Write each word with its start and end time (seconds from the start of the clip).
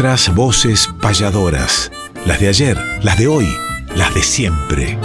Nuestras 0.00 0.34
voces 0.34 0.90
payadoras, 1.02 1.92
las 2.24 2.40
de 2.40 2.48
ayer, 2.48 2.78
las 3.02 3.18
de 3.18 3.28
hoy, 3.28 3.46
las 3.94 4.14
de 4.14 4.22
siempre. 4.22 4.96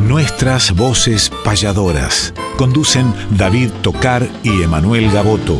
Nuestras 0.00 0.74
voces 0.74 1.30
payadoras. 1.44 2.34
Conducen 2.58 3.14
David 3.30 3.70
Tocar 3.80 4.28
y 4.42 4.62
Emanuel 4.62 5.08
Gaboto. 5.12 5.56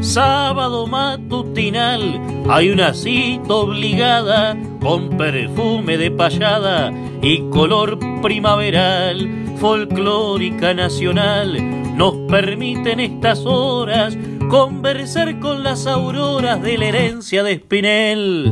Sábado 0.00 0.86
matutinal, 0.86 2.22
hay 2.48 2.70
una 2.70 2.94
cita 2.94 3.52
obligada 3.52 4.56
con 4.88 5.10
perfume 5.18 5.98
de 5.98 6.10
payada 6.10 6.90
y 7.20 7.42
color 7.50 7.98
primaveral, 8.22 9.28
folclórica 9.60 10.72
nacional, 10.72 11.58
nos 11.94 12.14
permiten 12.26 12.98
estas 12.98 13.44
horas 13.44 14.16
conversar 14.48 15.40
con 15.40 15.62
las 15.62 15.86
auroras 15.86 16.62
de 16.62 16.78
la 16.78 16.86
herencia 16.86 17.42
de 17.42 17.52
Espinel, 17.52 18.50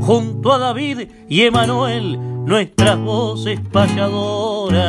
junto 0.00 0.54
a 0.54 0.58
David 0.58 1.00
y 1.28 1.42
Emanuel, 1.42 2.18
nuestras 2.46 2.98
voces 2.98 3.60
payadoras. 3.70 4.80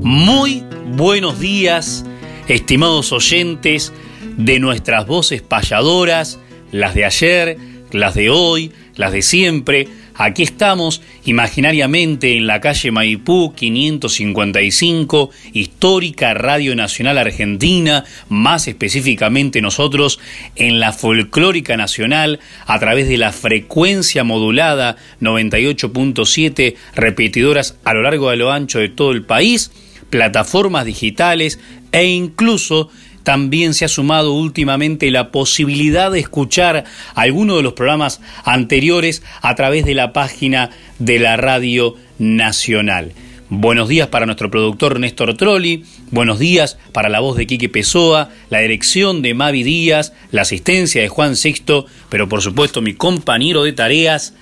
Muy 0.00 0.64
buenos 0.96 1.38
días, 1.38 2.06
estimados 2.48 3.12
oyentes 3.12 3.92
de 4.36 4.58
nuestras 4.58 5.06
voces 5.06 5.42
payadoras, 5.42 6.38
las 6.70 6.94
de 6.94 7.04
ayer, 7.04 7.58
las 7.90 8.14
de 8.14 8.30
hoy, 8.30 8.72
las 8.96 9.12
de 9.12 9.22
siempre. 9.22 9.88
Aquí 10.14 10.42
estamos 10.42 11.00
imaginariamente 11.24 12.36
en 12.36 12.46
la 12.46 12.60
calle 12.60 12.90
Maipú 12.90 13.54
555, 13.54 15.30
histórica 15.54 16.34
Radio 16.34 16.76
Nacional 16.76 17.16
Argentina, 17.16 18.04
más 18.28 18.68
específicamente 18.68 19.62
nosotros 19.62 20.20
en 20.54 20.80
la 20.80 20.92
Folclórica 20.92 21.78
Nacional 21.78 22.40
a 22.66 22.78
través 22.78 23.08
de 23.08 23.16
la 23.16 23.32
frecuencia 23.32 24.22
modulada 24.22 24.96
98.7 25.22 26.74
repetidoras 26.94 27.78
a 27.84 27.94
lo 27.94 28.02
largo 28.02 28.30
de 28.30 28.36
lo 28.36 28.52
ancho 28.52 28.80
de 28.80 28.90
todo 28.90 29.12
el 29.12 29.24
país, 29.24 29.72
plataformas 30.10 30.84
digitales 30.84 31.58
e 31.90 32.04
incluso 32.04 32.90
también 33.22 33.74
se 33.74 33.84
ha 33.84 33.88
sumado 33.88 34.32
últimamente 34.32 35.10
la 35.10 35.30
posibilidad 35.30 36.10
de 36.10 36.20
escuchar 36.20 36.84
algunos 37.14 37.56
de 37.56 37.62
los 37.62 37.72
programas 37.74 38.20
anteriores 38.44 39.22
a 39.40 39.54
través 39.54 39.84
de 39.84 39.94
la 39.94 40.12
página 40.12 40.70
de 40.98 41.18
la 41.18 41.36
Radio 41.36 41.96
Nacional. 42.18 43.12
Buenos 43.54 43.88
días 43.90 44.08
para 44.08 44.24
nuestro 44.24 44.50
productor 44.50 44.98
Néstor 44.98 45.36
Trolli, 45.36 45.84
buenos 46.10 46.38
días 46.38 46.78
para 46.92 47.10
la 47.10 47.20
voz 47.20 47.36
de 47.36 47.46
Quique 47.46 47.68
Pessoa, 47.68 48.30
la 48.48 48.60
dirección 48.60 49.20
de 49.20 49.34
Mavi 49.34 49.62
Díaz, 49.62 50.14
la 50.30 50.42
asistencia 50.42 51.02
de 51.02 51.08
Juan 51.08 51.36
Sexto, 51.36 51.84
pero 52.08 52.30
por 52.30 52.40
supuesto 52.40 52.80
mi 52.80 52.94
compañero 52.94 53.64
de 53.64 53.74
tareas, 53.74 54.32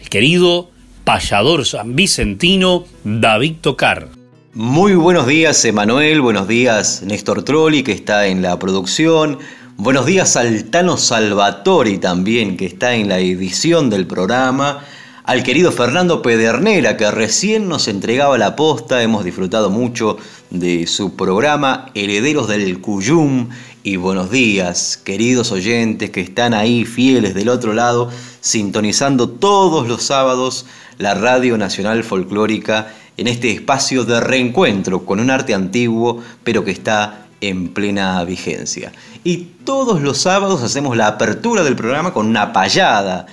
el 0.00 0.08
querido 0.08 0.70
payador 1.04 1.66
san 1.66 1.94
vicentino 1.94 2.86
David 3.04 3.56
Tocar. 3.60 4.23
Muy 4.56 4.94
buenos 4.94 5.26
días, 5.26 5.64
Emanuel. 5.64 6.20
Buenos 6.20 6.46
días, 6.46 7.02
Néstor 7.02 7.42
Trolli, 7.42 7.82
que 7.82 7.90
está 7.90 8.28
en 8.28 8.40
la 8.40 8.56
producción. 8.56 9.40
Buenos 9.76 10.06
días 10.06 10.36
al 10.36 10.66
Tano 10.66 10.96
Salvatori 10.96 11.98
también, 11.98 12.56
que 12.56 12.66
está 12.66 12.94
en 12.94 13.08
la 13.08 13.18
edición 13.18 13.90
del 13.90 14.06
programa. 14.06 14.84
Al 15.24 15.42
querido 15.42 15.72
Fernando 15.72 16.22
Pedernera, 16.22 16.96
que 16.96 17.10
recién 17.10 17.68
nos 17.68 17.88
entregaba 17.88 18.38
la 18.38 18.54
posta. 18.54 19.02
Hemos 19.02 19.24
disfrutado 19.24 19.70
mucho 19.70 20.18
de 20.50 20.86
su 20.86 21.16
programa 21.16 21.86
Herederos 21.96 22.46
del 22.46 22.80
Cuyum. 22.80 23.48
Y 23.82 23.96
buenos 23.96 24.30
días, 24.30 24.96
queridos 24.96 25.50
oyentes 25.50 26.10
que 26.10 26.20
están 26.20 26.54
ahí 26.54 26.84
fieles 26.84 27.34
del 27.34 27.48
otro 27.48 27.72
lado, 27.72 28.08
sintonizando 28.40 29.28
todos 29.28 29.88
los 29.88 30.04
sábados 30.04 30.66
la 30.98 31.14
Radio 31.14 31.58
Nacional 31.58 32.04
Folclórica 32.04 32.94
en 33.16 33.28
este 33.28 33.52
espacio 33.52 34.04
de 34.04 34.20
reencuentro 34.20 35.04
con 35.04 35.20
un 35.20 35.30
arte 35.30 35.54
antiguo, 35.54 36.22
pero 36.42 36.64
que 36.64 36.70
está 36.70 37.26
en 37.40 37.68
plena 37.68 38.24
vigencia. 38.24 38.92
Y 39.22 39.48
todos 39.64 40.00
los 40.02 40.18
sábados 40.18 40.62
hacemos 40.62 40.96
la 40.96 41.06
apertura 41.06 41.62
del 41.62 41.76
programa 41.76 42.12
con 42.12 42.26
una 42.26 42.52
payada. 42.52 43.26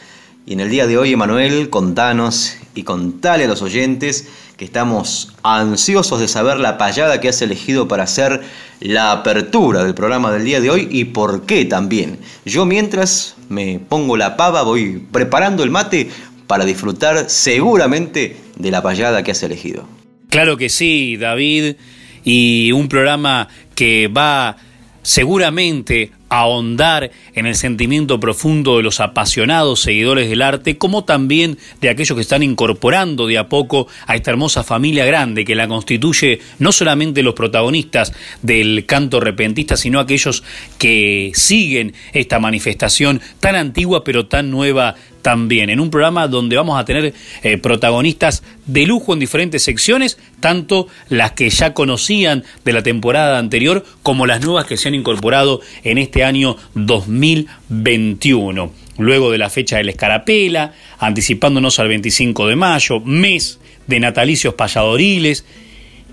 Y 0.46 0.54
en 0.54 0.60
el 0.60 0.70
día 0.70 0.88
de 0.88 0.98
hoy, 0.98 1.14
Emanuel, 1.14 1.70
contanos 1.70 2.58
y 2.76 2.84
contale 2.84 3.46
a 3.46 3.48
los 3.48 3.62
oyentes 3.62 4.28
que 4.58 4.66
estamos 4.66 5.34
ansiosos 5.44 6.20
de 6.20 6.28
saber 6.28 6.60
la 6.60 6.78
payada 6.78 7.20
que 7.20 7.30
has 7.30 7.42
elegido 7.42 7.88
para 7.88 8.04
hacer 8.04 8.42
la 8.80 9.12
apertura 9.12 9.84
del 9.84 9.96
programa 9.96 10.32
del 10.32 10.46
día 10.46 10.62
de 10.62 10.70
hoy 10.70 10.88
y 10.92 11.06
por 11.06 11.48
qué 11.48 11.66
también. 11.66 12.20
Yo 12.46 12.66
mientras 12.66 13.36
me 13.50 13.80
pongo 13.80 14.18
la 14.18 14.38
pava, 14.38 14.62
voy 14.62 15.06
preparando 15.12 15.64
el 15.64 15.72
mate 15.72 16.12
para 16.48 16.66
disfrutar 16.66 17.30
seguramente 17.30 18.38
de 18.58 18.72
la 18.72 18.82
payada 18.82 19.24
que 19.24 19.32
has 19.32 19.44
elegido. 19.44 19.88
Claro 20.30 20.58
que 20.58 20.70
sí, 20.70 21.18
David, 21.18 21.76
y 22.24 22.72
un 22.72 22.88
programa 22.88 23.48
que 23.76 24.08
va 24.08 24.58
seguramente 25.04 26.12
ahondar 26.30 27.12
en 27.34 27.46
el 27.46 27.56
sentimiento 27.56 28.20
profundo 28.20 28.78
de 28.78 28.84
los 28.84 29.02
apasionados 29.02 29.82
seguidores 29.82 30.30
del 30.30 30.42
arte, 30.42 30.78
como 30.78 31.04
también 31.04 31.58
de 31.82 31.90
aquellos 31.90 32.16
que 32.16 32.22
están 32.22 32.42
incorporando 32.42 33.28
de 33.28 33.38
a 33.38 33.50
poco 33.50 33.88
a 34.08 34.16
esta 34.16 34.32
hermosa 34.32 34.64
familia 34.64 35.04
grande 35.04 35.44
que 35.44 35.56
la 35.56 35.68
constituye 35.68 36.40
no 36.58 36.72
solamente 36.72 37.22
los 37.22 37.34
protagonistas 37.34 38.14
del 38.42 38.86
canto 38.86 39.20
repentista, 39.20 39.76
sino 39.76 40.00
aquellos 40.00 40.44
que 40.78 41.32
siguen 41.34 41.94
esta 42.14 42.40
manifestación 42.40 43.20
tan 43.42 43.56
antigua 43.56 44.06
pero 44.06 44.28
tan 44.28 44.52
nueva 44.52 44.96
también, 45.22 45.70
en 45.70 45.80
un 45.80 45.90
programa 45.90 46.28
donde 46.28 46.56
vamos 46.56 46.80
a 46.80 46.86
tener 46.86 47.14
eh, 47.44 47.58
protagonistas 47.58 48.44
de 48.66 48.86
lujo 48.86 49.14
en 49.14 49.20
diferentes 49.20 49.64
secciones, 49.64 50.18
tanto 50.40 50.88
las 51.10 51.32
que 51.32 51.50
ya 51.50 51.74
conocían 51.74 52.44
de 52.66 52.74
la 52.74 52.84
temporada 52.84 53.38
anterior 53.40 53.86
como 54.04 54.26
las 54.26 54.42
nuevas 54.42 54.66
que 54.66 54.78
se 54.78 54.88
han 54.88 54.96
incorporado 54.96 55.62
en 55.84 55.98
este 55.98 56.24
año 56.24 56.58
2021. 56.76 58.72
Luego 58.98 59.32
de 59.32 59.38
la 59.38 59.50
fecha 59.50 59.78
de 59.78 59.84
la 59.84 59.92
escarapela, 59.92 60.74
anticipándonos 61.00 61.80
al 61.80 61.88
25 61.88 62.48
de 62.48 62.56
mayo, 62.56 63.00
mes 63.00 63.60
de 63.88 64.00
natalicios 64.00 64.54
payadoriles. 64.54 65.46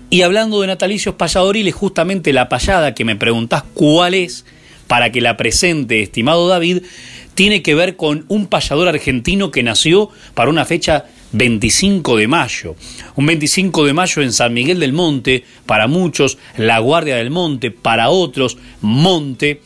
Y 0.09 0.23
hablando 0.23 0.61
de 0.61 0.67
natalicios 0.67 1.15
payadoriles, 1.15 1.75
justamente 1.75 2.33
la 2.33 2.49
payada 2.49 2.95
que 2.95 3.05
me 3.05 3.15
preguntás 3.15 3.63
cuál 3.73 4.13
es, 4.15 4.45
para 4.87 5.11
que 5.11 5.21
la 5.21 5.37
presente, 5.37 6.01
estimado 6.01 6.47
David, 6.47 6.81
tiene 7.39 7.61
que 7.61 7.73
ver 7.73 7.95
con 7.95 8.25
un 8.27 8.47
payador 8.47 8.89
argentino 8.89 9.49
que 9.49 9.63
nació 9.63 10.09
para 10.33 10.49
una 10.49 10.65
fecha 10.65 11.05
25 11.31 12.17
de 12.17 12.27
mayo. 12.27 12.75
Un 13.15 13.27
25 13.27 13.85
de 13.85 13.93
mayo 13.93 14.21
en 14.21 14.33
San 14.33 14.53
Miguel 14.53 14.81
del 14.81 14.91
Monte, 14.91 15.45
para 15.65 15.87
muchos 15.87 16.37
La 16.57 16.79
Guardia 16.79 17.15
del 17.15 17.29
Monte, 17.29 17.71
para 17.71 18.09
otros 18.09 18.57
Monte, 18.81 19.61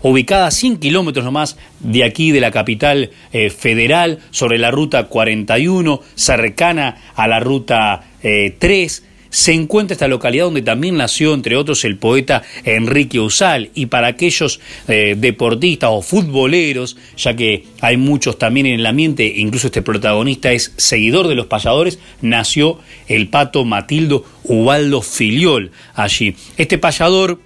ubicada 0.00 0.46
a 0.46 0.50
100 0.50 0.78
kilómetros 0.78 1.22
nomás 1.22 1.58
de 1.80 2.04
aquí 2.04 2.32
de 2.32 2.40
la 2.40 2.52
capital 2.52 3.10
eh, 3.32 3.50
federal, 3.50 4.20
sobre 4.30 4.56
la 4.56 4.70
ruta 4.70 5.08
41, 5.08 6.00
cercana 6.14 7.12
a 7.14 7.28
la 7.28 7.38
ruta 7.38 8.02
3 8.22 8.22
eh, 8.22 9.09
se 9.30 9.52
encuentra 9.52 9.94
esta 9.94 10.08
localidad 10.08 10.44
donde 10.44 10.62
también 10.62 10.96
nació, 10.96 11.34
entre 11.34 11.56
otros, 11.56 11.84
el 11.84 11.96
poeta 11.96 12.42
Enrique 12.64 13.20
Usal. 13.20 13.70
Y 13.74 13.86
para 13.86 14.08
aquellos 14.08 14.60
eh, 14.88 15.14
deportistas 15.16 15.90
o 15.92 16.02
futboleros, 16.02 16.96
ya 17.16 17.34
que 17.34 17.64
hay 17.80 17.96
muchos 17.96 18.38
también 18.38 18.66
en 18.66 18.80
el 18.80 18.86
ambiente, 18.86 19.24
incluso 19.36 19.68
este 19.68 19.82
protagonista 19.82 20.52
es 20.52 20.72
seguidor 20.76 21.28
de 21.28 21.36
los 21.36 21.46
payadores, 21.46 21.98
nació 22.20 22.78
el 23.08 23.28
pato 23.28 23.64
Matildo 23.64 24.24
Ubaldo 24.44 25.00
Filiol 25.00 25.70
allí. 25.94 26.34
Este 26.56 26.78
payador 26.78 27.38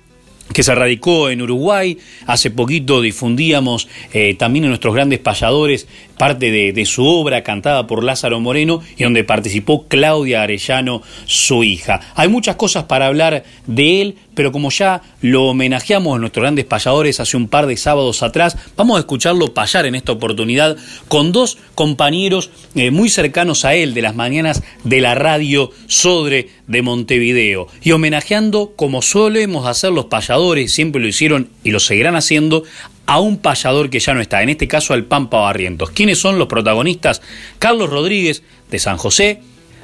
que 0.52 0.62
se 0.62 0.74
radicó 0.74 1.30
en 1.30 1.42
Uruguay. 1.42 1.98
Hace 2.26 2.50
poquito 2.50 3.00
difundíamos 3.00 3.88
eh, 4.12 4.34
también 4.34 4.64
en 4.64 4.70
nuestros 4.70 4.94
grandes 4.94 5.18
payadores 5.18 5.86
parte 6.16 6.50
de, 6.50 6.84
su 6.84 7.06
obra 7.06 7.42
cantada 7.42 7.86
por 7.86 8.04
Lázaro 8.04 8.40
Moreno 8.40 8.82
y 8.96 9.04
donde 9.04 9.24
participó 9.24 9.86
Claudia 9.88 10.42
Arellano, 10.42 11.02
su 11.24 11.64
hija. 11.64 12.00
Hay 12.14 12.28
muchas 12.28 12.56
cosas 12.56 12.84
para 12.84 13.06
hablar 13.06 13.44
de 13.66 14.02
él, 14.02 14.16
pero 14.34 14.52
como 14.52 14.70
ya 14.70 15.02
lo 15.22 15.44
homenajeamos 15.44 16.14
en 16.14 16.20
nuestros 16.20 16.42
grandes 16.42 16.66
payadores 16.66 17.20
hace 17.20 17.36
un 17.36 17.48
par 17.48 17.66
de 17.66 17.76
sábados 17.76 18.22
atrás, 18.22 18.56
vamos 18.76 18.96
a 18.96 19.00
escucharlo 19.00 19.54
payar 19.54 19.86
en 19.86 19.94
esta 19.94 20.12
oportunidad 20.12 20.76
con 21.08 21.32
dos 21.32 21.58
compañeros 21.74 22.50
eh, 22.74 22.90
muy 22.90 23.08
cercanos 23.08 23.64
a 23.64 23.74
él 23.74 23.94
de 23.94 24.02
las 24.02 24.14
mañanas 24.14 24.62
de 24.84 25.00
la 25.00 25.14
radio 25.14 25.70
Sodre 25.86 26.50
de 26.66 26.82
Montevideo 26.82 27.68
y 27.82 27.92
homenajeando 27.92 28.72
como 28.76 29.02
solemos 29.02 29.66
hacer 29.66 29.92
los 29.92 30.06
payadores, 30.06 30.72
siempre 30.72 31.00
lo 31.00 31.08
hicieron 31.08 31.48
y 31.62 31.70
lo 31.70 31.80
seguirán 31.80 32.16
haciendo, 32.16 32.64
a 33.06 33.20
un 33.20 33.38
payador 33.38 33.90
que 33.90 34.00
ya 34.00 34.14
no 34.14 34.20
está, 34.20 34.42
en 34.42 34.48
este 34.48 34.68
caso 34.68 34.94
al 34.94 35.04
Pampa 35.04 35.38
Barrientos. 35.38 35.90
¿Quiénes 35.90 36.18
son 36.18 36.38
los 36.38 36.48
protagonistas? 36.48 37.22
Carlos 37.58 37.90
Rodríguez 37.90 38.42
de 38.70 38.78
San 38.78 38.96
José, 38.96 39.40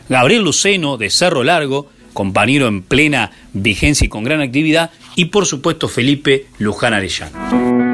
Gabriel 0.09 0.43
Luceno 0.43 0.97
de 0.97 1.11
Cerro 1.11 1.45
Largo, 1.45 1.89
compañero 2.13 2.67
en 2.67 2.83
plena 2.83 3.31
vigencia 3.53 4.05
y 4.05 4.09
con 4.09 4.25
gran 4.25 4.41
actividad, 4.41 4.91
y 5.17 5.27
por 5.27 5.47
supuesto 5.47 5.89
Felipe 5.89 6.47
Luján 6.59 6.95
Arellano. 6.95 7.90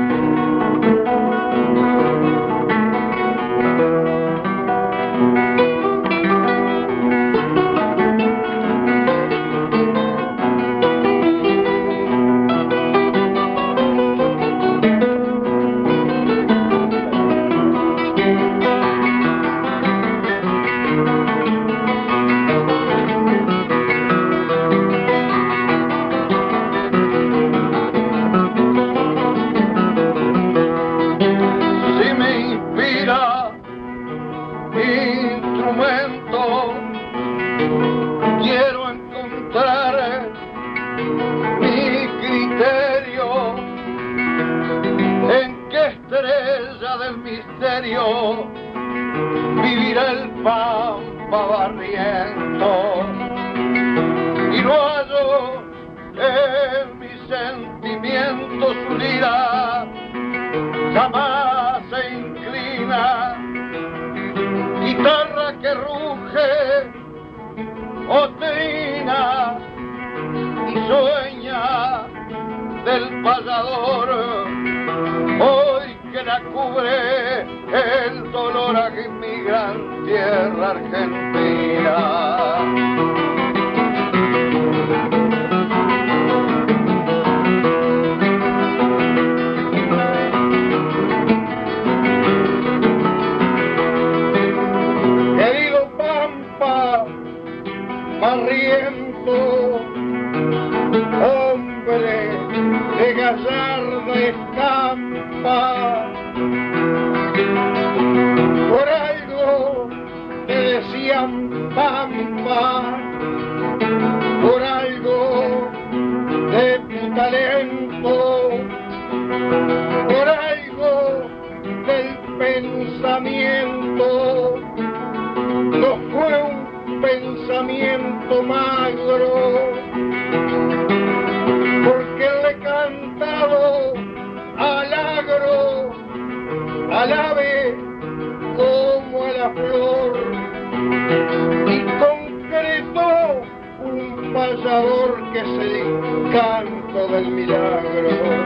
el 147.19 147.31
milagro. 147.31 148.46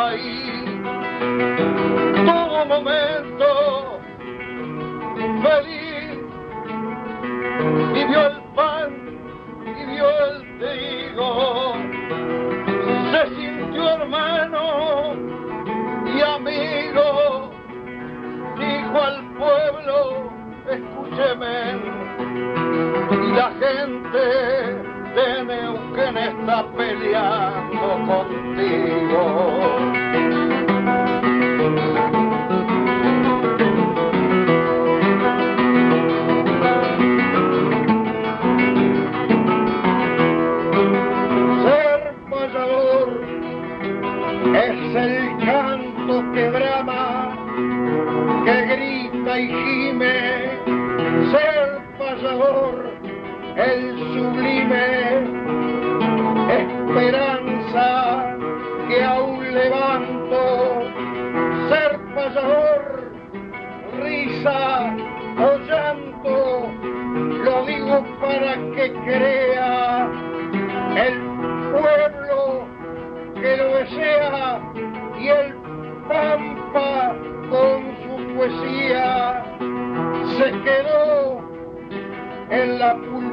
país. 0.00 0.64
Todo 2.24 2.64
momento 2.74 3.48
feliz 5.44 6.18
y 7.98 8.04
vio 8.08 8.20
el 8.32 8.38
pan 8.56 8.90
y 9.66 9.80
vio 9.90 10.06
el 10.28 10.36
trigo. 10.58 11.74
Se 13.10 13.22
sintió 13.36 13.82
hermano 13.98 14.64
y 16.06 16.20
amigo. 16.36 17.50
Dijo 18.58 18.96
al 19.10 19.18
pueblo, 19.40 19.96
escúcheme. 20.76 21.56
Y 23.26 23.32
la 23.32 23.50
gente 23.62 24.59
de 25.14 25.44
Neuquén 25.44 26.16
está 26.16 26.64
peleando 26.76 27.88
contigo. 28.06 29.20
el 53.60 53.98
sublime 54.14 54.86
esperanza. 56.48 58.09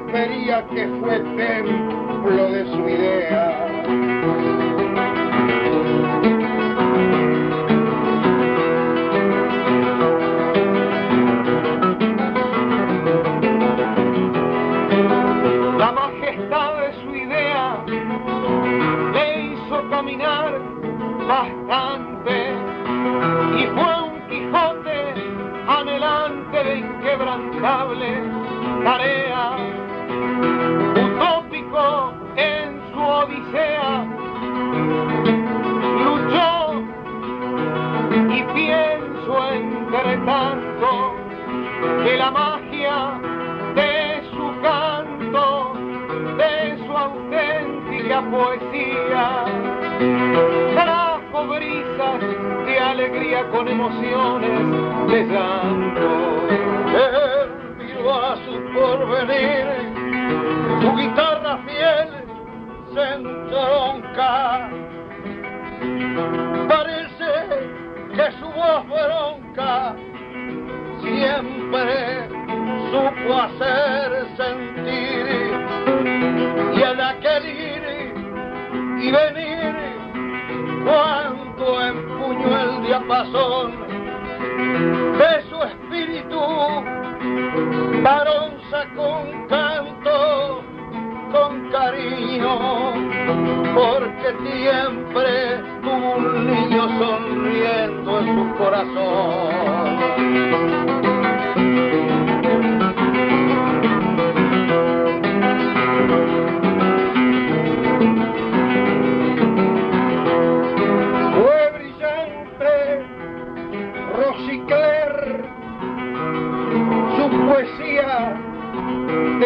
Pulpería 0.07 0.65
que 0.67 0.87
fue 1.01 1.19
templo 1.19 2.51
de 2.51 2.65
su 2.65 2.89
idea. 2.89 3.67
La 15.77 15.91
majestad 15.91 16.77
de 16.77 16.93
su 17.03 17.15
idea 17.15 17.83
le 19.13 19.43
hizo 19.45 19.89
caminar 19.89 20.59
bastante 21.27 22.53
y 23.57 23.65
fue 23.67 24.01
un 24.03 24.17
Quijote 24.27 25.13
anhelante 25.67 26.63
de 26.63 26.77
inquebrantable 26.79 28.47
tarea, 28.83 29.26
trajo 49.97 51.47
brisas 51.47 52.21
de 52.65 52.79
alegría 52.79 53.47
con 53.49 53.67
emociones 53.67 54.59
de 55.07 55.25
llanto. 55.25 56.47
Él 56.89 57.49
miró 57.77 58.13
a 58.13 58.35
su 58.37 58.53
porvenir, 58.73 59.65
su 60.81 60.95
guitarra 60.95 61.57
fiel 61.65 62.09
se 62.93 63.13
entronca. 63.13 64.69
Parece 66.67 67.31
que 68.15 68.31
su 68.39 68.45
voz 68.45 68.87
bronca 68.87 69.95
siempre 71.01 72.29
supo 72.91 73.33
hacer 73.33 74.27
sentir 74.37 75.25
y 76.75 76.83
al 76.83 77.01
aquel 77.01 77.45
ir 77.45 77.77
y 78.99 79.11
venir 79.11 79.86
cuando 80.87 81.81
empuñó 81.81 82.57
el 82.61 82.81
diapasón 82.83 83.73
de 85.19 85.31
su 85.49 85.57
espíritu. 85.63 86.39
Baronza 88.03 88.85
con 88.95 89.47
canto 89.47 90.63
con 91.31 91.69
cariño 91.71 92.93
porque 93.75 94.33
siempre 94.45 95.61
tuvo 95.81 96.15
un 96.15 96.47
niño 96.47 96.83
sonriendo 96.99 98.19
en 98.19 98.25
su 98.35 98.55
corazón 98.57 99.97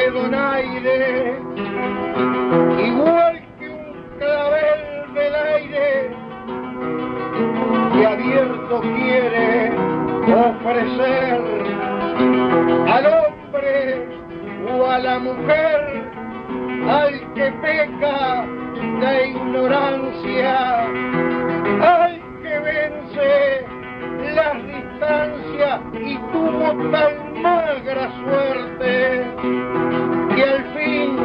de 0.01 0.10
donaire, 0.10 1.39
igual 2.88 3.41
que 3.60 3.70
un 3.70 4.17
clavel 4.17 5.13
del 5.13 5.36
aire 5.36 6.15
que 7.93 8.05
abierto 8.08 8.81
quiere 8.81 9.72
ofrecer 10.34 11.41
al 12.88 13.05
hombre 13.05 14.08
o 14.74 14.88
a 14.88 14.98
la 14.98 15.20
mujer, 15.20 16.03
al 16.89 17.34
que 17.36 17.51
peca 17.62 18.46
de 19.01 19.27
ignorancia, 19.27 20.86
al 21.79 22.22
que 22.41 22.60
vence 22.60 23.65
las 24.36 24.55
distancias 24.65 25.81
y 25.93 26.17
tuvo 26.31 26.91
tan 26.91 27.41
magra 27.41 28.10
suerte 28.24 29.90
que 30.35 30.43
al 30.43 30.63
fin 30.73 31.17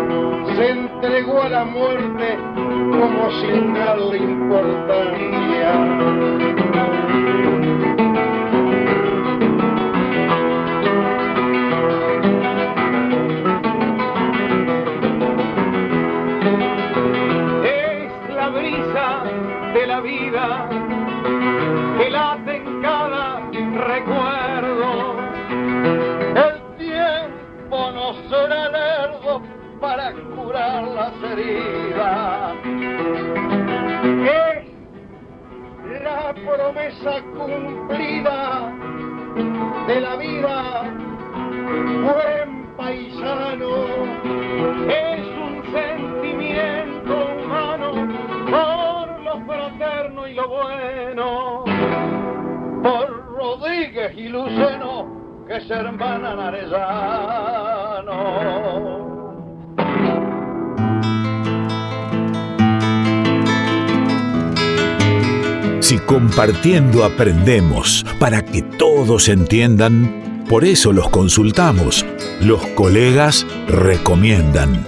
se 0.57 0.71
entregó 0.71 1.43
a 1.43 1.49
la 1.49 1.65
muerte 1.65 2.39
como 2.57 3.31
sin 3.41 3.75
darle 3.75 4.19
importancia. 4.19 5.37
Promesa 36.67 37.23
cumplida 37.37 38.73
de 39.87 40.01
la 40.01 40.17
vida, 40.17 40.83
buen 42.03 42.75
paisano, 42.77 43.71
es 44.89 45.27
un 45.27 45.63
sentimiento 45.73 47.15
humano 47.39 47.93
por 48.51 49.21
lo 49.21 49.47
fraterno 49.47 50.27
y 50.27 50.35
lo 50.35 50.49
bueno, 50.49 51.65
por 52.83 53.27
Rodríguez 53.37 54.13
y 54.17 54.29
Luceno 54.29 55.45
que 55.47 55.61
se 55.61 55.73
hermanan. 55.73 56.37
Compartiendo 66.05 67.05
aprendemos 67.05 68.05
para 68.19 68.45
que 68.45 68.63
todos 68.63 69.29
entiendan, 69.29 70.45
por 70.49 70.65
eso 70.65 70.93
los 70.93 71.09
consultamos. 71.09 72.05
Los 72.41 72.67
colegas 72.69 73.47
recomiendan. 73.67 74.87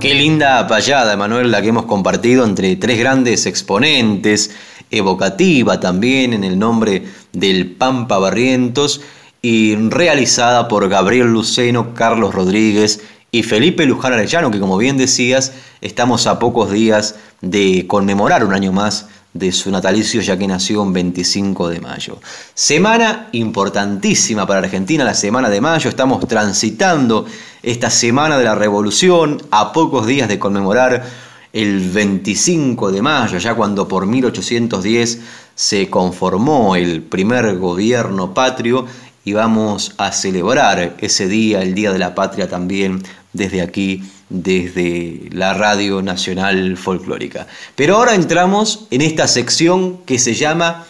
Qué 0.00 0.14
linda 0.14 0.66
payada, 0.66 1.12
Emanuel, 1.12 1.50
la 1.50 1.60
que 1.60 1.68
hemos 1.68 1.86
compartido 1.86 2.44
entre 2.44 2.76
tres 2.76 2.98
grandes 2.98 3.46
exponentes, 3.46 4.54
evocativa 4.90 5.80
también 5.80 6.32
en 6.32 6.44
el 6.44 6.58
nombre 6.58 7.04
del 7.32 7.72
Pampa 7.72 8.18
Barrientos 8.18 9.00
y 9.48 9.76
realizada 9.76 10.66
por 10.66 10.88
Gabriel 10.88 11.28
Luceno, 11.28 11.94
Carlos 11.94 12.34
Rodríguez 12.34 13.02
y 13.30 13.44
Felipe 13.44 13.86
Luján 13.86 14.12
Arellano, 14.12 14.50
que 14.50 14.58
como 14.58 14.76
bien 14.76 14.96
decías, 14.96 15.52
estamos 15.80 16.26
a 16.26 16.40
pocos 16.40 16.72
días 16.72 17.14
de 17.42 17.86
conmemorar 17.86 18.44
un 18.44 18.54
año 18.54 18.72
más 18.72 19.06
de 19.34 19.52
su 19.52 19.70
natalicio 19.70 20.20
ya 20.20 20.36
que 20.36 20.48
nació 20.48 20.82
en 20.82 20.92
25 20.92 21.68
de 21.68 21.80
mayo. 21.80 22.18
Semana 22.54 23.28
importantísima 23.30 24.48
para 24.48 24.58
Argentina, 24.58 25.04
la 25.04 25.14
semana 25.14 25.48
de 25.48 25.60
mayo, 25.60 25.90
estamos 25.90 26.26
transitando 26.26 27.24
esta 27.62 27.88
semana 27.88 28.38
de 28.38 28.44
la 28.46 28.56
revolución 28.56 29.40
a 29.52 29.72
pocos 29.72 30.08
días 30.08 30.28
de 30.28 30.40
conmemorar 30.40 31.04
el 31.52 31.88
25 31.88 32.90
de 32.90 33.00
mayo, 33.00 33.38
ya 33.38 33.54
cuando 33.54 33.86
por 33.86 34.06
1810 34.06 35.20
se 35.54 35.88
conformó 35.88 36.76
el 36.76 37.02
primer 37.02 37.56
gobierno 37.56 38.34
patrio 38.34 38.84
y 39.26 39.32
vamos 39.32 39.92
a 39.98 40.12
celebrar 40.12 40.94
ese 40.98 41.26
día, 41.26 41.60
el 41.60 41.74
Día 41.74 41.92
de 41.92 41.98
la 41.98 42.14
Patria 42.14 42.48
también 42.48 43.02
desde 43.32 43.60
aquí, 43.60 44.04
desde 44.28 45.28
la 45.32 45.52
Radio 45.52 46.00
Nacional 46.00 46.76
Folclórica. 46.76 47.48
Pero 47.74 47.96
ahora 47.96 48.14
entramos 48.14 48.86
en 48.92 49.02
esta 49.02 49.26
sección 49.26 49.96
que 50.06 50.20
se 50.20 50.34
llama 50.34 50.84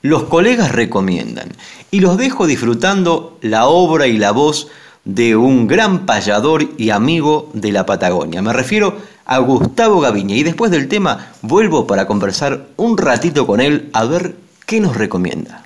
Los 0.00 0.24
colegas 0.24 0.72
recomiendan 0.72 1.52
y 1.90 2.00
los 2.00 2.16
dejo 2.16 2.46
disfrutando 2.46 3.38
la 3.42 3.66
obra 3.66 4.06
y 4.06 4.16
la 4.16 4.32
voz 4.32 4.68
de 5.04 5.36
un 5.36 5.66
gran 5.66 6.06
payador 6.06 6.66
y 6.78 6.88
amigo 6.88 7.50
de 7.52 7.72
la 7.72 7.84
Patagonia. 7.84 8.40
Me 8.40 8.54
refiero 8.54 8.96
a 9.26 9.36
Gustavo 9.36 10.00
Gaviña 10.00 10.34
y 10.36 10.44
después 10.44 10.70
del 10.70 10.88
tema 10.88 11.32
vuelvo 11.42 11.86
para 11.86 12.06
conversar 12.06 12.68
un 12.78 12.96
ratito 12.96 13.46
con 13.46 13.60
él 13.60 13.90
a 13.92 14.06
ver 14.06 14.34
qué 14.64 14.80
nos 14.80 14.96
recomienda. 14.96 15.61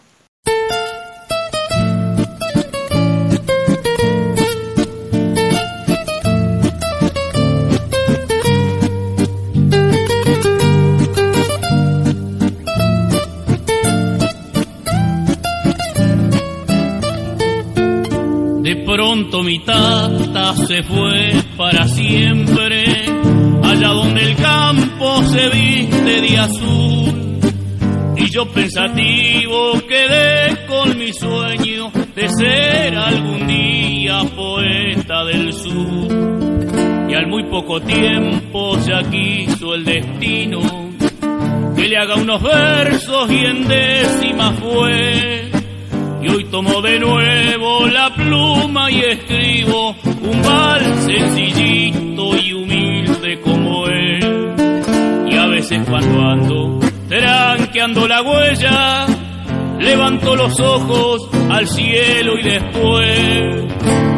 Mi 19.43 19.59
tata 19.59 20.55
se 20.55 20.83
fue 20.83 21.33
para 21.57 21.87
siempre, 21.88 22.85
allá 23.62 23.88
donde 23.88 24.23
el 24.23 24.37
campo 24.37 25.23
se 25.25 25.49
viste 25.49 26.21
de 26.21 26.38
azul. 26.38 27.38
Y 28.16 28.31
yo 28.31 28.47
pensativo 28.50 29.73
quedé 29.88 30.66
con 30.66 30.99
mi 30.99 31.12
sueño 31.12 31.90
de 32.14 32.28
ser 32.28 32.97
algún 32.97 33.47
día 33.47 34.23
poeta 34.35 35.25
del 35.25 35.52
sur. 35.52 37.09
Y 37.09 37.14
al 37.14 37.26
muy 37.26 37.45
poco 37.45 37.81
tiempo 37.81 38.78
ya 38.87 39.02
quiso 39.11 39.75
el 39.75 39.85
destino 39.85 40.61
que 41.76 41.88
le 41.88 41.99
haga 41.99 42.16
unos 42.16 42.43
versos 42.43 43.31
y 43.31 43.45
en 43.45 43.69
décima 43.69 44.52
fue 44.52 45.46
tomo 46.57 46.81
de 46.81 46.99
nuevo 46.99 47.87
la 47.87 48.15
pluma 48.15 48.91
y 48.91 49.03
escribo 49.03 49.95
un 50.23 50.43
vals 50.43 51.05
sencillito 51.05 52.35
y 52.35 52.55
humilde 52.55 53.39
como 53.43 53.87
él. 53.89 54.55
Y 55.29 55.37
a 55.37 55.47
veces 55.49 55.83
cuando 55.87 56.19
ando 56.19 56.81
tranqueando 57.11 58.09
la 58.09 58.23
huella, 58.23 59.07
levanto 59.81 60.35
los 60.35 60.59
ojos 60.59 61.29
al 61.51 61.69
cielo 61.69 62.39
y 62.39 62.43
después 62.45 63.65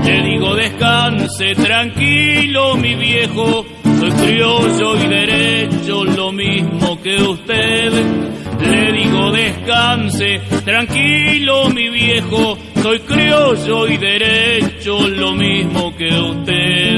le 0.04 0.22
digo 0.22 0.54
descanse 0.54 1.56
tranquilo 1.56 2.76
mi 2.76 2.94
viejo, 2.94 3.66
soy 3.98 4.12
criollo 4.12 4.96
y 4.96 5.08
derecho 5.08 6.04
lo 6.04 6.30
mismo 6.30 7.02
que 7.02 7.16
usted 7.20 8.37
le 8.60 8.92
digo 8.92 9.30
descanse, 9.32 10.40
tranquilo 10.64 11.68
mi 11.70 11.88
viejo, 11.90 12.58
soy 12.82 13.00
criollo 13.00 13.86
y 13.88 13.96
derecho, 13.96 15.08
lo 15.08 15.34
mismo 15.34 15.94
que 15.96 16.08
usted. 16.08 16.97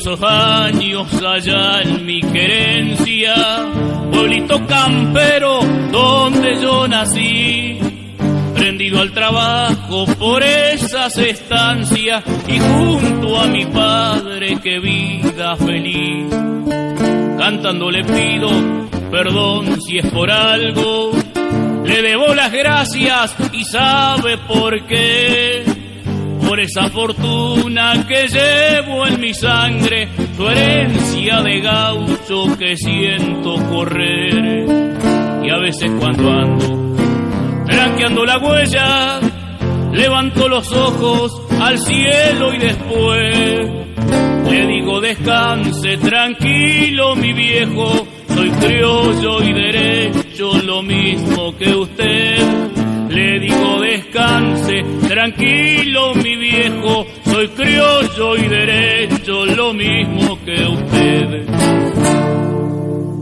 Esos 0.00 0.22
años 0.22 1.12
allá 1.22 1.82
en 1.82 2.06
mi 2.06 2.22
querencia, 2.22 3.34
pueblito 4.10 4.66
campero 4.66 5.60
donde 5.92 6.58
yo 6.58 6.88
nací, 6.88 7.78
prendido 8.54 8.98
al 9.02 9.12
trabajo 9.12 10.06
por 10.18 10.42
esas 10.42 11.18
estancias 11.18 12.24
y 12.48 12.58
junto 12.58 13.38
a 13.38 13.46
mi 13.48 13.66
padre 13.66 14.58
que 14.62 14.78
vida 14.78 15.54
feliz, 15.56 16.30
cantando 17.36 17.90
le 17.90 18.02
pido 18.02 18.48
perdón 19.10 19.82
si 19.82 19.98
es 19.98 20.06
por 20.06 20.30
algo, 20.30 21.10
le 21.84 22.00
debo 22.00 22.34
las 22.34 22.50
gracias 22.50 23.36
y 23.52 23.64
sabe 23.64 24.38
por 24.38 24.86
qué 24.86 25.69
por 26.50 26.58
esa 26.58 26.90
fortuna 26.90 28.04
que 28.08 28.26
llevo 28.26 29.06
en 29.06 29.20
mi 29.20 29.32
sangre, 29.32 30.08
su 30.36 30.48
herencia 30.48 31.42
de 31.42 31.60
gaucho 31.60 32.58
que 32.58 32.76
siento 32.76 33.54
correr. 33.68 34.66
Y 35.44 35.48
a 35.48 35.58
veces 35.58 35.92
cuando 36.00 36.28
ando 36.28 36.96
tranqueando 37.66 38.24
la 38.24 38.38
huella, 38.38 39.20
levanto 39.92 40.48
los 40.48 40.72
ojos 40.72 41.40
al 41.60 41.78
cielo 41.78 42.52
y 42.52 42.58
después 42.58 43.70
le 44.50 44.66
digo 44.66 45.00
descanse 45.00 45.98
tranquilo 45.98 47.14
mi 47.14 47.32
viejo, 47.32 48.08
soy 48.26 48.50
criollo 48.50 49.40
y 49.44 49.52
derecho 49.52 50.60
lo 50.64 50.82
mismo 50.82 51.56
que 51.56 51.76
usted 51.76 52.79
tranquilo 55.20 56.14
mi 56.14 56.34
viejo, 56.34 57.04
soy 57.26 57.48
criollo 57.48 58.36
y 58.36 58.48
derecho, 58.48 59.44
lo 59.44 59.74
mismo 59.74 60.38
que 60.46 60.64
usted. 60.64 61.44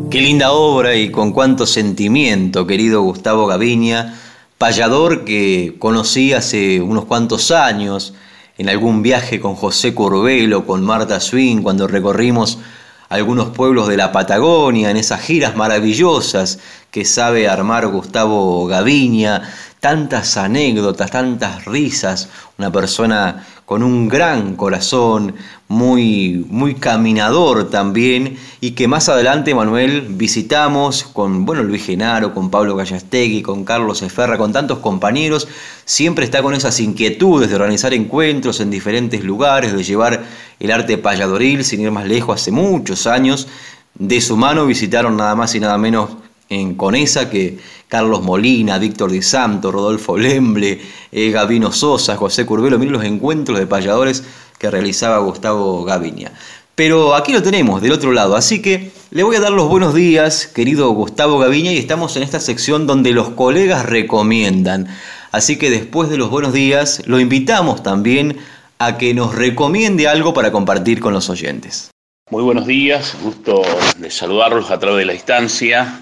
Qué 0.08 0.20
linda 0.20 0.52
obra 0.52 0.94
y 0.94 1.10
con 1.10 1.32
cuánto 1.32 1.66
sentimiento, 1.66 2.68
querido 2.68 3.02
Gustavo 3.02 3.48
Gaviña, 3.48 4.14
payador 4.58 5.24
que 5.24 5.74
conocí 5.80 6.32
hace 6.34 6.80
unos 6.80 7.04
cuantos 7.06 7.50
años 7.50 8.14
en 8.58 8.68
algún 8.68 9.02
viaje 9.02 9.40
con 9.40 9.56
José 9.56 9.92
Curbelo, 9.92 10.66
con 10.66 10.84
Marta 10.84 11.18
Swing, 11.18 11.62
cuando 11.62 11.88
recorrimos 11.88 12.60
algunos 13.08 13.50
pueblos 13.50 13.88
de 13.88 13.96
la 13.96 14.12
Patagonia, 14.12 14.90
en 14.90 14.96
esas 14.96 15.20
giras 15.20 15.56
maravillosas 15.56 16.58
que 16.90 17.04
sabe 17.04 17.48
armar 17.48 17.86
Gustavo 17.88 18.66
Gaviña, 18.66 19.42
tantas 19.80 20.36
anécdotas, 20.36 21.10
tantas 21.10 21.64
risas, 21.64 22.28
una 22.58 22.70
persona 22.70 23.46
con 23.64 23.82
un 23.82 24.08
gran 24.08 24.56
corazón, 24.56 25.36
muy, 25.68 26.46
muy 26.48 26.74
caminador 26.74 27.68
también, 27.68 28.38
y 28.60 28.70
que 28.70 28.88
más 28.88 29.10
adelante, 29.10 29.54
Manuel, 29.54 30.06
visitamos 30.08 31.04
con 31.04 31.44
bueno, 31.44 31.62
Luis 31.62 31.84
Genaro, 31.84 32.32
con 32.32 32.50
Pablo 32.50 32.74
Gallastegui, 32.74 33.42
con 33.42 33.64
Carlos 33.64 34.00
Eferra, 34.00 34.38
con 34.38 34.52
tantos 34.52 34.78
compañeros, 34.78 35.46
siempre 35.84 36.24
está 36.24 36.42
con 36.42 36.54
esas 36.54 36.80
inquietudes 36.80 37.50
de 37.50 37.56
organizar 37.56 37.92
encuentros 37.92 38.60
en 38.60 38.70
diferentes 38.70 39.22
lugares, 39.22 39.74
de 39.74 39.84
llevar 39.84 40.24
el 40.58 40.70
arte 40.70 40.96
payadoril, 40.96 41.62
sin 41.64 41.80
ir 41.82 41.90
más 41.90 42.06
lejos, 42.06 42.40
hace 42.40 42.50
muchos 42.50 43.06
años. 43.06 43.46
De 43.94 44.20
su 44.22 44.36
mano 44.36 44.64
visitaron 44.64 45.16
nada 45.16 45.34
más 45.34 45.54
y 45.54 45.60
nada 45.60 45.76
menos 45.76 46.10
en 46.48 46.76
Conesa 46.76 47.28
que 47.28 47.58
Carlos 47.88 48.22
Molina, 48.22 48.78
Víctor 48.78 49.10
Di 49.10 49.22
Santo, 49.22 49.70
Rodolfo 49.70 50.16
Lemble, 50.16 50.80
eh, 51.12 51.30
Gavino 51.30 51.72
Sosa, 51.72 52.16
José 52.16 52.46
Curbelo, 52.46 52.78
miren 52.78 52.94
los 52.94 53.04
encuentros 53.04 53.58
de 53.58 53.66
payadores 53.66 54.24
que 54.58 54.70
realizaba 54.70 55.18
Gustavo 55.18 55.84
Gaviña. 55.84 56.32
Pero 56.74 57.14
aquí 57.14 57.32
lo 57.32 57.42
tenemos, 57.42 57.82
del 57.82 57.92
otro 57.92 58.12
lado, 58.12 58.36
así 58.36 58.62
que 58.62 58.92
le 59.10 59.22
voy 59.22 59.36
a 59.36 59.40
dar 59.40 59.52
los 59.52 59.68
buenos 59.68 59.94
días, 59.94 60.46
querido 60.46 60.90
Gustavo 60.90 61.38
Gaviña, 61.38 61.72
y 61.72 61.78
estamos 61.78 62.16
en 62.16 62.22
esta 62.22 62.40
sección 62.40 62.86
donde 62.86 63.12
los 63.12 63.30
colegas 63.30 63.86
recomiendan. 63.86 64.86
Así 65.32 65.58
que 65.58 65.70
después 65.70 66.08
de 66.08 66.18
los 66.18 66.30
buenos 66.30 66.52
días, 66.52 67.02
lo 67.06 67.18
invitamos 67.18 67.82
también 67.82 68.38
a 68.78 68.96
que 68.96 69.12
nos 69.12 69.34
recomiende 69.34 70.06
algo 70.06 70.34
para 70.34 70.52
compartir 70.52 71.00
con 71.00 71.12
los 71.12 71.28
oyentes. 71.28 71.90
Muy 72.30 72.42
buenos 72.42 72.66
días, 72.66 73.16
gusto 73.22 73.62
de 73.96 74.10
saludarlos 74.10 74.70
a 74.70 74.78
través 74.78 74.98
de 74.98 75.04
la 75.06 75.12
distancia 75.14 76.00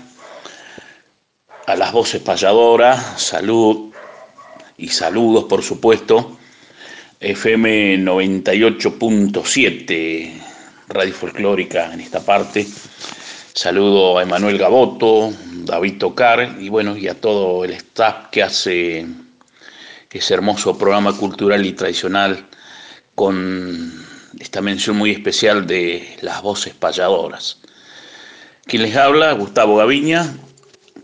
a 1.66 1.74
las 1.74 1.92
voces 1.92 2.22
payadoras, 2.22 3.20
salud 3.20 3.92
y 4.78 4.88
saludos 4.88 5.44
por 5.44 5.62
supuesto, 5.62 6.35
FM 7.28 8.04
98.7, 8.04 10.30
Radio 10.86 11.12
Folclórica 11.12 11.92
en 11.92 12.00
esta 12.00 12.20
parte. 12.20 12.64
Saludo 13.52 14.16
a 14.16 14.22
Emanuel 14.22 14.58
Gaboto, 14.58 15.32
David 15.64 15.98
Tocar 15.98 16.54
y 16.60 16.68
bueno, 16.68 16.96
y 16.96 17.08
a 17.08 17.20
todo 17.20 17.64
el 17.64 17.72
staff 17.72 18.28
que 18.30 18.44
hace 18.44 19.06
ese 20.12 20.34
hermoso 20.34 20.78
programa 20.78 21.16
cultural 21.16 21.66
y 21.66 21.72
tradicional 21.72 22.46
con 23.16 24.06
esta 24.38 24.62
mención 24.62 24.96
muy 24.96 25.10
especial 25.10 25.66
de 25.66 26.18
las 26.20 26.42
voces 26.42 26.74
payadoras. 26.74 27.58
Quien 28.66 28.82
les 28.82 28.94
habla, 28.94 29.32
Gustavo 29.32 29.74
Gaviña, 29.74 30.32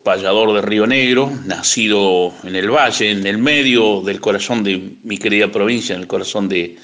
payador 0.03 0.53
de 0.55 0.63
Río 0.63 0.87
Negro, 0.87 1.31
nacido 1.45 2.33
en 2.45 2.57
el 2.57 2.71
valle, 2.71 3.11
en 3.11 3.27
el 3.27 3.39
medio 3.39 4.01
del 4.03 4.21
corazón 4.21 4.65
de 4.65 4.97
mi 5.05 5.19
querida 5.19 5.49
provincia, 5.49 5.95
en 5.95 6.03
el 6.03 6.07
corazón 6.07 6.49
de, 6.49 6.77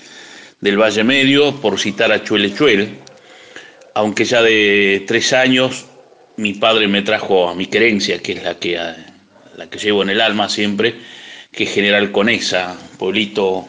del 0.61 0.81
Valle 0.81 1.05
Medio, 1.05 1.55
por 1.57 1.79
citar 1.79 2.13
a 2.13 2.23
Chuele 2.23 2.55
Chuel, 2.55 2.91
aunque 3.95 4.25
ya 4.25 4.43
de 4.43 5.05
tres 5.07 5.33
años 5.33 5.87
mi 6.37 6.55
padre 6.55 6.87
me 6.87 7.03
trajo 7.03 7.49
a 7.49 7.55
mi 7.55 7.67
querencia, 7.67 8.19
que 8.21 8.33
es 8.33 8.45
la 8.45 8.59
que, 8.59 8.79
la 9.57 9.69
que 9.69 9.79
llevo 9.79 10.03
en 10.03 10.11
el 10.11 10.21
alma 10.21 10.49
siempre, 10.49 10.95
que 11.51 11.65
es 11.65 11.71
General 11.73 12.13
Conesa, 12.13 12.77
pueblito 12.99 13.67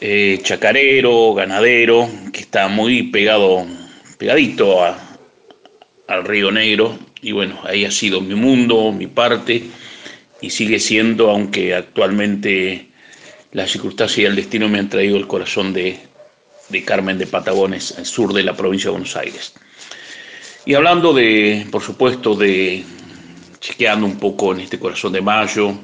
eh, 0.00 0.38
chacarero, 0.42 1.34
ganadero, 1.34 2.08
que 2.32 2.40
está 2.40 2.68
muy 2.68 3.04
pegado, 3.04 3.66
pegadito 4.18 4.84
al 6.06 6.24
Río 6.24 6.52
Negro, 6.52 6.96
y 7.24 7.32
bueno, 7.32 7.58
ahí 7.64 7.86
ha 7.86 7.90
sido 7.90 8.20
mi 8.20 8.34
mundo, 8.34 8.92
mi 8.92 9.06
parte, 9.06 9.62
y 10.42 10.50
sigue 10.50 10.78
siendo, 10.78 11.30
aunque 11.30 11.74
actualmente 11.74 12.88
la 13.52 13.66
circunstancia 13.66 14.22
y 14.22 14.26
el 14.26 14.36
destino 14.36 14.68
me 14.68 14.78
han 14.78 14.90
traído 14.90 15.16
el 15.16 15.26
corazón 15.26 15.72
de, 15.72 15.98
de 16.68 16.84
Carmen 16.84 17.16
de 17.16 17.26
Patagones, 17.26 17.96
al 17.96 18.04
sur 18.04 18.34
de 18.34 18.42
la 18.42 18.54
provincia 18.54 18.88
de 18.88 18.92
Buenos 18.92 19.16
Aires. 19.16 19.54
Y 20.66 20.74
hablando 20.74 21.14
de, 21.14 21.66
por 21.70 21.82
supuesto, 21.82 22.34
de 22.34 22.84
chequeando 23.58 24.04
un 24.04 24.18
poco 24.18 24.52
en 24.52 24.60
este 24.60 24.78
corazón 24.78 25.14
de 25.14 25.22
mayo, 25.22 25.74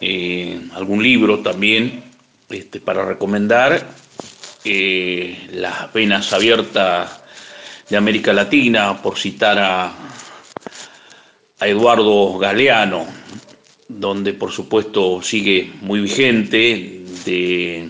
eh, 0.00 0.60
algún 0.74 1.00
libro 1.00 1.38
también 1.38 2.02
este, 2.50 2.80
para 2.80 3.04
recomendar, 3.04 3.86
eh, 4.64 5.48
Las 5.52 5.92
venas 5.92 6.32
abiertas 6.32 7.20
de 7.88 7.96
América 7.96 8.32
Latina, 8.32 9.00
por 9.00 9.16
citar 9.16 9.58
a, 9.58 10.13
a 11.60 11.68
Eduardo 11.68 12.38
Galeano, 12.38 13.06
donde 13.88 14.32
por 14.32 14.50
supuesto 14.50 15.22
sigue 15.22 15.70
muy 15.80 16.00
vigente 16.00 17.04
de 17.24 17.88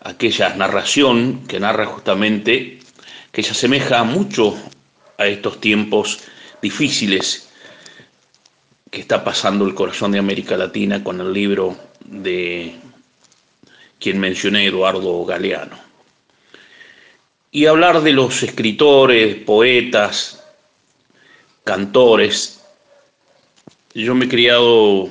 aquella 0.00 0.54
narración 0.54 1.46
que 1.46 1.60
narra 1.60 1.86
justamente, 1.86 2.78
que 3.32 3.42
se 3.42 3.52
asemeja 3.52 4.04
mucho 4.04 4.56
a 5.18 5.26
estos 5.26 5.60
tiempos 5.60 6.20
difíciles 6.62 7.48
que 8.90 9.00
está 9.00 9.22
pasando 9.22 9.66
el 9.66 9.74
corazón 9.74 10.12
de 10.12 10.18
América 10.18 10.56
Latina 10.56 11.04
con 11.04 11.20
el 11.20 11.32
libro 11.32 11.76
de 12.04 12.74
quien 14.00 14.18
mencioné, 14.18 14.66
Eduardo 14.66 15.24
Galeano. 15.24 15.78
Y 17.50 17.66
hablar 17.66 18.02
de 18.02 18.12
los 18.12 18.42
escritores, 18.42 19.36
poetas, 19.36 20.37
cantores. 21.68 22.64
Yo 23.94 24.14
me 24.14 24.24
he 24.24 24.28
criado 24.28 25.10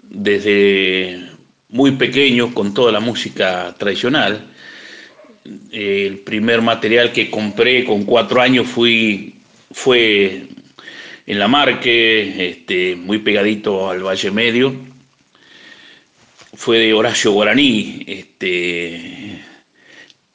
desde 0.00 1.20
muy 1.68 1.90
pequeño 1.92 2.54
con 2.54 2.72
toda 2.72 2.92
la 2.92 3.00
música 3.00 3.74
tradicional. 3.76 4.46
El 5.70 6.20
primer 6.20 6.62
material 6.62 7.12
que 7.12 7.30
compré 7.30 7.84
con 7.84 8.04
cuatro 8.04 8.40
años 8.40 8.68
fue 8.68 9.34
en 11.26 11.38
la 11.38 11.46
Marque, 11.46 12.48
este, 12.48 12.96
muy 12.96 13.18
pegadito 13.18 13.90
al 13.90 14.02
Valle 14.02 14.30
Medio. 14.30 14.74
Fue 16.54 16.78
de 16.78 16.94
Horacio 16.94 17.32
Guaraní, 17.32 18.02
este, 18.06 19.42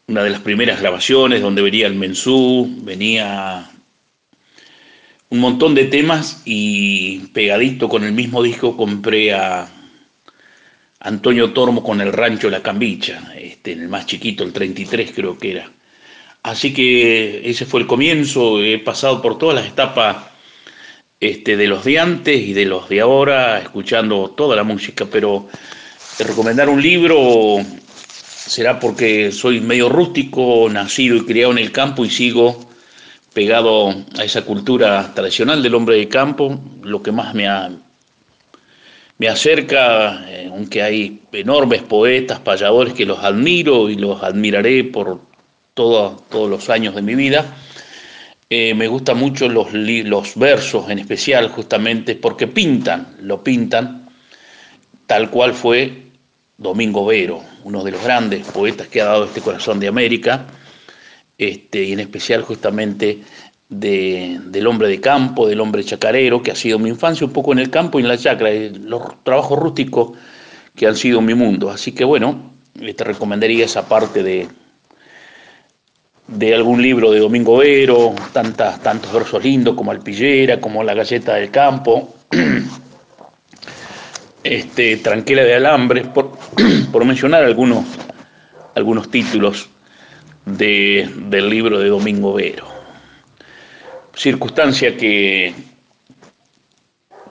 una 0.05 0.23
de 0.23 0.29
las 0.29 0.41
primeras 0.41 0.79
grabaciones 0.79 1.41
donde 1.41 1.63
venía 1.63 1.87
el 1.87 1.95
mensú, 1.95 2.69
venía 2.83 3.72
un 5.33 5.39
montón 5.39 5.73
de 5.73 5.85
temas 5.85 6.43
y 6.45 7.17
pegadito 7.33 7.89
con 7.89 8.03
el 8.03 8.11
mismo 8.11 8.43
disco 8.43 8.77
compré 8.77 9.33
a 9.33 9.67
Antonio 10.99 11.53
Tormo 11.53 11.81
con 11.81 12.01
el 12.01 12.13
rancho 12.13 12.51
La 12.51 12.61
Cambicha, 12.61 13.33
este, 13.35 13.71
en 13.71 13.81
el 13.81 13.89
más 13.89 14.05
chiquito, 14.05 14.43
el 14.43 14.53
33 14.53 15.11
creo 15.11 15.35
que 15.35 15.53
era. 15.53 15.71
Así 16.43 16.71
que 16.71 17.49
ese 17.49 17.65
fue 17.65 17.81
el 17.81 17.87
comienzo, 17.87 18.61
he 18.61 18.77
pasado 18.77 19.23
por 19.23 19.39
todas 19.39 19.55
las 19.55 19.65
etapas 19.65 20.17
este, 21.19 21.57
de 21.57 21.65
los 21.65 21.83
de 21.83 21.97
antes 21.97 22.39
y 22.39 22.53
de 22.53 22.65
los 22.65 22.87
de 22.87 23.01
ahora, 23.01 23.59
escuchando 23.59 24.35
toda 24.37 24.55
la 24.55 24.63
música, 24.63 25.07
pero 25.11 25.49
recomendar 26.19 26.69
un 26.69 26.79
libro 26.79 27.57
será 27.87 28.79
porque 28.79 29.31
soy 29.31 29.61
medio 29.61 29.89
rústico, 29.89 30.69
nacido 30.71 31.15
y 31.15 31.25
criado 31.25 31.53
en 31.53 31.57
el 31.57 31.71
campo 31.71 32.05
y 32.05 32.11
sigo 32.11 32.71
pegado 33.33 33.89
a 34.17 34.23
esa 34.23 34.43
cultura 34.43 35.11
tradicional 35.13 35.63
del 35.63 35.75
hombre 35.75 35.97
de 35.97 36.07
campo, 36.07 36.59
lo 36.83 37.01
que 37.01 37.11
más 37.11 37.33
me, 37.33 37.47
me 39.17 39.27
acerca, 39.27 40.25
eh, 40.29 40.49
aunque 40.51 40.83
hay 40.83 41.21
enormes 41.31 41.81
poetas, 41.81 42.39
payadores 42.39 42.93
que 42.93 43.05
los 43.05 43.19
admiro 43.19 43.89
y 43.89 43.95
los 43.95 44.21
admiraré 44.21 44.83
por 44.83 45.19
todos 45.73 46.21
los 46.31 46.69
años 46.69 46.93
de 46.93 47.01
mi 47.01 47.15
vida, 47.15 47.55
eh, 48.49 48.75
me 48.75 48.87
gustan 48.87 49.17
mucho 49.17 49.49
los, 49.49 49.73
los 49.73 50.35
versos 50.35 50.89
en 50.91 50.99
especial, 50.99 51.49
justamente 51.49 52.15
porque 52.15 52.45
pintan, 52.45 53.15
lo 53.21 53.43
pintan, 53.43 54.07
tal 55.07 55.31
cual 55.31 55.55
fue 55.55 56.03
Domingo 56.57 57.03
Vero, 57.05 57.41
uno 57.63 57.83
de 57.83 57.91
los 57.91 58.03
grandes 58.03 58.45
poetas 58.45 58.87
que 58.89 59.01
ha 59.01 59.05
dado 59.05 59.25
este 59.25 59.41
corazón 59.41 59.79
de 59.79 59.87
América, 59.87 60.45
este, 61.37 61.83
y 61.83 61.93
en 61.93 61.99
especial 61.99 62.43
justamente 62.43 63.21
del 63.69 64.67
hombre 64.67 64.87
de 64.87 65.01
campo, 65.01 65.47
del 65.47 65.59
hombre 65.59 65.83
chacarero, 65.83 66.43
que 66.43 66.51
ha 66.51 66.55
sido 66.55 66.77
mi 66.77 66.89
infancia 66.89 67.25
un 67.25 67.33
poco 67.33 67.53
en 67.53 67.59
el 67.59 67.69
campo 67.69 67.99
y 67.99 68.03
en 68.03 68.07
la 68.07 68.17
chacra, 68.17 68.49
los 68.51 69.23
trabajos 69.23 69.57
rústicos 69.57 70.11
que 70.75 70.87
han 70.87 70.95
sido 70.95 71.21
mi 71.21 71.33
mundo. 71.33 71.71
Así 71.71 71.91
que 71.91 72.03
bueno, 72.03 72.51
te 72.73 73.03
recomendaría 73.03 73.65
esa 73.65 73.87
parte 73.87 74.21
de, 74.21 74.47
de 76.27 76.53
algún 76.53 76.81
libro 76.81 77.11
de 77.11 77.19
Domingo 77.19 77.57
Vero, 77.57 78.13
tantas, 78.31 78.81
tantos 78.81 79.11
versos 79.11 79.43
lindos 79.43 79.75
como 79.75 79.91
Alpillera, 79.91 80.59
como 80.59 80.83
La 80.83 80.93
Galleta 80.93 81.35
del 81.35 81.49
Campo. 81.49 82.13
este, 84.43 84.97
Tranquila 84.97 85.43
de 85.43 85.55
Alambre, 85.55 86.05
por, 86.05 86.37
por 86.91 87.05
mencionar 87.05 87.43
algunos, 87.43 87.85
algunos 88.75 89.09
títulos 89.09 89.69
de, 90.45 91.09
del 91.29 91.49
libro 91.49 91.79
de 91.79 91.89
Domingo 91.89 92.33
Vero. 92.33 92.67
Circunstancia 94.15 94.95
que, 94.95 95.53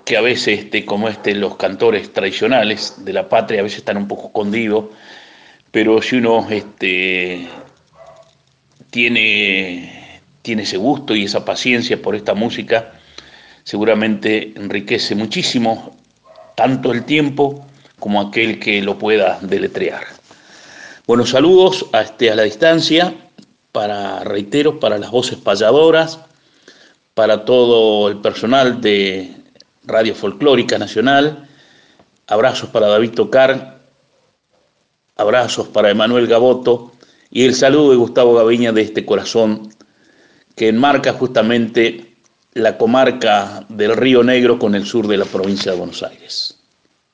que 0.04 0.16
a 0.16 0.20
veces, 0.20 0.60
este, 0.60 0.84
como 0.84 1.08
este, 1.08 1.34
los 1.34 1.56
cantores 1.56 2.12
tradicionales 2.12 3.04
de 3.04 3.12
la 3.12 3.28
patria 3.28 3.60
a 3.60 3.62
veces 3.62 3.78
están 3.78 3.96
un 3.96 4.08
poco 4.08 4.28
escondidos, 4.28 4.86
pero 5.70 6.02
si 6.02 6.16
uno 6.16 6.46
este, 6.50 7.48
tiene, 8.90 10.20
tiene 10.42 10.62
ese 10.62 10.76
gusto 10.76 11.14
y 11.14 11.24
esa 11.24 11.44
paciencia 11.44 12.00
por 12.02 12.14
esta 12.14 12.34
música, 12.34 12.92
seguramente 13.64 14.52
enriquece 14.56 15.14
muchísimo 15.14 15.96
tanto 16.56 16.92
el 16.92 17.04
tiempo 17.04 17.66
como 17.98 18.20
aquel 18.20 18.58
que 18.58 18.82
lo 18.82 18.98
pueda 18.98 19.38
deletrear. 19.40 20.02
Buenos 21.12 21.28
saludos 21.28 21.84
a, 21.92 22.00
este, 22.00 22.30
a 22.30 22.34
la 22.34 22.44
distancia, 22.44 23.14
para, 23.70 24.24
reitero, 24.24 24.80
para 24.80 24.96
las 24.96 25.10
voces 25.10 25.36
payadoras, 25.36 26.20
para 27.12 27.44
todo 27.44 28.08
el 28.08 28.16
personal 28.22 28.80
de 28.80 29.36
Radio 29.84 30.14
Folclórica 30.14 30.78
Nacional, 30.78 31.46
abrazos 32.26 32.70
para 32.70 32.86
David 32.86 33.10
Tocar, 33.10 33.78
abrazos 35.14 35.68
para 35.68 35.90
Emanuel 35.90 36.26
Gaboto 36.28 36.92
y 37.30 37.44
el 37.44 37.54
saludo 37.54 37.90
de 37.90 37.96
Gustavo 37.96 38.32
Gaviña 38.32 38.72
de 38.72 38.80
este 38.80 39.04
corazón 39.04 39.68
que 40.56 40.68
enmarca 40.68 41.12
justamente 41.12 42.14
la 42.54 42.78
comarca 42.78 43.66
del 43.68 43.94
Río 43.98 44.22
Negro 44.22 44.58
con 44.58 44.74
el 44.74 44.86
sur 44.86 45.06
de 45.06 45.18
la 45.18 45.26
provincia 45.26 45.72
de 45.72 45.78
Buenos 45.78 46.02
Aires. 46.02 46.56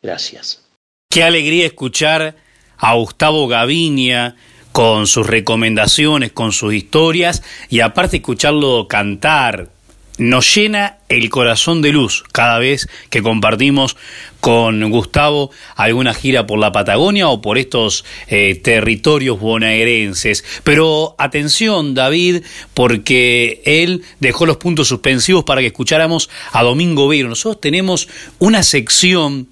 Gracias. 0.00 0.62
Qué 1.10 1.24
alegría 1.24 1.66
escuchar 1.66 2.46
a 2.78 2.94
Gustavo 2.94 3.48
Gaviña 3.48 4.36
con 4.72 5.06
sus 5.06 5.26
recomendaciones, 5.26 6.32
con 6.32 6.52
sus 6.52 6.74
historias 6.74 7.42
y 7.68 7.80
aparte 7.80 8.18
escucharlo 8.18 8.86
cantar. 8.88 9.70
Nos 10.18 10.52
llena 10.52 10.98
el 11.08 11.30
corazón 11.30 11.80
de 11.80 11.92
luz 11.92 12.24
cada 12.32 12.58
vez 12.58 12.88
que 13.08 13.22
compartimos 13.22 13.96
con 14.40 14.90
Gustavo 14.90 15.52
alguna 15.76 16.12
gira 16.12 16.44
por 16.44 16.58
la 16.58 16.72
Patagonia 16.72 17.28
o 17.28 17.40
por 17.40 17.56
estos 17.56 18.04
eh, 18.26 18.56
territorios 18.56 19.38
bonaerenses. 19.38 20.44
Pero 20.64 21.14
atención, 21.18 21.94
David, 21.94 22.42
porque 22.74 23.62
él 23.64 24.02
dejó 24.18 24.44
los 24.44 24.56
puntos 24.56 24.88
suspensivos 24.88 25.44
para 25.44 25.60
que 25.60 25.68
escucháramos 25.68 26.30
a 26.50 26.64
Domingo 26.64 27.06
Vero. 27.06 27.28
Nosotros 27.28 27.60
tenemos 27.60 28.08
una 28.40 28.64
sección 28.64 29.46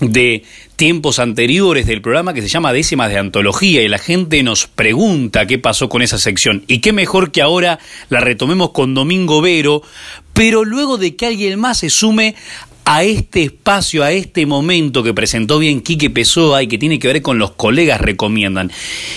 de 0.00 0.44
tiempos 0.82 1.20
anteriores 1.20 1.86
del 1.86 2.02
programa 2.02 2.34
que 2.34 2.42
se 2.42 2.48
llama 2.48 2.72
Décimas 2.72 3.08
de 3.08 3.16
Antología 3.16 3.82
y 3.82 3.88
la 3.88 3.98
gente 3.98 4.42
nos 4.42 4.66
pregunta 4.66 5.46
qué 5.46 5.56
pasó 5.56 5.88
con 5.88 6.02
esa 6.02 6.18
sección. 6.18 6.64
Y 6.66 6.80
qué 6.80 6.92
mejor 6.92 7.30
que 7.30 7.40
ahora 7.40 7.78
la 8.08 8.18
retomemos 8.18 8.72
con 8.72 8.92
Domingo 8.92 9.40
Vero 9.40 9.82
pero 10.32 10.64
luego 10.64 10.98
de 10.98 11.14
que 11.16 11.26
alguien 11.26 11.58
más 11.60 11.78
se 11.78 11.90
sume 11.90 12.34
a 12.84 13.04
este 13.04 13.44
espacio, 13.44 14.02
a 14.02 14.12
este 14.12 14.44
momento 14.44 15.02
que 15.02 15.14
presentó 15.14 15.58
bien 15.58 15.80
Quique 15.80 16.10
Pessoa 16.10 16.62
y 16.62 16.66
que 16.66 16.78
tiene 16.78 16.98
que 16.98 17.08
ver 17.08 17.22
con 17.22 17.38
los 17.38 17.52
colegas 17.52 18.00
recomiendan. 18.00 18.72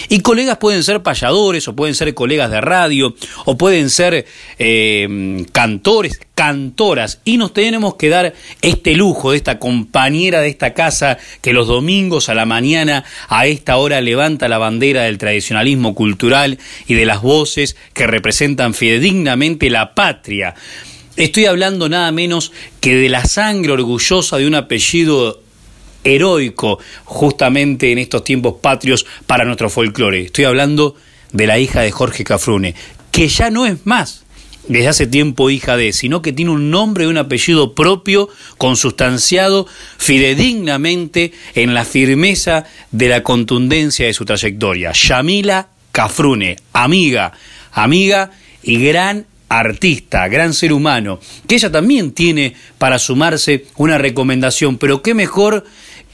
Y 0.09 0.19
colegas 0.19 0.57
pueden 0.57 0.83
ser 0.83 1.01
payadores, 1.01 1.67
o 1.67 1.75
pueden 1.75 1.95
ser 1.95 2.13
colegas 2.13 2.51
de 2.51 2.61
radio, 2.61 3.15
o 3.45 3.57
pueden 3.57 3.89
ser 3.89 4.25
eh, 4.59 5.45
cantores, 5.51 6.19
cantoras. 6.35 7.21
Y 7.25 7.37
nos 7.37 7.53
tenemos 7.53 7.95
que 7.95 8.09
dar 8.09 8.33
este 8.61 8.93
lujo 8.93 9.31
de 9.31 9.37
esta 9.37 9.57
compañera 9.57 10.41
de 10.41 10.49
esta 10.49 10.73
casa 10.73 11.17
que 11.41 11.53
los 11.53 11.67
domingos 11.67 12.29
a 12.29 12.35
la 12.35 12.45
mañana 12.45 13.03
a 13.29 13.47
esta 13.47 13.77
hora 13.77 13.99
levanta 14.01 14.47
la 14.47 14.57
bandera 14.57 15.03
del 15.03 15.17
tradicionalismo 15.17 15.95
cultural 15.95 16.59
y 16.87 16.93
de 16.93 17.05
las 17.05 17.21
voces 17.21 17.75
que 17.93 18.05
representan 18.05 18.73
fidedignamente 18.73 19.69
la 19.69 19.95
patria. 19.95 20.53
Estoy 21.17 21.45
hablando 21.45 21.87
nada 21.87 22.11
menos 22.11 22.51
que 22.81 22.95
de 22.95 23.07
la 23.07 23.23
sangre 23.23 23.71
orgullosa 23.71 24.37
de 24.37 24.47
un 24.47 24.55
apellido 24.55 25.41
heroico 26.03 26.77
justamente 27.05 27.93
en 27.93 27.99
estos 27.99 28.25
tiempos 28.25 28.55
patrios 28.61 29.05
para 29.25 29.45
nuestro 29.45 29.69
folclore. 29.69 30.23
Estoy 30.23 30.43
hablando 30.43 30.95
de 31.31 31.47
la 31.47 31.57
hija 31.57 31.81
de 31.81 31.91
Jorge 31.91 32.25
Cafrune, 32.25 32.75
que 33.11 33.29
ya 33.29 33.49
no 33.49 33.65
es 33.65 33.85
más 33.85 34.25
desde 34.67 34.87
hace 34.87 35.07
tiempo 35.07 35.49
hija 35.49 35.77
de, 35.77 35.93
sino 35.93 36.21
que 36.21 36.33
tiene 36.33 36.51
un 36.51 36.69
nombre 36.69 37.05
y 37.05 37.07
un 37.07 37.17
apellido 37.17 37.75
propio, 37.75 38.27
consustanciado 38.57 39.67
fidedignamente 39.97 41.31
en 41.53 41.73
la 41.73 41.85
firmeza 41.85 42.65
de 42.91 43.07
la 43.07 43.23
contundencia 43.23 44.05
de 44.05 44.13
su 44.13 44.25
trayectoria. 44.25 44.91
Yamila 44.91 45.69
Cafrune, 45.91 46.57
amiga, 46.73 47.31
amiga 47.71 48.31
y 48.63 48.83
gran 48.83 49.27
artista, 49.59 50.27
gran 50.27 50.53
ser 50.53 50.73
humano, 50.73 51.19
que 51.47 51.55
ella 51.55 51.71
también 51.71 52.11
tiene 52.11 52.55
para 52.77 52.99
sumarse 52.99 53.65
una 53.77 53.97
recomendación, 53.97 54.77
pero 54.77 55.01
qué 55.01 55.13
mejor 55.13 55.65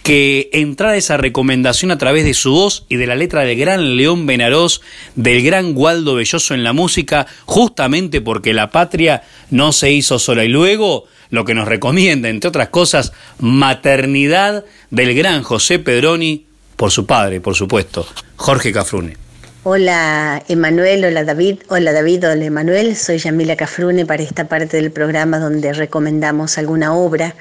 que 0.03 0.49
entrar 0.53 0.95
esa 0.95 1.17
recomendación 1.17 1.91
a 1.91 1.97
través 1.97 2.25
de 2.25 2.33
su 2.33 2.51
voz 2.51 2.85
y 2.89 2.95
de 2.95 3.07
la 3.07 3.15
letra 3.15 3.41
del 3.41 3.57
gran 3.57 3.97
León 3.97 4.25
Benarós, 4.25 4.81
del 5.15 5.43
gran 5.43 5.73
Waldo 5.75 6.15
Belloso 6.15 6.53
en 6.53 6.63
la 6.63 6.73
música, 6.73 7.27
justamente 7.45 8.21
porque 8.21 8.53
la 8.53 8.71
patria 8.71 9.23
no 9.51 9.71
se 9.71 9.91
hizo 9.91 10.17
sola. 10.17 10.43
Y 10.43 10.47
luego 10.47 11.05
lo 11.29 11.45
que 11.45 11.53
nos 11.53 11.67
recomienda, 11.67 12.29
entre 12.29 12.47
otras 12.47 12.69
cosas, 12.69 13.13
maternidad 13.39 14.65
del 14.89 15.13
gran 15.13 15.43
José 15.43 15.79
Pedroni, 15.79 16.45
por 16.75 16.89
su 16.91 17.05
padre, 17.05 17.41
por 17.41 17.55
supuesto, 17.55 18.07
Jorge 18.37 18.71
Cafrune. 18.71 19.15
Hola 19.63 20.41
Emanuel, 20.47 21.05
hola 21.05 21.23
David, 21.23 21.59
hola 21.69 21.93
David, 21.93 22.27
hola 22.27 22.45
Emanuel, 22.45 22.95
soy 22.95 23.19
Yamila 23.19 23.55
Cafrune 23.55 24.07
para 24.07 24.23
esta 24.23 24.47
parte 24.47 24.77
del 24.77 24.91
programa 24.91 25.37
donde 25.37 25.71
recomendamos 25.71 26.57
alguna 26.57 26.95
obra. 26.95 27.35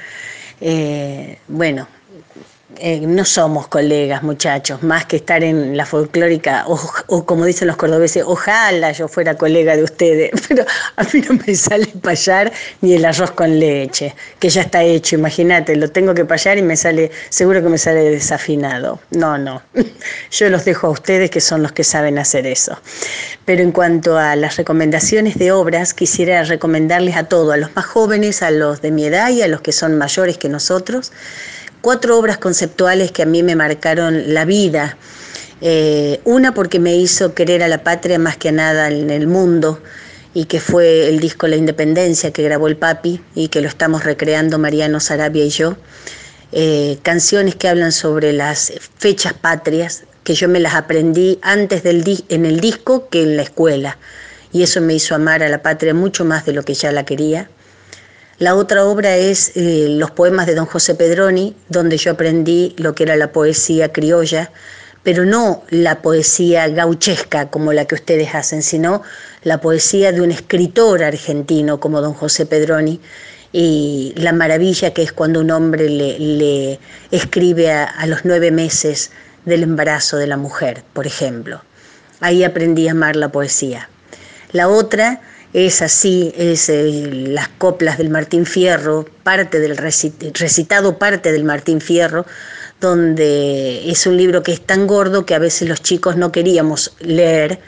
Eh, 0.61 1.39
bueno, 1.49 1.89
eh, 2.79 3.01
no 3.01 3.25
somos 3.25 3.69
colegas, 3.69 4.23
muchachos, 4.23 4.83
más 4.83 5.05
que 5.05 5.17
estar 5.17 5.43
en 5.43 5.77
la 5.77 5.85
folclórica, 5.85 6.65
o, 6.67 7.25
como 7.27 7.45
dicen 7.45 7.69
los 7.69 7.77
cordobeses, 7.77 8.25
ojalá 8.27 8.93
yo 8.93 9.09
fuera 9.09 9.37
colega 9.37 9.77
de 9.77 9.83
ustedes, 9.83 10.31
pero 10.49 10.65
a 10.97 11.03
mí 11.05 11.21
no 11.29 11.39
me 11.47 11.55
sale 11.55 11.87
payar 12.01 12.53
ni 12.81 12.95
el 12.95 13.05
arroz 13.05 13.33
con 13.33 13.59
leche, 13.59 14.15
que 14.39 14.49
ya 14.49 14.63
está 14.63 14.83
hecho, 14.83 15.17
imagínate, 15.17 15.77
lo 15.77 15.91
tengo 15.91 16.15
que 16.15 16.25
payar 16.25 16.59
y 16.59 16.63
me 16.63 16.77
sale, 16.77 17.11
seguro 17.29 17.63
que 17.63 17.69
me 17.69 17.79
sale 17.79 18.09
desafinado. 18.09 19.01
No, 19.11 19.37
no, 19.37 19.63
yo 20.31 20.49
los 20.49 20.65
dejo 20.65 20.87
a 20.87 20.91
ustedes 20.91 21.31
que 21.31 21.41
son 21.41 21.63
los 21.63 21.73
que 21.73 21.85
saben 21.85 22.19
hacer 22.19 22.47
eso. 22.47 22.79
Pero 23.45 23.63
en 23.63 23.73
cuanto 23.73 24.17
a 24.17 24.37
las 24.37 24.57
recomendaciones 24.57 25.37
de 25.39 25.53
obras, 25.53 25.93
quisiera 25.93 26.45
recomendarles 26.45 27.17
a 27.17 27.25
todos, 27.25 27.53
a 27.53 27.57
los 27.57 27.75
más 27.75 27.85
jóvenes, 27.85 28.43
a 28.43 28.51
los 28.51 28.81
de 28.81 28.91
mi 28.91 29.07
edad 29.07 29.31
y 29.31 29.43
a 29.43 29.49
los 29.49 29.61
que 29.61 29.73
son 29.73 29.99
mayores 29.99 30.39
que 30.39 30.49
nosotros, 30.49 31.13
cuatro 31.81 32.19
obras 32.19 32.39
conceptuales 32.39 33.13
que 33.13 33.23
a 33.23 33.27
mí 33.27 33.43
me 33.43 33.57
marcaron 33.57 34.35
la 34.35 34.45
vida. 34.45 34.97
Eh, 35.61 36.21
una 36.25 36.55
porque 36.55 36.79
me 36.79 36.97
hizo 36.97 37.35
querer 37.35 37.63
a 37.63 37.69
la 37.69 37.83
patria 37.83 38.19
más 38.19 38.37
que 38.37 38.49
a 38.49 38.53
nada 38.53 38.89
en 38.89 39.11
el 39.11 39.27
mundo 39.27 39.81
y 40.33 40.47
que 40.47 40.61
fue 40.61 41.09
el 41.09 41.21
disco 41.21 41.49
La 41.49 41.57
Independencia 41.57 42.31
que 42.31 42.43
grabó 42.43 42.69
el 42.69 42.77
papi 42.77 43.21
y 43.35 43.49
que 43.49 43.61
lo 43.61 43.69
estamos 43.69 44.05
recreando 44.05 44.59
Mariano 44.59 45.01
Sarabia 45.01 45.45
y 45.45 45.51
yo. 45.51 45.77
Eh, 46.53 46.99
canciones 47.03 47.55
que 47.55 47.69
hablan 47.69 47.93
sobre 47.93 48.33
las 48.33 48.73
fechas 48.97 49.35
patrias, 49.35 50.05
que 50.25 50.35
yo 50.35 50.49
me 50.49 50.61
las 50.61 50.75
aprendí 50.75 51.39
antes 51.43 51.83
del 51.83 52.25
en 52.29 52.47
el 52.47 52.61
disco 52.61 53.09
que 53.09 53.23
en 53.23 53.37
la 53.37 53.43
escuela. 53.43 53.99
Y 54.53 54.63
eso 54.63 54.81
me 54.81 54.95
hizo 54.95 55.15
amar 55.15 55.43
a 55.43 55.49
la 55.49 55.63
patria 55.63 55.95
mucho 55.95 56.25
más 56.25 56.45
de 56.45 56.53
lo 56.53 56.65
que 56.65 56.75
ya 56.75 56.91
la 56.91 57.05
quería. 57.05 57.49
La 58.41 58.55
otra 58.55 58.87
obra 58.87 59.19
es 59.19 59.53
eh, 59.55 59.89
los 59.91 60.13
poemas 60.13 60.47
de 60.47 60.55
don 60.55 60.65
José 60.65 60.95
Pedroni, 60.95 61.55
donde 61.69 61.99
yo 61.99 62.13
aprendí 62.13 62.75
lo 62.79 62.95
que 62.95 63.03
era 63.03 63.15
la 63.17 63.33
poesía 63.33 63.93
criolla, 63.93 64.51
pero 65.03 65.27
no 65.27 65.63
la 65.69 66.01
poesía 66.01 66.67
gauchesca 66.69 67.51
como 67.51 67.75
la 67.75 67.85
que 67.85 67.97
ustedes 67.97 68.35
hacen, 68.35 68.63
sino 68.63 69.03
la 69.43 69.61
poesía 69.61 70.11
de 70.13 70.23
un 70.23 70.31
escritor 70.31 71.05
argentino 71.05 71.81
como 71.81 72.01
don 72.01 72.15
José 72.15 72.47
Pedroni 72.47 72.99
y 73.53 74.15
la 74.17 74.33
maravilla 74.33 74.95
que 74.95 75.03
es 75.03 75.13
cuando 75.13 75.41
un 75.41 75.51
hombre 75.51 75.91
le, 75.91 76.81
escribe 77.11 77.71
a 77.71 78.07
los 78.07 78.25
nueve 78.25 78.51
meses 78.51 79.11
del 79.45 79.65
embarazo 79.65 80.17
de 80.17 80.27
la 80.27 80.39
mujer, 80.39 80.83
por 80.95 81.07
ejemplo. 81.07 81.61
Ahí 82.21 82.43
aprendí 82.43 82.89
a 82.89 82.93
amar 82.93 83.17
la 83.17 83.29
poesía. 83.29 83.91
La 84.53 84.69
otra 84.69 85.21
es 85.53 85.83
así, 85.83 86.33
es 86.37 86.69
eh, 86.69 87.09
las 87.29 87.49
coplas 87.49 87.99
del 87.99 88.11
Martín 88.11 88.47
Fierro, 88.47 89.05
parte 89.23 89.59
del 89.59 89.77
recitado 89.77 90.99
parte 90.99 91.33
del 91.33 91.45
Martín 91.45 91.81
Fierro, 91.81 92.25
donde 92.81 93.91
es 93.91 94.07
un 94.07 94.17
libro 94.17 94.43
que 94.43 94.53
es 94.53 94.61
tan 94.61 94.87
gordo 94.87 95.27
que 95.27 95.35
a 95.35 95.39
veces 95.39 95.69
los 95.69 95.83
chicos 95.83 96.17
no 96.17 96.33
queríamos 96.33 96.95
leer 97.01 97.59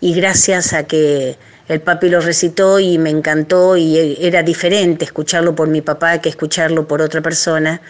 y 0.00 0.14
gracias 0.14 0.72
a 0.72 0.84
que 0.84 1.36
el 1.68 1.80
papi 1.80 2.08
lo 2.08 2.20
recitó 2.20 2.78
y 2.78 2.98
me 2.98 3.10
encantó 3.10 3.76
y 3.76 4.16
era 4.20 4.42
diferente 4.42 5.04
escucharlo 5.04 5.54
por 5.54 5.68
mi 5.68 5.80
papá 5.80 6.20
que 6.20 6.28
escucharlo 6.28 6.86
por 6.86 7.02
otra 7.02 7.20
persona 7.20 7.80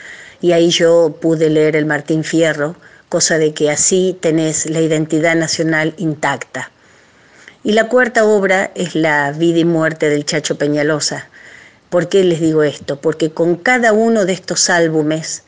y 0.41 0.53
ahí 0.53 0.71
yo 0.71 1.17
pude 1.21 1.51
leer 1.51 1.77
el 1.77 1.87
Martín 1.87 2.25
Fierro, 2.25 2.77
cosa 3.09 3.39
de 3.39 3.53
que 3.53 3.71
así 3.71 4.17
tenés 4.21 4.67
la 4.67 4.81
identidad 4.81 5.37
nacional 5.37 5.95
intacta. 5.99 6.71
Y 7.67 7.73
la 7.73 7.89
cuarta 7.89 8.27
obra 8.27 8.71
es 8.75 8.95
La 8.95 9.33
vida 9.33 9.61
y 9.61 9.65
muerte 9.65 10.11
del 10.11 10.27
Chacho 10.27 10.59
Peñalosa. 10.59 11.29
¿Por 11.89 12.11
qué 12.11 12.23
les 12.23 12.39
digo 12.39 12.63
esto? 12.63 13.01
Porque 13.01 13.31
con 13.31 13.57
cada 13.57 13.95
uno 13.95 14.27
de 14.27 14.35
estos 14.35 14.69
álbumes, 14.69 15.45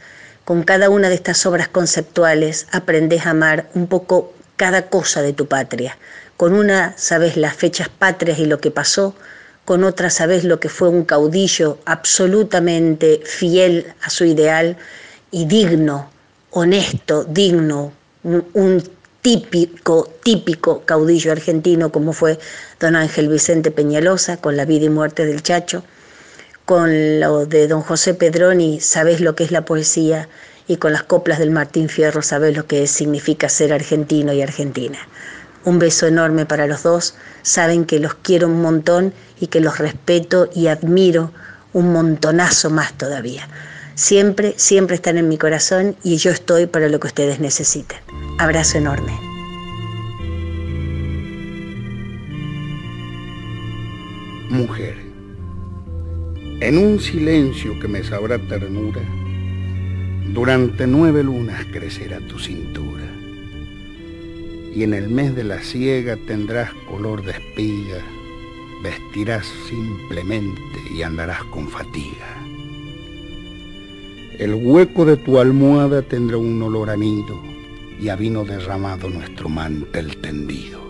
con 0.46 0.62
cada 0.62 0.88
una 0.88 1.10
de 1.10 1.14
estas 1.14 1.44
obras 1.44 1.68
conceptuales, 1.68 2.68
aprendes 2.72 3.26
a 3.26 3.30
amar 3.30 3.68
un 3.74 3.86
poco 3.86 4.32
cada 4.56 4.88
cosa 4.88 5.20
de 5.20 5.34
tu 5.34 5.46
patria. 5.46 5.98
Con 6.38 6.54
una 6.54 6.94
sabes 6.96 7.36
las 7.36 7.54
fechas 7.54 7.90
patrias 7.90 8.38
y 8.38 8.46
lo 8.46 8.60
que 8.60 8.70
pasó, 8.70 9.14
con 9.66 9.84
otra 9.84 10.08
sabes 10.08 10.42
lo 10.42 10.58
que 10.58 10.70
fue 10.70 10.88
un 10.88 11.04
caudillo 11.04 11.80
absolutamente 11.84 13.20
fiel 13.26 13.92
a 14.00 14.08
su 14.08 14.24
ideal 14.24 14.78
y 15.30 15.44
digno, 15.44 16.08
honesto, 16.50 17.24
digno, 17.24 17.92
un, 18.22 18.82
típico, 19.26 20.08
típico 20.22 20.82
caudillo 20.84 21.32
argentino 21.32 21.90
como 21.90 22.12
fue 22.12 22.38
don 22.78 22.94
Ángel 22.94 23.28
Vicente 23.28 23.72
Peñalosa 23.72 24.36
con 24.36 24.56
la 24.56 24.64
vida 24.64 24.84
y 24.84 24.88
muerte 24.88 25.26
del 25.26 25.42
Chacho, 25.42 25.82
con 26.64 27.18
lo 27.18 27.44
de 27.44 27.66
don 27.66 27.80
José 27.80 28.14
Pedroni, 28.14 28.78
sabes 28.78 29.20
lo 29.20 29.34
que 29.34 29.42
es 29.42 29.50
la 29.50 29.64
poesía, 29.64 30.28
y 30.68 30.76
con 30.76 30.92
las 30.92 31.02
coplas 31.02 31.40
del 31.40 31.50
Martín 31.50 31.88
Fierro, 31.88 32.22
sabes 32.22 32.56
lo 32.56 32.68
que 32.68 32.86
significa 32.86 33.48
ser 33.48 33.72
argentino 33.72 34.32
y 34.32 34.42
argentina. 34.42 34.98
Un 35.64 35.80
beso 35.80 36.06
enorme 36.06 36.46
para 36.46 36.68
los 36.68 36.84
dos, 36.84 37.16
saben 37.42 37.84
que 37.84 37.98
los 37.98 38.14
quiero 38.14 38.46
un 38.46 38.62
montón 38.62 39.12
y 39.40 39.48
que 39.48 39.58
los 39.58 39.78
respeto 39.78 40.48
y 40.54 40.68
admiro 40.68 41.32
un 41.72 41.92
montonazo 41.92 42.70
más 42.70 42.96
todavía. 42.96 43.48
Siempre, 43.96 44.52
siempre 44.58 44.94
están 44.94 45.16
en 45.16 45.26
mi 45.26 45.38
corazón 45.38 45.96
y 46.04 46.18
yo 46.18 46.30
estoy 46.30 46.66
para 46.66 46.90
lo 46.90 47.00
que 47.00 47.06
ustedes 47.06 47.40
necesiten. 47.40 47.96
Abrazo 48.38 48.76
enorme. 48.76 49.12
Mujer, 54.50 54.96
en 56.60 56.76
un 56.76 57.00
silencio 57.00 57.80
que 57.80 57.88
me 57.88 58.04
sabrá 58.04 58.38
ternura, 58.38 59.00
durante 60.34 60.86
nueve 60.86 61.22
lunas 61.22 61.64
crecerá 61.72 62.20
tu 62.28 62.38
cintura. 62.38 63.04
Y 64.74 64.82
en 64.82 64.92
el 64.92 65.08
mes 65.08 65.34
de 65.34 65.44
la 65.44 65.62
siega 65.62 66.18
tendrás 66.26 66.70
color 66.90 67.24
de 67.24 67.32
espiga, 67.32 68.04
vestirás 68.82 69.46
simplemente 69.70 70.82
y 70.94 71.00
andarás 71.00 71.42
con 71.44 71.66
fatiga. 71.70 72.45
El 74.38 74.54
hueco 74.54 75.04
de 75.04 75.16
tu 75.16 75.38
almohada 75.38 76.02
tendrá 76.02 76.36
un 76.36 76.60
olor 76.62 76.90
a 76.90 76.96
nido 76.96 77.40
y 78.00 78.10
a 78.10 78.16
vino 78.16 78.44
derramado 78.44 79.08
nuestro 79.08 79.48
mantel 79.48 80.16
tendido. 80.18 80.80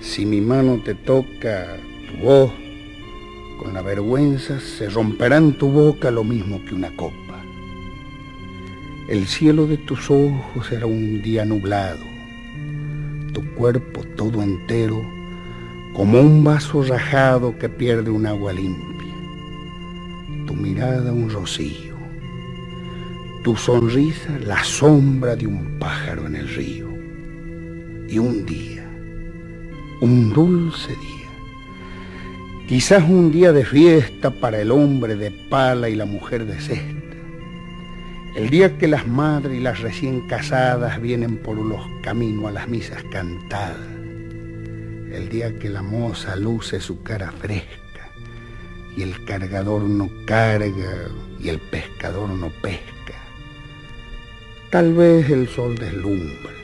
Si 0.00 0.24
mi 0.24 0.40
mano 0.40 0.80
te 0.84 0.94
toca 0.94 1.76
tu 2.06 2.24
voz, 2.24 2.52
Con 3.58 3.72
la 3.72 3.82
vergüenza 3.82 4.58
se 4.58 4.88
romperá 4.88 5.36
en 5.36 5.56
tu 5.56 5.68
boca 5.68 6.10
lo 6.10 6.24
mismo 6.24 6.60
que 6.64 6.74
una 6.74 6.94
copa. 6.96 7.40
El 9.08 9.26
cielo 9.26 9.66
de 9.66 9.76
tus 9.76 10.10
ojos 10.10 10.66
será 10.68 10.86
un 10.86 11.22
día 11.22 11.44
nublado, 11.44 12.04
tu 13.32 13.44
cuerpo 13.54 14.02
todo 14.16 14.42
entero 14.42 15.02
como 15.94 16.20
un 16.20 16.42
vaso 16.42 16.82
rajado 16.82 17.56
que 17.58 17.68
pierde 17.68 18.10
un 18.10 18.26
agua 18.26 18.52
limpia, 18.52 19.03
tu 20.46 20.54
mirada 20.54 21.12
un 21.12 21.30
rocío, 21.30 21.94
tu 23.42 23.56
sonrisa 23.56 24.38
la 24.46 24.62
sombra 24.64 25.36
de 25.36 25.46
un 25.46 25.78
pájaro 25.78 26.26
en 26.26 26.36
el 26.36 26.48
río, 26.48 26.88
y 28.08 28.18
un 28.18 28.44
día, 28.46 28.86
un 30.00 30.32
dulce 30.32 30.88
día 30.88 31.14
Quizás 32.66 33.04
un 33.06 33.30
día 33.30 33.52
de 33.52 33.62
fiesta 33.62 34.30
para 34.30 34.58
el 34.58 34.70
hombre 34.70 35.16
de 35.16 35.30
pala 35.30 35.90
y 35.90 35.94
la 35.94 36.06
mujer 36.06 36.46
de 36.46 36.58
cesta. 36.58 37.16
El 38.36 38.48
día 38.48 38.78
que 38.78 38.88
las 38.88 39.06
madres 39.06 39.58
y 39.58 39.60
las 39.60 39.80
recién 39.80 40.26
casadas 40.28 40.98
vienen 40.98 41.36
por 41.36 41.58
los 41.58 41.82
caminos 42.02 42.46
a 42.46 42.52
las 42.52 42.66
misas 42.66 43.04
cantadas. 43.12 43.76
El 45.12 45.28
día 45.28 45.58
que 45.58 45.68
la 45.68 45.82
moza 45.82 46.36
luce 46.36 46.80
su 46.80 47.02
cara 47.02 47.32
fresca 47.32 47.83
y 48.96 49.02
el 49.02 49.24
cargador 49.24 49.82
no 49.82 50.10
carga 50.26 51.08
y 51.40 51.48
el 51.48 51.58
pescador 51.58 52.28
no 52.30 52.48
pesca. 52.62 53.14
Tal 54.70 54.92
vez 54.92 55.30
el 55.30 55.48
sol 55.48 55.76
deslumbre. 55.76 56.54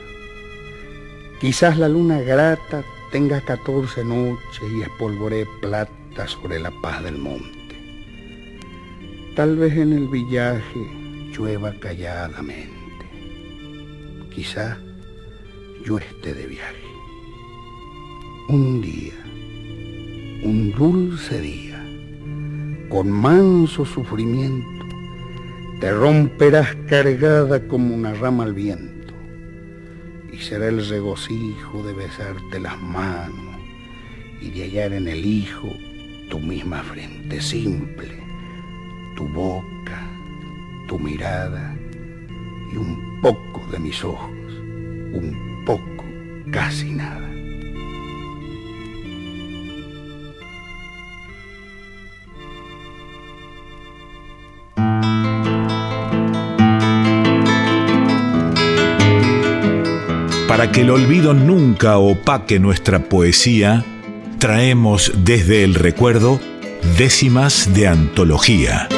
Quizás 1.39 1.77
la 1.77 1.87
luna 1.87 2.21
grata 2.21 2.83
tenga 3.11 3.41
catorce 3.41 4.03
noches 4.03 4.71
y 4.71 4.81
espolvoree 4.81 5.45
plata 5.61 6.27
sobre 6.27 6.59
la 6.59 6.71
paz 6.81 7.03
del 7.03 7.17
monte. 7.17 7.75
Tal 9.35 9.55
vez 9.55 9.73
en 9.73 9.93
el 9.93 10.07
villaje 10.07 10.79
llueva 11.31 11.73
calladamente. 11.79 13.05
Quizá 14.33 14.77
yo 15.85 15.97
esté 15.97 16.33
de 16.33 16.47
viaje. 16.47 16.91
Un 18.49 18.81
día, 18.81 19.13
un 20.43 20.73
dulce 20.77 21.39
día, 21.39 21.70
con 22.91 23.09
manso 23.09 23.85
sufrimiento, 23.85 24.85
te 25.79 25.91
romperás 25.91 26.75
cargada 26.87 27.67
como 27.67 27.95
una 27.95 28.13
rama 28.13 28.43
al 28.43 28.53
viento 28.53 28.91
será 30.41 30.67
el 30.67 30.87
regocijo 30.87 31.83
de 31.83 31.93
besarte 31.93 32.59
las 32.59 32.79
manos 32.81 33.55
y 34.41 34.49
de 34.49 34.63
hallar 34.63 34.93
en 34.93 35.07
el 35.07 35.25
Hijo 35.25 35.69
tu 36.29 36.39
misma 36.39 36.81
frente 36.81 37.39
simple, 37.41 38.09
tu 39.15 39.27
boca, 39.27 40.01
tu 40.87 40.97
mirada 40.97 41.75
y 42.73 42.77
un 42.77 43.21
poco 43.21 43.61
de 43.71 43.79
mis 43.79 44.03
ojos, 44.03 44.31
un 45.13 45.63
poco, 45.65 46.05
casi 46.51 46.91
nada. 46.91 47.30
Para 60.51 60.69
que 60.69 60.81
el 60.81 60.89
olvido 60.89 61.33
nunca 61.33 61.97
opaque 61.97 62.59
nuestra 62.59 62.99
poesía, 62.99 63.85
traemos 64.37 65.13
desde 65.23 65.63
el 65.63 65.75
recuerdo 65.75 66.41
décimas 66.97 67.73
de 67.73 67.87
antología. 67.87 68.89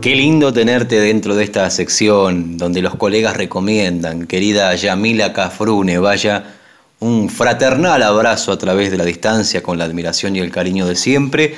Qué 0.00 0.16
lindo 0.16 0.52
tenerte 0.52 0.98
dentro 0.98 1.36
de 1.36 1.44
esta 1.44 1.70
sección 1.70 2.58
donde 2.58 2.82
los 2.82 2.96
colegas 2.96 3.36
recomiendan, 3.36 4.26
querida 4.26 4.74
Yamila 4.74 5.32
Cafrune, 5.32 6.00
vaya 6.00 6.56
un 6.98 7.30
fraternal 7.30 8.02
abrazo 8.02 8.50
a 8.50 8.58
través 8.58 8.90
de 8.90 8.96
la 8.96 9.04
distancia 9.04 9.62
con 9.62 9.78
la 9.78 9.84
admiración 9.84 10.34
y 10.34 10.40
el 10.40 10.50
cariño 10.50 10.88
de 10.88 10.96
siempre 10.96 11.54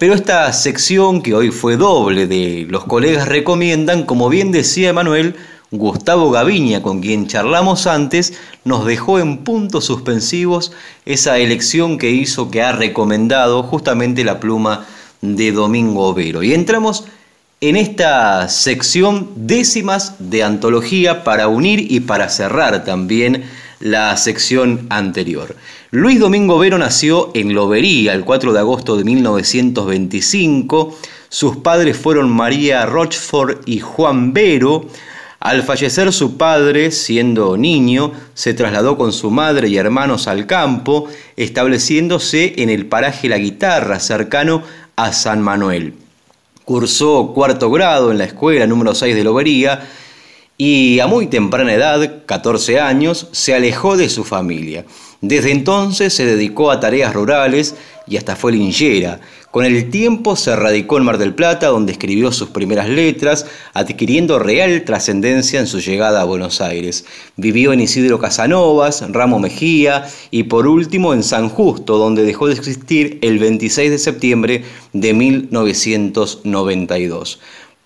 pero 0.00 0.14
esta 0.14 0.50
sección 0.54 1.20
que 1.20 1.34
hoy 1.34 1.50
fue 1.50 1.76
doble 1.76 2.26
de 2.26 2.66
los 2.70 2.84
colegas 2.84 3.28
recomiendan, 3.28 4.04
como 4.04 4.30
bien 4.30 4.50
decía 4.50 4.88
Emanuel, 4.88 5.36
Gustavo 5.70 6.30
Gaviña, 6.30 6.80
con 6.80 7.02
quien 7.02 7.26
charlamos 7.26 7.86
antes, 7.86 8.32
nos 8.64 8.86
dejó 8.86 9.18
en 9.18 9.44
puntos 9.44 9.84
suspensivos 9.84 10.72
esa 11.04 11.36
elección 11.36 11.98
que 11.98 12.12
hizo, 12.12 12.50
que 12.50 12.62
ha 12.62 12.72
recomendado 12.72 13.62
justamente 13.62 14.24
la 14.24 14.40
pluma 14.40 14.86
de 15.20 15.52
Domingo 15.52 16.14
Vero. 16.14 16.42
Y 16.42 16.54
entramos 16.54 17.04
en 17.60 17.76
esta 17.76 18.48
sección 18.48 19.28
décimas 19.36 20.14
de 20.18 20.42
antología 20.44 21.24
para 21.24 21.48
unir 21.48 21.92
y 21.92 22.00
para 22.00 22.30
cerrar 22.30 22.86
también 22.86 23.44
la 23.80 24.14
sección 24.16 24.86
anterior. 24.90 25.56
Luis 25.90 26.20
Domingo 26.20 26.58
Vero 26.58 26.78
nació 26.78 27.30
en 27.34 27.54
Lobería 27.54 28.12
el 28.12 28.24
4 28.24 28.52
de 28.52 28.58
agosto 28.58 28.96
de 28.96 29.04
1925. 29.04 30.96
Sus 31.28 31.56
padres 31.56 31.96
fueron 31.96 32.30
María 32.30 32.84
Rochford 32.86 33.62
y 33.66 33.80
Juan 33.80 34.32
Vero. 34.32 34.86
Al 35.40 35.62
fallecer 35.62 36.12
su 36.12 36.36
padre, 36.36 36.90
siendo 36.90 37.56
niño, 37.56 38.12
se 38.34 38.52
trasladó 38.52 38.98
con 38.98 39.12
su 39.12 39.30
madre 39.30 39.68
y 39.68 39.78
hermanos 39.78 40.28
al 40.28 40.46
campo, 40.46 41.08
estableciéndose 41.36 42.62
en 42.62 42.68
el 42.68 42.84
paraje 42.84 43.30
La 43.30 43.38
Guitarra, 43.38 43.98
cercano 43.98 44.62
a 44.96 45.14
San 45.14 45.40
Manuel. 45.40 45.94
Cursó 46.66 47.32
cuarto 47.34 47.70
grado 47.70 48.10
en 48.10 48.18
la 48.18 48.24
escuela 48.24 48.66
número 48.66 48.94
6 48.94 49.16
de 49.16 49.24
Lobería 49.24 49.88
y 50.62 51.00
a 51.00 51.06
muy 51.06 51.26
temprana 51.26 51.72
edad, 51.72 52.26
14 52.26 52.80
años, 52.80 53.28
se 53.32 53.54
alejó 53.54 53.96
de 53.96 54.10
su 54.10 54.24
familia. 54.24 54.84
Desde 55.22 55.52
entonces 55.52 56.12
se 56.12 56.26
dedicó 56.26 56.70
a 56.70 56.80
tareas 56.80 57.14
rurales 57.14 57.76
y 58.06 58.18
hasta 58.18 58.36
fue 58.36 58.52
linchera. 58.52 59.20
Con 59.50 59.64
el 59.64 59.88
tiempo 59.88 60.36
se 60.36 60.54
radicó 60.54 60.98
en 60.98 61.04
Mar 61.04 61.16
del 61.16 61.34
Plata, 61.34 61.68
donde 61.68 61.92
escribió 61.92 62.30
sus 62.30 62.50
primeras 62.50 62.90
letras, 62.90 63.46
adquiriendo 63.72 64.38
real 64.38 64.84
trascendencia 64.84 65.60
en 65.60 65.66
su 65.66 65.80
llegada 65.80 66.20
a 66.20 66.24
Buenos 66.24 66.60
Aires. 66.60 67.06
Vivió 67.36 67.72
en 67.72 67.80
Isidro 67.80 68.18
Casanovas, 68.18 69.02
Ramo 69.10 69.38
Mejía 69.38 70.10
y 70.30 70.42
por 70.42 70.66
último 70.66 71.14
en 71.14 71.22
San 71.22 71.48
Justo, 71.48 71.96
donde 71.96 72.22
dejó 72.22 72.48
de 72.48 72.54
existir 72.54 73.18
el 73.22 73.38
26 73.38 73.90
de 73.90 73.98
septiembre 73.98 74.62
de 74.92 75.14
1992. 75.14 77.40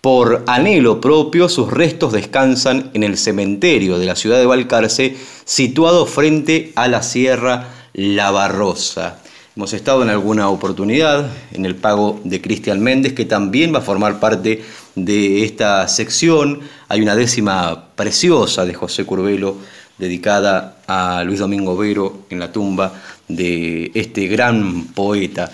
Por 0.04 0.44
anhelo 0.46 1.00
propio, 1.00 1.48
sus 1.48 1.70
restos 1.70 2.12
descansan 2.12 2.90
en 2.92 3.04
el 3.04 3.16
cementerio 3.16 3.98
de 3.98 4.04
la 4.04 4.16
ciudad 4.16 4.38
de 4.38 4.44
Balcarce, 4.44 5.16
situado 5.46 6.04
frente 6.04 6.72
a 6.74 6.88
la 6.88 7.02
Sierra 7.02 7.70
La 7.94 8.30
Barrosa. 8.30 9.20
Hemos 9.56 9.72
estado 9.72 10.02
en 10.02 10.10
alguna 10.10 10.50
oportunidad 10.50 11.30
en 11.54 11.64
el 11.64 11.74
pago 11.74 12.20
de 12.22 12.42
Cristian 12.42 12.82
Méndez, 12.82 13.14
que 13.14 13.24
también 13.24 13.72
va 13.72 13.78
a 13.78 13.80
formar 13.80 14.20
parte 14.20 14.62
de 14.94 15.42
esta 15.42 15.88
sección. 15.88 16.60
Hay 16.88 17.00
una 17.00 17.16
décima 17.16 17.86
preciosa 17.96 18.66
de 18.66 18.74
José 18.74 19.06
Curbelo 19.06 19.56
dedicada 19.96 20.76
a 20.86 21.24
Luis 21.24 21.38
Domingo 21.38 21.78
Vero 21.78 22.26
en 22.28 22.40
la 22.40 22.52
tumba 22.52 22.92
de 23.26 23.90
este 23.94 24.26
gran 24.26 24.84
poeta. 24.88 25.50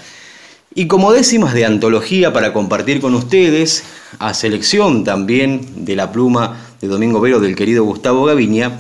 Y 0.75 0.89
como 0.89 1.13
décimas 1.13 1.55
de 1.55 1.67
antología 1.67 2.33
para 2.33 2.53
compartir 2.53 3.01
con 3.01 3.15
ustedes, 3.15 3.85
a 4.19 4.35
selección 4.35 5.05
también 5.05 5.85
de 5.85 5.97
la 5.97 6.13
pluma 6.13 6.61
de 6.81 6.89
Domingo 6.89 7.21
Vero 7.21 7.41
del 7.41 7.55
querido 7.55 7.85
Gustavo 7.85 8.25
Gaviña, 8.25 8.79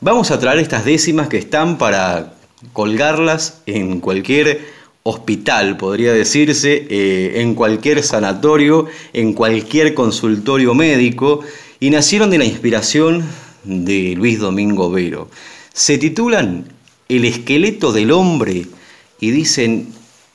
vamos 0.00 0.30
a 0.30 0.38
traer 0.38 0.58
estas 0.58 0.84
décimas 0.84 1.28
que 1.28 1.38
están 1.38 1.78
para 1.78 2.34
colgarlas 2.72 3.62
en 3.66 4.00
cualquier 4.00 4.60
hospital, 5.02 5.76
podría 5.76 6.12
decirse, 6.12 6.86
eh, 6.90 7.40
en 7.40 7.54
cualquier 7.54 8.02
sanatorio, 8.02 8.86
en 9.12 9.32
cualquier 9.32 9.94
consultorio 9.94 10.74
médico, 10.74 11.40
y 11.78 11.90
nacieron 11.90 12.30
de 12.30 12.38
la 12.38 12.44
inspiración 12.44 13.24
de 13.64 14.14
Luis 14.16 14.38
Domingo 14.38 14.90
Vero. 14.90 15.30
Se 15.72 15.98
titulan 15.98 16.64
El 17.08 17.24
esqueleto 17.24 17.92
del 17.92 18.12
hombre 18.12 18.66
y 19.18 19.30
dicen 19.30 19.88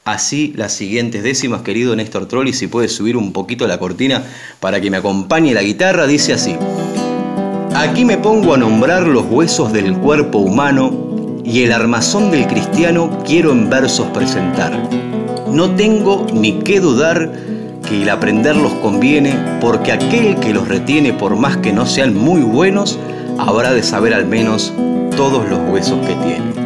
así 0.06 0.54
las 0.56 0.72
siguientes 0.72 1.24
décimas, 1.24 1.64
querido 1.64 1.96
Néstor 1.96 2.28
Trolli, 2.28 2.54
si 2.54 2.68
puedes 2.68 2.94
subir 2.94 3.18
un 3.18 3.34
poquito 3.34 3.68
la 3.68 3.80
cortina 3.80 4.24
para 4.60 4.80
que 4.80 4.92
me 4.92 4.98
acompañe 4.98 5.54
la 5.54 5.64
guitarra, 5.64 6.06
dice 6.06 6.34
así. 6.34 6.56
Aquí 7.74 8.06
me 8.06 8.18
pongo 8.18 8.54
a 8.54 8.58
nombrar 8.58 9.08
los 9.08 9.26
huesos 9.26 9.74
del 9.74 9.98
cuerpo 9.98 10.38
humano 10.38 11.42
y 11.44 11.64
el 11.64 11.72
armazón 11.72 12.30
del 12.30 12.46
cristiano 12.46 13.24
quiero 13.26 13.52
en 13.52 13.68
versos 13.68 14.08
presentar. 14.10 14.72
No 15.52 15.72
tengo 15.72 16.28
ni 16.32 16.60
qué 16.60 16.80
dudar 16.80 17.32
que 17.88 18.04
el 18.04 18.10
aprenderlos 18.10 18.74
conviene, 18.76 19.36
porque 19.60 19.92
aquel 19.92 20.38
que 20.38 20.54
los 20.54 20.68
retiene, 20.68 21.14
por 21.14 21.36
más 21.36 21.58
que 21.58 21.74
no 21.74 21.88
sean 21.88 22.14
muy 22.14 22.42
buenos, 22.42 23.00
habrá 23.40 23.74
de 23.74 23.82
saber 23.82 24.14
al 24.14 24.28
menos 24.28 24.72
todos 25.18 25.50
los 25.50 25.60
huesos 25.70 26.00
que 26.06 26.14
tiene. 26.14 26.65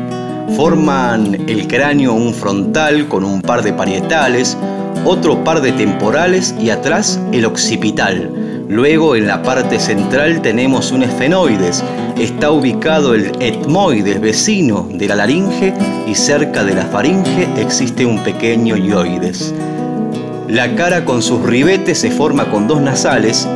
Forman 0.56 1.36
el 1.48 1.68
cráneo 1.68 2.14
un 2.14 2.34
frontal 2.34 3.08
con 3.08 3.24
un 3.24 3.42
par 3.42 3.64
de 3.64 3.74
parietales, 3.74 4.58
otro 5.06 5.44
par 5.44 5.62
de 5.62 5.72
temporales 5.72 6.54
y 6.60 6.70
atrás 6.70 7.20
el 7.32 7.46
occipital. 7.46 8.30
Luego 8.68 9.16
en 9.16 9.26
la 9.26 9.42
parte 9.42 9.80
central 9.80 10.42
tenemos 10.42 10.92
un 10.92 11.04
esfenoides. 11.04 11.84
Está 12.18 12.52
ubicado 12.52 13.16
el 13.16 13.32
etmoides 13.40 14.22
vecino 14.22 14.88
de 14.92 15.08
la 15.08 15.16
laringe 15.16 15.74
y 16.06 16.14
cerca 16.14 16.64
de 16.64 16.76
la 16.76 16.84
faringe 16.84 17.48
existe 17.58 18.06
un 18.06 18.20
pequeño 18.20 18.76
ioides. 18.76 19.54
La 20.48 20.76
cara 20.76 21.06
con 21.06 21.22
sus 21.22 21.42
ribetes 21.42 22.00
se 22.00 22.12
forma 22.12 22.52
con 22.52 22.68
dos 22.68 22.82
nasales, 22.82 23.48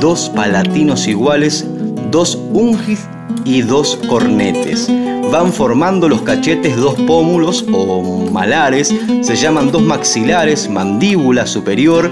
dos 0.00 0.30
palatinos 0.30 1.08
iguales, 1.08 1.66
dos 2.10 2.38
ungis 2.52 3.08
y 3.44 3.62
dos 3.62 3.98
cornetes. 4.08 4.90
Van 5.30 5.52
formando 5.52 6.08
los 6.08 6.22
cachetes 6.22 6.76
dos 6.76 6.94
pómulos 6.94 7.64
o 7.72 8.30
malares, 8.30 8.94
se 9.22 9.36
llaman 9.36 9.72
dos 9.72 9.82
maxilares, 9.82 10.68
mandíbula 10.68 11.46
superior 11.46 12.10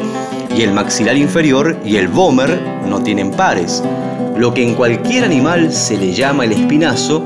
y 0.57 0.63
el 0.63 0.73
maxilar 0.73 1.17
inferior 1.17 1.77
y 1.85 1.97
el 1.97 2.09
vomer 2.09 2.61
no 2.89 3.03
tienen 3.03 3.31
pares. 3.31 3.83
Lo 4.37 4.53
que 4.55 4.67
en 4.67 4.75
cualquier 4.75 5.25
animal 5.25 5.73
se 5.73 5.97
le 5.97 6.13
llama 6.13 6.45
el 6.45 6.53
espinazo, 6.53 7.23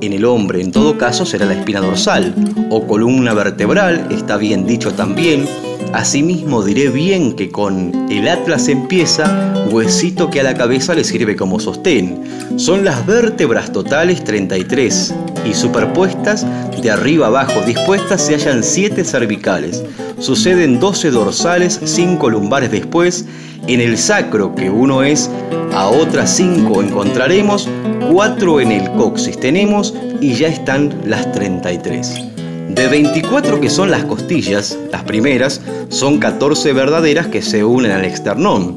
en 0.00 0.12
el 0.12 0.24
hombre 0.24 0.60
en 0.60 0.72
todo 0.72 0.98
caso 0.98 1.24
será 1.24 1.46
la 1.46 1.54
espina 1.54 1.80
dorsal 1.80 2.34
o 2.70 2.86
columna 2.86 3.34
vertebral, 3.34 4.08
está 4.10 4.36
bien 4.36 4.66
dicho 4.66 4.92
también, 4.92 5.46
Asimismo 5.94 6.64
diré 6.64 6.88
bien 6.88 7.36
que 7.36 7.50
con 7.50 8.10
el 8.10 8.26
atlas 8.26 8.66
empieza, 8.66 9.64
huesito 9.70 10.28
que 10.28 10.40
a 10.40 10.42
la 10.42 10.54
cabeza 10.54 10.92
le 10.92 11.04
sirve 11.04 11.36
como 11.36 11.60
sostén. 11.60 12.20
Son 12.56 12.84
las 12.84 13.06
vértebras 13.06 13.70
totales 13.70 14.24
33 14.24 15.14
y 15.48 15.54
superpuestas 15.54 16.44
de 16.82 16.90
arriba 16.90 17.28
abajo 17.28 17.60
dispuestas 17.64 18.22
se 18.22 18.34
hallan 18.34 18.64
7 18.64 19.04
cervicales. 19.04 19.84
Suceden 20.18 20.80
12 20.80 21.12
dorsales, 21.12 21.80
5 21.84 22.28
lumbares 22.28 22.72
después. 22.72 23.26
En 23.68 23.80
el 23.80 23.96
sacro, 23.96 24.52
que 24.52 24.70
uno 24.70 25.04
es, 25.04 25.30
a 25.72 25.86
otras 25.86 26.36
5 26.36 26.82
encontraremos, 26.82 27.68
4 28.10 28.60
en 28.60 28.72
el 28.72 28.90
coxis 28.94 29.38
tenemos 29.38 29.94
y 30.20 30.34
ya 30.34 30.48
están 30.48 30.92
las 31.06 31.30
33. 31.30 32.33
De 32.74 32.88
24 32.88 33.60
que 33.60 33.70
son 33.70 33.92
las 33.92 34.04
costillas, 34.04 34.76
las 34.90 35.04
primeras, 35.04 35.60
son 35.90 36.18
14 36.18 36.72
verdaderas 36.72 37.28
que 37.28 37.40
se 37.40 37.62
unen 37.62 37.92
al 37.92 38.04
externón, 38.04 38.74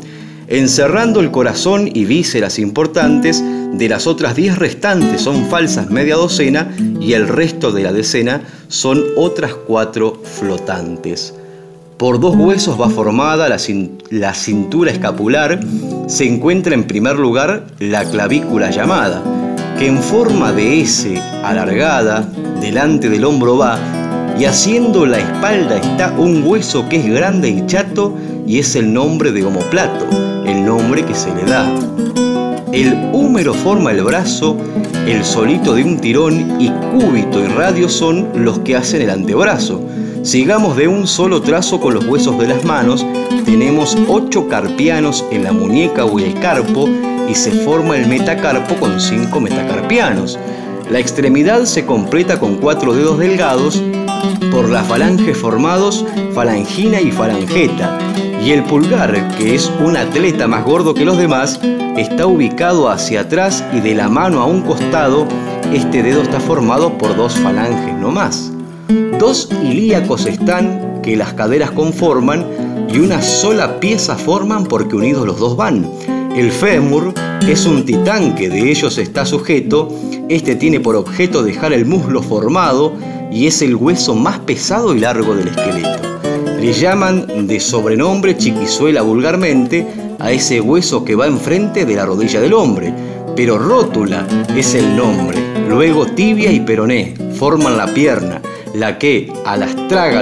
encerrando 0.48 1.20
el 1.20 1.32
corazón 1.32 1.90
y 1.92 2.06
vísceras 2.06 2.60
importantes, 2.60 3.44
de 3.74 3.90
las 3.90 4.06
otras 4.06 4.36
10 4.36 4.60
restantes 4.60 5.22
son 5.22 5.48
falsas 5.48 5.90
media 5.90 6.16
docena 6.16 6.72
y 7.02 7.14
el 7.14 7.28
resto 7.28 7.72
de 7.72 7.84
la 7.84 7.92
decena 7.92 8.42
son 8.68 9.04
otras 9.16 9.56
4 9.56 10.22
flotantes. 10.24 11.34
Por 11.98 12.20
dos 12.20 12.36
huesos 12.36 12.80
va 12.80 12.90
formada 12.90 13.50
la 13.50 14.34
cintura 14.36 14.92
escapular, 14.92 15.60
se 16.06 16.28
encuentra 16.28 16.76
en 16.76 16.84
primer 16.84 17.16
lugar 17.16 17.66
la 17.80 18.06
clavícula 18.06 18.70
llamada, 18.70 19.24
que 19.78 19.88
en 19.88 19.98
forma 19.98 20.52
de 20.52 20.82
S 20.82 21.22
alargada 21.44 22.28
delante 22.60 23.10
del 23.10 23.24
hombro 23.26 23.58
va 23.58 23.78
y 24.40 24.46
haciendo 24.46 25.06
la 25.06 25.20
espalda 25.20 25.78
está 25.78 26.14
un 26.18 26.44
hueso 26.46 26.88
que 26.90 26.98
es 26.98 27.06
grande 27.06 27.50
y 27.50 27.66
chato 27.66 28.16
y 28.46 28.60
es 28.60 28.76
el 28.76 28.92
nombre 28.92 29.32
de 29.32 29.46
homoplato, 29.46 30.08
el 30.46 30.66
nombre 30.66 31.06
que 31.06 31.14
se 31.14 31.34
le 31.34 31.44
da. 31.44 31.68
El 32.72 33.12
húmero 33.14 33.54
forma 33.54 33.92
el 33.92 34.04
brazo, 34.04 34.58
el 35.08 35.24
solito 35.24 35.74
de 35.74 35.84
un 35.84 36.00
tirón 36.00 36.60
y 36.60 36.70
cúbito 36.70 37.44
y 37.44 37.48
radio 37.48 37.88
son 37.90 38.30
los 38.36 38.60
que 38.60 38.76
hacen 38.76 39.02
el 39.02 39.10
antebrazo. 39.10 39.82
Sigamos 40.28 40.76
de 40.76 40.90
un 40.90 41.08
solo 41.08 41.42
trazo 41.42 41.80
con 41.80 41.94
los 41.94 42.06
huesos 42.06 42.38
de 42.38 42.48
las 42.48 42.66
manos, 42.66 43.06
tenemos 43.46 43.98
ocho 44.10 44.50
carpianos 44.50 45.24
en 45.32 45.46
la 45.46 45.54
muñeca 45.54 46.04
o 46.04 46.20
el 46.20 46.34
carpo 46.42 46.90
y 47.30 47.34
se 47.34 47.50
forma 47.50 47.96
el 47.96 48.08
metacarpo 48.08 48.76
con 48.76 49.00
cinco 49.00 49.40
metacarpianos. 49.40 50.38
La 50.92 51.00
extremidad 51.00 51.64
se 51.64 51.86
completa 51.86 52.42
con 52.42 52.56
cuatro 52.56 52.94
dedos 52.94 53.20
delgados 53.20 53.82
por 54.52 54.68
las 54.68 54.86
falanges 54.86 55.38
formados 55.38 56.06
falangina 56.34 57.00
y 57.00 57.10
falangeta, 57.10 57.98
y 58.44 58.52
el 58.52 58.66
pulgar, 58.66 59.34
que 59.38 59.56
es 59.56 59.72
un 59.82 59.96
atleta 59.96 60.46
más 60.46 60.66
gordo 60.66 60.94
que 60.94 61.06
los 61.06 61.18
demás, 61.18 61.58
está 61.96 62.28
ubicado 62.28 62.90
hacia 62.90 63.22
atrás 63.22 63.64
y 63.72 63.80
de 63.80 63.96
la 63.96 64.10
mano 64.10 64.42
a 64.42 64.46
un 64.46 64.62
costado, 64.62 65.26
este 65.72 66.04
dedo 66.04 66.22
está 66.22 66.42
formado 66.42 66.98
por 66.98 67.16
dos 67.16 67.34
falanges 67.36 67.96
no 67.96 68.12
más. 68.12 68.52
Dos 69.20 69.50
ilíacos 69.64 70.28
están 70.28 71.02
que 71.02 71.16
las 71.16 71.34
caderas 71.34 71.72
conforman 71.72 72.46
y 72.94 73.00
una 73.00 73.22
sola 73.24 73.80
pieza 73.80 74.16
forman 74.16 74.66
porque 74.66 74.96
unidos 74.96 75.26
los 75.26 75.40
dos 75.40 75.58
van. 75.58 75.90
El 76.36 76.52
fémur 76.52 77.16
es 77.48 77.66
un 77.66 77.84
titán 77.84 78.36
que 78.36 78.48
de 78.48 78.70
ellos 78.70 79.00
está 79.00 79.26
sujeto, 79.26 79.90
este 80.30 80.56
tiene 80.56 80.80
por 80.80 80.96
objeto 80.96 81.42
dejar 81.42 81.74
el 81.74 81.86
muslo 81.86 82.22
formado 82.22 82.94
y 83.32 83.48
es 83.48 83.64
el 83.64 83.76
hueso 83.76 84.14
más 84.14 84.38
pesado 84.40 84.96
y 84.96 85.00
largo 85.00 85.36
del 85.36 85.48
esqueleto. 85.48 86.20
Le 86.62 86.74
llaman 86.74 87.48
de 87.48 87.60
sobrenombre 87.60 88.38
chiquizuela 88.38 89.02
vulgarmente 89.02 89.88
a 90.20 90.32
ese 90.32 90.62
hueso 90.62 91.04
que 91.04 91.16
va 91.16 91.26
enfrente 91.26 91.86
de 91.86 91.96
la 91.96 92.06
rodilla 92.06 92.40
del 92.40 92.54
hombre, 92.54 92.94
pero 93.36 93.58
rótula 93.58 94.28
es 94.56 94.76
el 94.76 94.96
nombre. 94.96 95.38
Luego 95.68 96.06
tibia 96.06 96.52
y 96.52 96.60
peroné 96.60 97.16
forman 97.38 97.78
la 97.78 97.86
pierna, 97.94 98.37
la 98.78 99.00
que 99.00 99.32
al 99.46 99.66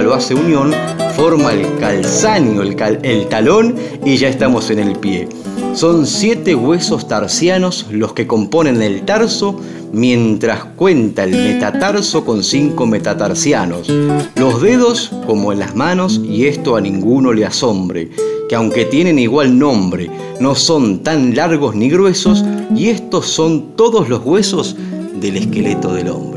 lo 0.02 0.14
hace 0.14 0.34
unión, 0.34 0.72
forma 1.14 1.52
el 1.52 1.78
calzáneo, 1.78 2.62
el, 2.62 2.76
el 3.02 3.28
talón 3.28 3.74
y 4.04 4.16
ya 4.16 4.28
estamos 4.28 4.70
en 4.70 4.78
el 4.78 4.98
pie. 4.98 5.28
Son 5.74 6.06
siete 6.06 6.54
huesos 6.54 7.06
tarsianos 7.06 7.86
los 7.90 8.14
que 8.14 8.26
componen 8.26 8.80
el 8.80 9.02
tarso, 9.02 9.60
mientras 9.92 10.64
cuenta 10.64 11.24
el 11.24 11.32
metatarso 11.32 12.24
con 12.24 12.42
cinco 12.42 12.86
metatarsianos. 12.86 13.88
Los 14.36 14.62
dedos 14.62 15.12
como 15.26 15.52
en 15.52 15.58
las 15.58 15.76
manos, 15.76 16.18
y 16.24 16.46
esto 16.46 16.76
a 16.76 16.80
ninguno 16.80 17.34
le 17.34 17.44
asombre, 17.44 18.10
que 18.48 18.54
aunque 18.54 18.86
tienen 18.86 19.18
igual 19.18 19.58
nombre, 19.58 20.10
no 20.40 20.54
son 20.54 21.02
tan 21.02 21.34
largos 21.34 21.74
ni 21.74 21.90
gruesos, 21.90 22.42
y 22.74 22.88
estos 22.88 23.26
son 23.26 23.76
todos 23.76 24.08
los 24.08 24.24
huesos 24.24 24.76
del 25.20 25.36
esqueleto 25.36 25.92
del 25.92 26.08
hombre. 26.08 26.35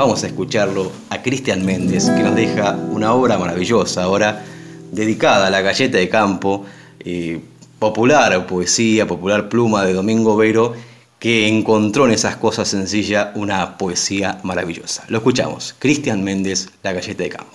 Vamos 0.00 0.24
a 0.24 0.28
escucharlo 0.28 0.90
a 1.10 1.20
Cristian 1.20 1.62
Méndez, 1.62 2.08
que 2.08 2.22
nos 2.22 2.34
deja 2.34 2.74
una 2.90 3.12
obra 3.12 3.36
maravillosa, 3.36 4.02
ahora 4.04 4.42
dedicada 4.90 5.48
a 5.48 5.50
la 5.50 5.60
galleta 5.60 5.98
de 5.98 6.08
campo. 6.08 6.64
Eh, 7.00 7.38
popular 7.78 8.46
poesía, 8.46 9.06
popular 9.06 9.50
pluma 9.50 9.84
de 9.84 9.92
Domingo 9.92 10.38
Vero, 10.38 10.72
que 11.18 11.48
encontró 11.48 12.06
en 12.06 12.12
esas 12.12 12.36
cosas 12.36 12.68
sencillas 12.68 13.28
una 13.34 13.76
poesía 13.76 14.40
maravillosa. 14.42 15.04
Lo 15.08 15.18
escuchamos, 15.18 15.74
Cristian 15.78 16.24
Méndez, 16.24 16.70
La 16.82 16.94
Galleta 16.94 17.22
de 17.22 17.28
Campo. 17.28 17.52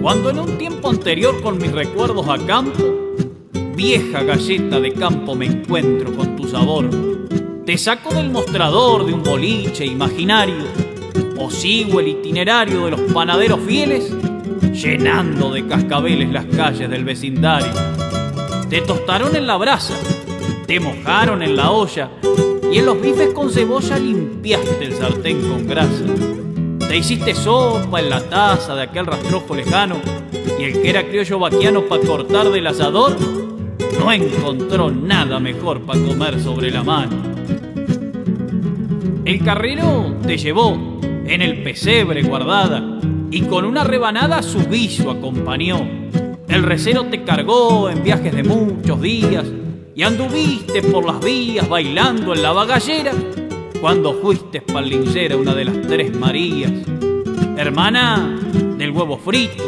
Cuando 0.00 0.30
en 0.30 0.38
un 0.38 0.56
tiempo 0.56 0.88
anterior 0.88 1.42
con 1.42 1.58
mis 1.58 1.70
recuerdos 1.70 2.26
a 2.30 2.38
campo, 2.46 2.82
vieja 3.74 4.22
galleta 4.22 4.80
de 4.80 4.94
campo 4.94 5.34
me 5.34 5.44
encuentro 5.44 6.16
con 6.16 6.34
tu 6.34 6.48
sabor, 6.48 6.88
te 7.66 7.76
saco 7.76 8.14
del 8.14 8.30
mostrador 8.30 9.04
de 9.04 9.12
un 9.12 9.22
boliche 9.22 9.84
imaginario, 9.84 10.95
o 11.38 11.50
sigo 11.50 12.00
el 12.00 12.08
itinerario 12.08 12.84
de 12.84 12.90
los 12.92 13.00
panaderos 13.12 13.60
fieles, 13.60 14.12
llenando 14.72 15.52
de 15.52 15.66
cascabeles 15.66 16.30
las 16.30 16.44
calles 16.46 16.88
del 16.90 17.04
vecindario 17.04 17.72
te 18.68 18.80
tostaron 18.80 19.36
en 19.36 19.46
la 19.46 19.56
brasa, 19.56 19.94
te 20.66 20.80
mojaron 20.80 21.42
en 21.42 21.56
la 21.56 21.70
olla 21.70 22.10
y 22.72 22.78
en 22.78 22.86
los 22.86 23.00
bifes 23.00 23.32
con 23.32 23.50
cebolla 23.50 23.96
limpiaste 23.96 24.84
el 24.84 24.92
sartén 24.94 25.40
con 25.48 25.66
grasa. 25.68 26.04
Te 26.80 26.96
hiciste 26.96 27.32
sopa 27.34 28.00
en 28.00 28.10
la 28.10 28.20
taza 28.20 28.74
de 28.74 28.82
aquel 28.82 29.06
rastrojo 29.06 29.54
lejano 29.54 29.96
y 30.58 30.64
el 30.64 30.82
que 30.82 30.90
era 30.90 31.06
criollo 31.06 31.38
vaquiano 31.38 31.82
para 31.82 32.02
cortar 32.02 32.50
del 32.50 32.66
asador 32.66 33.16
no 34.00 34.12
encontró 34.12 34.90
nada 34.90 35.38
mejor 35.38 35.82
para 35.82 36.00
comer 36.00 36.40
sobre 36.40 36.72
la 36.72 36.82
mano. 36.82 37.16
El 39.24 39.44
carrero 39.44 40.16
te 40.26 40.36
llevó 40.38 41.00
en 41.28 41.42
el 41.42 41.62
pesebre 41.62 42.22
guardada 42.22 43.00
y 43.30 43.42
con 43.42 43.64
una 43.64 43.84
rebanada 43.84 44.42
su 44.42 44.60
viso 44.60 45.10
acompañó 45.10 46.06
el 46.48 46.62
recero 46.62 47.04
te 47.04 47.22
cargó 47.22 47.90
en 47.90 48.02
viajes 48.02 48.34
de 48.34 48.42
muchos 48.42 49.00
días 49.02 49.44
y 49.94 50.02
anduviste 50.02 50.80
por 50.80 51.04
las 51.04 51.20
vías 51.20 51.68
bailando 51.68 52.32
en 52.32 52.42
la 52.42 52.52
bagallera 52.52 53.12
cuando 53.80 54.14
fuiste 54.14 54.58
espalingera 54.58 55.36
una 55.36 55.54
de 55.54 55.64
las 55.66 55.82
tres 55.82 56.16
Marías. 56.16 56.72
Hermana 57.58 58.40
del 58.78 58.90
huevo 58.90 59.18
frito, 59.18 59.64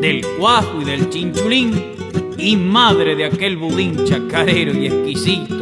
del 0.00 0.24
cuajo 0.38 0.82
y 0.82 0.84
del 0.84 1.08
chinchulín 1.08 1.94
y 2.38 2.56
madre 2.56 3.16
de 3.16 3.24
aquel 3.24 3.56
budín 3.56 4.04
chacarero 4.04 4.72
y 4.72 4.86
exquisito. 4.86 5.56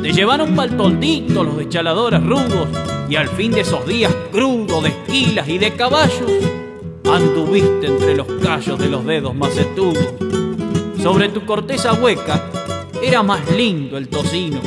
Te 0.00 0.12
llevaron 0.12 0.54
pa'l 0.54 0.76
toldito 0.78 1.44
los 1.44 1.58
deschaladores 1.58 2.22
rudos 2.22 2.68
y 3.10 3.16
al 3.16 3.28
fin 3.28 3.50
de 3.50 3.62
esos 3.62 3.84
días 3.86 4.14
crudos 4.30 4.84
de 4.84 4.90
esquilas 4.90 5.48
y 5.48 5.58
de 5.58 5.72
caballos, 5.74 6.30
anduviste 7.12 7.88
entre 7.88 8.14
los 8.14 8.26
callos 8.40 8.78
de 8.78 8.88
los 8.88 9.04
dedos 9.04 9.34
macetudos. 9.34 10.14
Sobre 11.02 11.28
tu 11.28 11.44
corteza 11.44 11.92
hueca 11.94 12.48
era 13.02 13.24
más 13.24 13.50
lindo 13.50 13.98
el 13.98 14.08
tocino, 14.08 14.60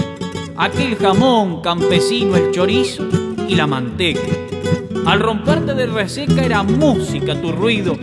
aquel 0.57 0.97
jamón 0.97 1.61
campesino, 1.61 2.35
el 2.35 2.51
chorizo 2.51 3.07
y 3.47 3.55
la 3.55 3.65
manteca. 3.65 4.27
Al 5.05 5.21
romperte 5.21 5.73
de 5.73 5.85
reseca 5.85 6.43
era 6.43 6.63
música 6.63 7.39
tu 7.39 7.53
ruido. 7.53 7.97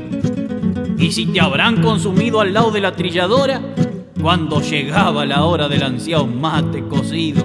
Y 0.96 1.12
si 1.12 1.26
te 1.26 1.40
habrán 1.40 1.82
consumido 1.82 2.40
al 2.40 2.54
lado 2.54 2.70
de 2.70 2.80
la 2.80 2.96
trilladora, 2.96 3.60
cuando 4.20 4.62
llegaba 4.62 5.26
la 5.26 5.44
hora 5.44 5.68
del 5.68 5.82
ansiado 5.82 6.26
mate 6.26 6.82
cocido. 6.88 7.44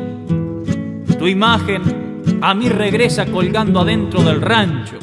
Tu 1.19 1.27
imagen 1.27 2.04
a 2.41 2.53
mí 2.53 2.69
regresa 2.69 3.25
colgando 3.25 3.81
adentro 3.81 4.21
del 4.21 4.41
rancho, 4.41 4.97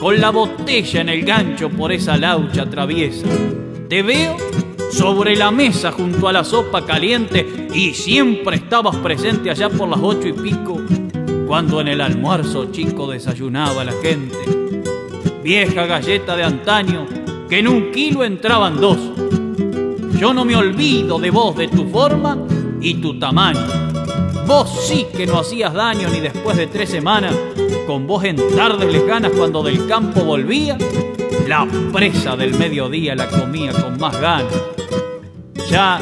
con 0.00 0.20
la 0.20 0.30
botella 0.30 1.00
en 1.00 1.08
el 1.08 1.24
gancho 1.24 1.70
por 1.70 1.92
esa 1.92 2.16
laucha 2.16 2.68
traviesa. 2.68 3.26
Te 3.88 4.02
veo 4.02 4.36
sobre 4.90 5.36
la 5.36 5.50
mesa 5.50 5.92
junto 5.92 6.28
a 6.28 6.32
la 6.32 6.44
sopa 6.44 6.84
caliente 6.84 7.68
y 7.74 7.94
siempre 7.94 8.56
estabas 8.56 8.96
presente 8.96 9.50
allá 9.50 9.68
por 9.68 9.88
las 9.88 10.00
ocho 10.00 10.28
y 10.28 10.32
pico, 10.32 10.80
cuando 11.46 11.80
en 11.80 11.88
el 11.88 12.00
almuerzo 12.00 12.70
chico 12.70 13.10
desayunaba 13.10 13.84
la 13.84 13.92
gente. 14.02 14.36
Vieja 15.42 15.86
galleta 15.86 16.36
de 16.36 16.44
antaño, 16.44 17.06
que 17.48 17.58
en 17.58 17.68
un 17.68 17.90
kilo 17.90 18.24
entraban 18.24 18.80
dos 18.80 18.98
yo 20.20 20.34
no 20.34 20.44
me 20.44 20.54
olvido 20.54 21.18
de 21.18 21.30
vos, 21.30 21.56
de 21.56 21.66
tu 21.68 21.88
forma 21.88 22.36
y 22.78 22.96
tu 22.96 23.18
tamaño. 23.18 23.89
Vos 24.50 24.68
sí 24.88 25.06
que 25.16 25.28
no 25.28 25.38
hacías 25.38 25.72
daño 25.72 26.08
ni 26.08 26.18
después 26.18 26.56
de 26.56 26.66
tres 26.66 26.90
semanas, 26.90 27.32
con 27.86 28.08
vos 28.08 28.24
en 28.24 28.34
tardes 28.56 28.92
lejanas 28.92 29.30
cuando 29.30 29.62
del 29.62 29.86
campo 29.86 30.24
volvía, 30.24 30.76
la 31.46 31.68
presa 31.92 32.34
del 32.34 32.54
mediodía 32.58 33.14
la 33.14 33.28
comía 33.28 33.70
con 33.70 33.96
más 34.00 34.20
ganas. 34.20 34.52
Ya 35.70 36.00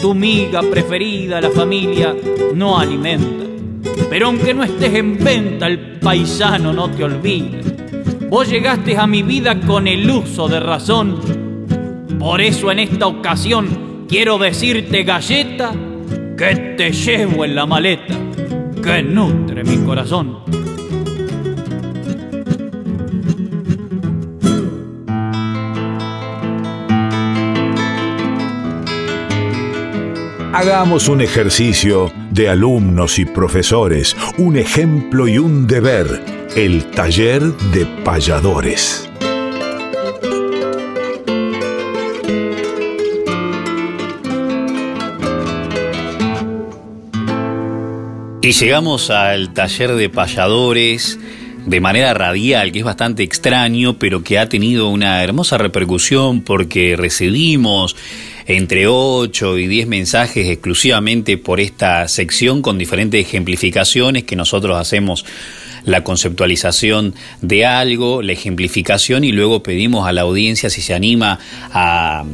tu 0.00 0.14
miga 0.14 0.62
preferida, 0.62 1.40
la 1.40 1.50
familia, 1.50 2.14
no 2.54 2.78
alimenta. 2.78 3.44
Pero 4.08 4.26
aunque 4.26 4.54
no 4.54 4.62
estés 4.62 4.94
en 4.94 5.18
venta, 5.18 5.66
el 5.66 5.98
paisano 5.98 6.72
no 6.72 6.88
te 6.92 7.02
olvida. 7.02 7.58
Vos 8.28 8.48
llegaste 8.48 8.96
a 8.96 9.08
mi 9.08 9.24
vida 9.24 9.60
con 9.62 9.88
el 9.88 10.08
uso 10.08 10.46
de 10.46 10.60
razón 10.60 11.40
por 12.20 12.40
eso 12.40 12.70
en 12.70 12.80
esta 12.80 13.06
ocasión 13.06 14.04
quiero 14.06 14.36
decirte, 14.36 15.04
galleta, 15.04 15.72
que 16.40 16.74
te 16.74 16.90
llevo 16.90 17.44
en 17.44 17.54
la 17.54 17.66
maleta, 17.66 18.18
que 18.82 19.02
nutre 19.02 19.62
mi 19.62 19.76
corazón. 19.84 20.38
Hagamos 30.54 31.08
un 31.08 31.20
ejercicio 31.20 32.10
de 32.30 32.48
alumnos 32.48 33.18
y 33.18 33.26
profesores, 33.26 34.16
un 34.38 34.56
ejemplo 34.56 35.28
y 35.28 35.36
un 35.36 35.66
deber, 35.66 36.24
el 36.56 36.86
taller 36.86 37.42
de 37.42 37.84
payadores. 38.02 39.09
Y 48.42 48.52
llegamos 48.52 49.10
al 49.10 49.52
taller 49.52 49.94
de 49.96 50.08
payadores 50.08 51.18
de 51.66 51.80
manera 51.80 52.14
radial, 52.14 52.72
que 52.72 52.78
es 52.78 52.84
bastante 52.84 53.22
extraño, 53.22 53.98
pero 53.98 54.24
que 54.24 54.38
ha 54.38 54.48
tenido 54.48 54.88
una 54.88 55.22
hermosa 55.22 55.58
repercusión 55.58 56.40
porque 56.40 56.96
recibimos 56.96 57.96
entre 58.46 58.86
8 58.86 59.58
y 59.58 59.66
10 59.66 59.88
mensajes 59.88 60.48
exclusivamente 60.48 61.36
por 61.36 61.60
esta 61.60 62.08
sección 62.08 62.62
con 62.62 62.78
diferentes 62.78 63.20
ejemplificaciones 63.20 64.24
que 64.24 64.36
nosotros 64.36 64.78
hacemos 64.78 65.26
la 65.84 66.04
conceptualización 66.04 67.14
de 67.40 67.66
algo, 67.66 68.22
la 68.22 68.32
ejemplificación 68.32 69.24
y 69.24 69.32
luego 69.32 69.62
pedimos 69.62 70.06
a 70.06 70.12
la 70.12 70.22
audiencia 70.22 70.70
si 70.70 70.82
se 70.82 70.94
anima 70.94 71.38
a, 71.72 72.24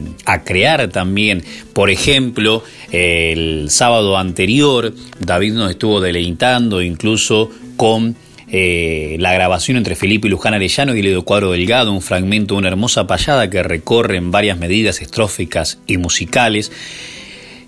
crear 0.45 0.89
también. 0.89 1.43
Por 1.73 1.91
ejemplo, 1.91 2.63
el 2.93 3.69
sábado 3.71 4.17
anterior 4.17 4.95
David 5.19 5.55
nos 5.55 5.71
estuvo 5.71 6.01
deleitando 6.01 6.83
incluso 6.83 7.51
con 7.77 8.17
eh, 8.49 9.17
la 9.19 9.33
grabación 9.33 9.77
entre 9.77 9.97
Felipe 9.97 10.29
y 10.29 10.31
Luján 10.31 10.55
Arellano 10.55 10.95
y 10.95 11.03
Ledo 11.03 11.25
Cuadro 11.25 11.53
Delgado, 11.53 11.93
un 11.93 12.03
fragmento 12.03 12.55
de 12.55 12.59
una 12.59 12.69
hermosa 12.69 13.07
payada 13.07 13.51
que 13.51 13.63
recorre 13.63 14.17
en 14.17 14.31
varias 14.31 14.59
medidas 14.59 15.03
estróficas 15.03 15.79
y 15.87 15.97
musicales. 15.97 16.71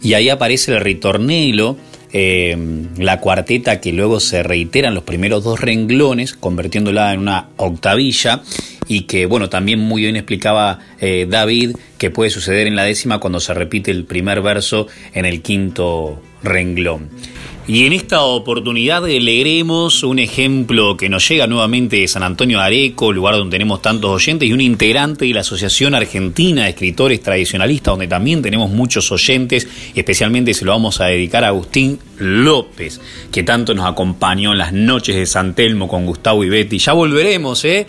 Y 0.01 0.15
ahí 0.15 0.29
aparece 0.29 0.73
el 0.73 0.81
ritornelo 0.81 1.77
eh, 2.13 2.57
la 2.97 3.21
cuarteta 3.21 3.81
que 3.81 3.93
luego 3.93 4.21
se 4.21 4.43
reitera 4.43 4.89
en 4.89 4.95
los 4.95 5.05
primeros 5.05 5.45
dos 5.45 5.61
renglones, 5.61 6.35
convirtiéndola 6.35 7.13
en 7.13 7.21
una 7.21 7.49
octavilla 7.57 8.43
y 8.87 9.03
que, 9.03 9.27
bueno, 9.27 9.49
también 9.49 9.79
muy 9.79 10.03
bien 10.03 10.17
explicaba 10.17 10.79
eh, 11.01 11.27
David 11.29 11.77
que 11.99 12.11
puede 12.11 12.31
suceder 12.31 12.67
en 12.67 12.77
la 12.77 12.85
décima 12.85 13.19
cuando 13.19 13.41
se 13.41 13.55
repite 13.55 13.91
el 13.91 14.05
primer 14.05 14.41
verso 14.41 14.87
en 15.13 15.27
el 15.27 15.43
quinto 15.43 16.23
renglón. 16.43 17.11
Y 17.69 17.85
en 17.85 17.93
esta 17.93 18.23
oportunidad 18.23 19.03
leeremos 19.03 20.03
un 20.03 20.19
ejemplo 20.19 20.97
que 20.97 21.11
nos 21.11 21.29
llega 21.29 21.47
nuevamente 21.47 21.97
de 21.97 22.09
San 22.09 22.23
Antonio 22.23 22.61
Areco, 22.61 23.13
lugar 23.13 23.37
donde 23.37 23.57
tenemos 23.57 23.83
tantos 23.83 24.11
oyentes, 24.11 24.49
y 24.49 24.55
un 24.55 24.63
integrante 24.63 25.27
de 25.27 25.35
la 25.35 25.41
Asociación 25.41 25.95
Argentina 25.95 26.65
de 26.65 26.71
Escritores 26.71 27.23
Tradicionalistas, 27.23 27.93
donde 27.93 28.07
también 28.07 28.41
tenemos 28.41 28.71
muchos 28.71 29.13
oyentes, 29.13 29.69
especialmente 29.95 30.55
se 30.55 30.65
lo 30.65 30.73
vamos 30.73 31.03
a 31.03 31.09
dedicar 31.09 31.45
a 31.45 31.49
Agustín 31.49 31.99
López, 32.17 33.03
que 33.31 33.43
tanto 33.43 33.75
nos 33.75 33.85
acompañó 33.85 34.53
en 34.53 34.59
las 34.59 34.73
noches 34.73 35.17
de 35.17 35.27
San 35.27 35.55
Telmo 35.55 35.89
con 35.89 36.07
Gustavo 36.07 36.45
y 36.45 36.49
Betty. 36.49 36.79
Ya 36.79 36.95
volveremos, 36.95 37.67
¿eh? 37.67 37.87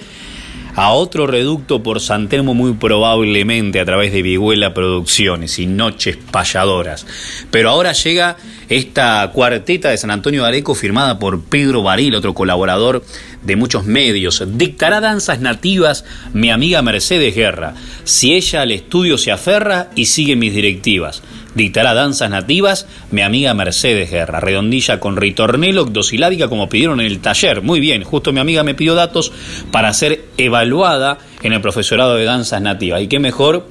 A 0.80 0.94
otro 0.94 1.28
reducto 1.28 1.84
por 1.84 2.00
San 2.00 2.30
Telmo 2.30 2.54
muy 2.54 2.72
probablemente 2.72 3.82
a 3.82 3.86
través 3.86 4.14
de 4.14 4.22
Viguela 4.22 4.74
Producciones 4.74 5.60
y 5.60 5.66
Noches 5.66 6.16
Payadoras. 6.32 7.06
Pero 7.52 7.70
ahora 7.70 7.92
llega 7.92 8.38
esta 8.70 9.30
cuarteta 9.34 9.90
de 9.90 9.98
San 9.98 10.10
Antonio 10.10 10.46
Areco 10.46 10.76
firmada 10.76 11.20
por 11.20 11.42
Pedro 11.42 11.84
Baril, 11.84 12.16
otro 12.16 12.34
colaborador 12.34 13.04
de 13.44 13.56
muchos 13.56 13.86
medios. 13.86 14.44
Dictará 14.46 15.02
danzas 15.02 15.40
nativas 15.40 16.06
mi 16.34 16.52
amiga 16.52 16.82
Mercedes 16.82 17.36
Guerra, 17.36 17.74
si 18.04 18.34
ella 18.34 18.62
al 18.62 18.72
estudio 18.72 19.18
se 19.18 19.32
aferra 19.32 19.90
y 19.96 20.06
sigue 20.06 20.36
mis 20.36 20.54
directivas 20.54 21.22
dictará 21.56 21.94
danzas 21.94 22.30
nativas 22.30 22.88
mi 23.12 23.22
amiga 23.22 23.54
Mercedes 23.54 24.12
Guerra, 24.12 24.40
redondilla 24.40 25.00
con 25.00 25.18
ritornelo, 25.18 25.86
dosilábica 25.86 26.48
como 26.48 26.70
pidieron 26.70 27.00
en 27.00 27.08
el 27.08 27.20
taller. 27.20 27.62
Muy 27.62 27.80
bien, 27.80 28.04
justo 28.04 28.32
mi 28.32 28.40
amiga 28.40 28.64
me 28.64 28.76
pidió 28.76 28.96
datos 28.96 29.32
para 29.72 29.94
ser 29.94 30.26
evaluada 30.38 31.18
en 31.42 31.54
el 31.54 31.62
profesorado 31.62 32.16
de 32.16 32.26
danzas 32.26 32.62
nativas. 32.62 33.02
Y 33.02 33.08
qué 33.08 33.20
mejor 33.20 33.68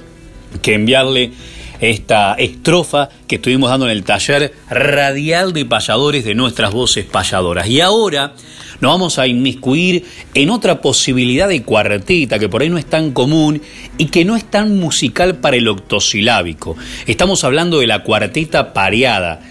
que 0.61 0.73
enviarle 0.73 1.31
esta 1.79 2.33
estrofa 2.33 3.09
que 3.27 3.35
estuvimos 3.35 3.69
dando 3.69 3.85
en 3.85 3.91
el 3.91 4.03
taller 4.03 4.53
radial 4.69 5.53
de 5.53 5.65
payadores 5.65 6.25
de 6.25 6.35
nuestras 6.35 6.71
voces 6.71 7.05
payadoras. 7.05 7.67
Y 7.67 7.81
ahora 7.81 8.33
nos 8.81 8.91
vamos 8.93 9.19
a 9.19 9.27
inmiscuir 9.27 10.05
en 10.33 10.49
otra 10.49 10.81
posibilidad 10.81 11.47
de 11.47 11.63
cuarteta 11.63 12.39
que 12.39 12.49
por 12.49 12.61
ahí 12.61 12.69
no 12.69 12.77
es 12.77 12.85
tan 12.85 13.11
común 13.11 13.61
y 13.97 14.05
que 14.05 14.25
no 14.25 14.35
es 14.35 14.45
tan 14.45 14.77
musical 14.77 15.37
para 15.37 15.57
el 15.57 15.67
octosilábico. 15.67 16.77
Estamos 17.05 17.43
hablando 17.43 17.79
de 17.79 17.87
la 17.87 18.03
cuarteta 18.03 18.73
pareada, 18.73 19.41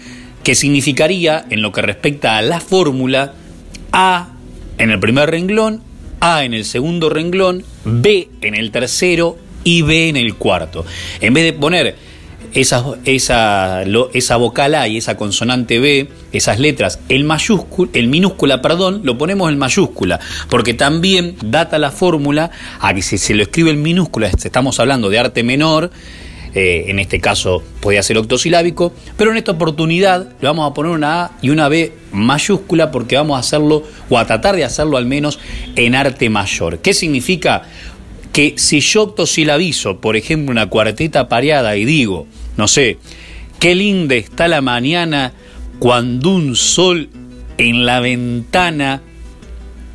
que 0.43 0.55
significaría, 0.55 1.45
en 1.49 1.61
lo 1.61 1.71
que 1.71 1.81
respecta 1.81 2.37
a 2.37 2.41
la 2.41 2.59
fórmula, 2.59 3.33
A 3.91 4.29
en 4.77 4.89
el 4.89 4.99
primer 4.99 5.29
renglón, 5.29 5.83
A 6.21 6.43
en 6.43 6.53
el 6.53 6.65
segundo 6.65 7.09
renglón, 7.09 7.63
B 7.85 8.29
en 8.41 8.55
el 8.55 8.71
tercero 8.71 9.37
y 9.63 9.81
B 9.83 10.09
en 10.09 10.17
el 10.17 10.35
cuarto. 10.35 10.85
En 11.21 11.33
vez 11.33 11.43
de 11.43 11.53
poner 11.53 11.95
esa, 12.53 12.83
esa, 13.05 13.83
esa 14.13 14.37
vocal 14.37 14.75
A 14.75 14.87
y 14.87 14.97
esa 14.97 15.17
consonante 15.17 15.79
B, 15.79 16.09
esas 16.31 16.59
letras, 16.59 16.99
el 17.09 17.23
mayúscula, 17.23 17.91
el 17.93 18.07
minúscula, 18.07 18.61
perdón, 18.61 19.01
lo 19.03 19.17
ponemos 19.17 19.51
en 19.51 19.57
mayúscula, 19.57 20.19
porque 20.49 20.73
también 20.73 21.35
data 21.43 21.77
la 21.77 21.91
fórmula 21.91 22.51
a 22.79 22.93
que 22.93 23.01
si 23.01 23.17
se 23.17 23.33
lo 23.35 23.43
escribe 23.43 23.71
en 23.71 23.81
minúscula, 23.81 24.27
estamos 24.27 24.79
hablando 24.79 25.09
de 25.09 25.19
arte 25.19 25.43
menor, 25.43 25.91
eh, 26.55 26.85
en 26.87 26.97
este 26.97 27.19
caso 27.19 27.61
podría 27.79 28.01
ser 28.01 28.17
octosilábico, 28.17 28.91
pero 29.17 29.29
en 29.31 29.37
esta 29.37 29.51
oportunidad 29.51 30.29
le 30.41 30.47
vamos 30.47 30.69
a 30.69 30.73
poner 30.73 30.91
una 30.91 31.25
A 31.25 31.31
y 31.43 31.51
una 31.51 31.69
B 31.69 31.93
mayúscula 32.11 32.89
porque 32.89 33.15
vamos 33.17 33.37
a 33.37 33.39
hacerlo, 33.39 33.83
o 34.09 34.17
a 34.17 34.25
tratar 34.25 34.55
de 34.55 34.63
hacerlo 34.63 34.97
al 34.97 35.05
menos 35.05 35.39
en 35.75 35.93
arte 35.93 36.29
mayor. 36.29 36.79
¿Qué 36.79 36.93
significa? 36.93 37.63
Que 38.33 38.53
si 38.57 38.79
yo 38.79 39.03
octosilabizo, 39.03 39.99
por 39.99 40.15
ejemplo, 40.15 40.51
una 40.51 40.67
cuarteta 40.67 41.27
pareada 41.27 41.75
y 41.77 41.85
digo, 41.85 42.27
no 42.57 42.67
sé, 42.67 42.97
qué 43.59 43.75
linda 43.75 44.15
está 44.15 44.47
la 44.47 44.61
mañana 44.61 45.33
cuando 45.79 46.29
un 46.29 46.55
sol 46.55 47.09
en 47.57 47.85
la 47.85 47.99
ventana 47.99 49.01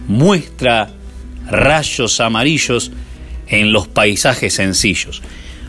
muestra 0.09 0.91
rayos 1.47 2.21
amarillos 2.21 2.91
en 3.47 3.73
los 3.73 3.89
paisajes 3.89 4.55
sencillos. 4.55 5.23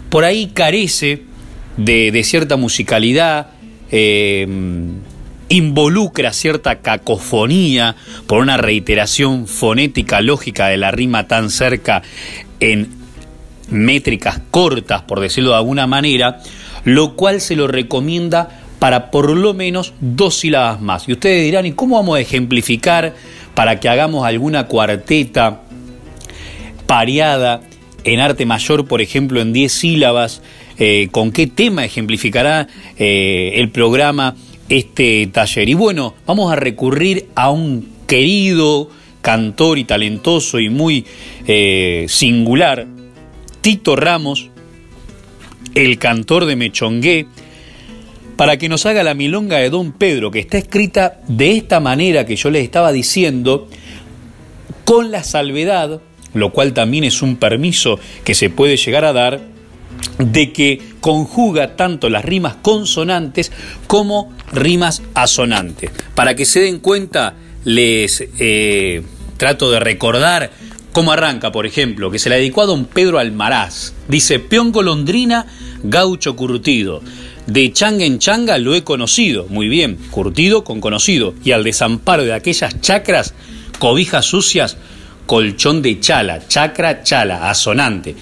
Por 0.10 0.24
ahí 0.24 0.48
carece 0.54 1.24
de, 1.78 2.22
cierta 2.24 2.58
musicalidad, 2.58 3.48
eh, 3.92 4.48
involucra 5.50 6.34
cierta 6.34 6.82
cacofonía 6.82 7.96
por 8.28 8.42
una 8.42 8.58
reiteración 8.58 9.48
fonética 9.48 10.22
lógica 10.22 10.68
de 10.68 10.78
la 10.78 10.92
rima 10.92 11.28
tan 11.28 11.50
cerca 11.50 12.02
en 12.60 12.90
métricas 13.70 14.42
cortas, 14.52 15.02
por 15.04 15.20
decirlo 15.20 15.52
de 15.52 15.58
alguna 15.58 15.88
manera, 15.88 16.42
lo 16.84 17.16
cual 17.16 17.42
se 17.42 17.56
lo 17.56 17.68
recomienda 17.68 18.62
para 18.80 19.10
por 19.10 19.30
lo 19.32 19.54
menos 19.54 19.94
dos 20.00 20.36
sílabas 20.36 20.82
más. 20.82 21.08
Y 21.08 21.14
ustedes 21.14 21.44
dirán, 21.44 21.66
¿y 21.66 21.72
cómo 21.72 21.96
vamos 21.96 22.18
a 22.18 22.22
ejemplificar 22.22 23.16
para 23.54 23.80
que 23.80 23.90
hagamos 23.90 24.26
alguna 24.26 24.68
cuarteta 24.68 25.62
pareada 26.86 27.62
en 28.04 28.20
arte 28.20 28.46
mayor, 28.46 28.88
por 28.88 29.02
ejemplo, 29.02 29.42
en 29.42 29.54
10 29.54 29.72
sílabas? 29.72 30.42
Eh, 30.78 31.08
¿Con 31.12 31.32
qué 31.32 31.48
tema 31.48 31.86
ejemplificará 31.86 32.68
eh, 32.98 33.54
el 33.56 33.70
programa 33.70 34.36
este 34.70 35.28
taller? 35.28 35.70
Y 35.70 35.74
bueno, 35.74 36.14
vamos 36.28 36.52
a 36.52 36.56
recurrir 36.56 37.28
a 37.34 37.50
un 37.50 37.90
querido 38.08 38.90
cantor 39.26 39.80
y 39.80 39.86
talentoso 39.86 40.60
y 40.60 40.70
muy 40.70 41.04
eh, 41.48 42.06
singular, 42.08 42.86
Tito 43.62 43.96
Ramos, 43.96 44.52
el 45.74 45.98
cantor 45.98 46.46
de 46.46 46.56
Mechongué, 46.56 47.26
para 48.36 48.58
que 48.58 48.70
nos 48.70 48.86
haga 48.86 49.02
la 49.02 49.16
milonga 49.16 49.58
de 49.58 49.72
Don 49.72 49.94
Pedro, 49.94 50.30
que 50.30 50.38
está 50.38 50.60
escrita 50.60 51.22
de 51.28 51.54
esta 51.54 51.80
manera 51.80 52.28
que 52.28 52.36
yo 52.36 52.52
les 52.52 52.64
estaba 52.64 52.92
diciendo, 52.92 53.68
con 54.84 55.10
la 55.10 55.24
salvedad, 55.24 56.02
lo 56.36 56.52
cual 56.52 56.74
también 56.74 57.04
es 57.04 57.24
un 57.24 57.38
permiso 57.38 58.00
que 58.24 58.36
se 58.36 58.52
puede 58.52 58.78
llegar 58.78 59.06
a 59.06 59.14
dar, 59.14 59.42
de 60.20 60.54
que 60.54 60.80
conjuga 61.02 61.76
tanto 61.76 62.12
las 62.12 62.24
rimas 62.24 62.58
consonantes 62.62 63.52
como 63.88 64.32
rimas 64.54 65.02
asonantes. 65.16 65.90
Para 66.14 66.36
que 66.36 66.46
se 66.46 66.60
den 66.60 66.78
cuenta, 66.78 67.34
les 67.64 68.24
eh, 68.38 69.02
trato 69.38 69.72
de 69.72 69.80
recordar 69.80 70.52
cómo 70.92 71.12
arranca, 71.12 71.52
por 71.52 71.66
ejemplo, 71.66 72.10
que 72.10 72.20
se 72.20 72.30
la 72.30 72.36
dedicó 72.36 72.62
a 72.62 72.68
don 72.68 72.86
Pedro 72.86 73.20
Almaraz. 73.20 73.94
Dice, 74.08 74.40
peón 74.40 74.72
golondrina, 74.72 75.46
gaucho 75.84 76.36
curtido. 76.36 77.02
De 77.48 77.72
changa 77.74 78.06
en 78.06 78.18
changa 78.18 78.58
lo 78.58 78.74
he 78.74 78.84
conocido, 78.84 79.46
muy 79.50 79.68
bien, 79.68 79.98
curtido 80.10 80.64
con 80.64 80.82
conocido, 80.82 81.36
y 81.44 81.52
al 81.52 81.64
desamparo 81.64 82.24
de 82.24 82.34
aquellas 82.34 82.80
chacras, 82.82 83.34
cobijas 83.78 84.26
sucias, 84.26 84.78
colchón 85.26 85.82
de 85.82 86.00
chala, 86.00 86.48
chacra, 86.48 87.04
chala, 87.04 87.50
asonante. 87.50 88.16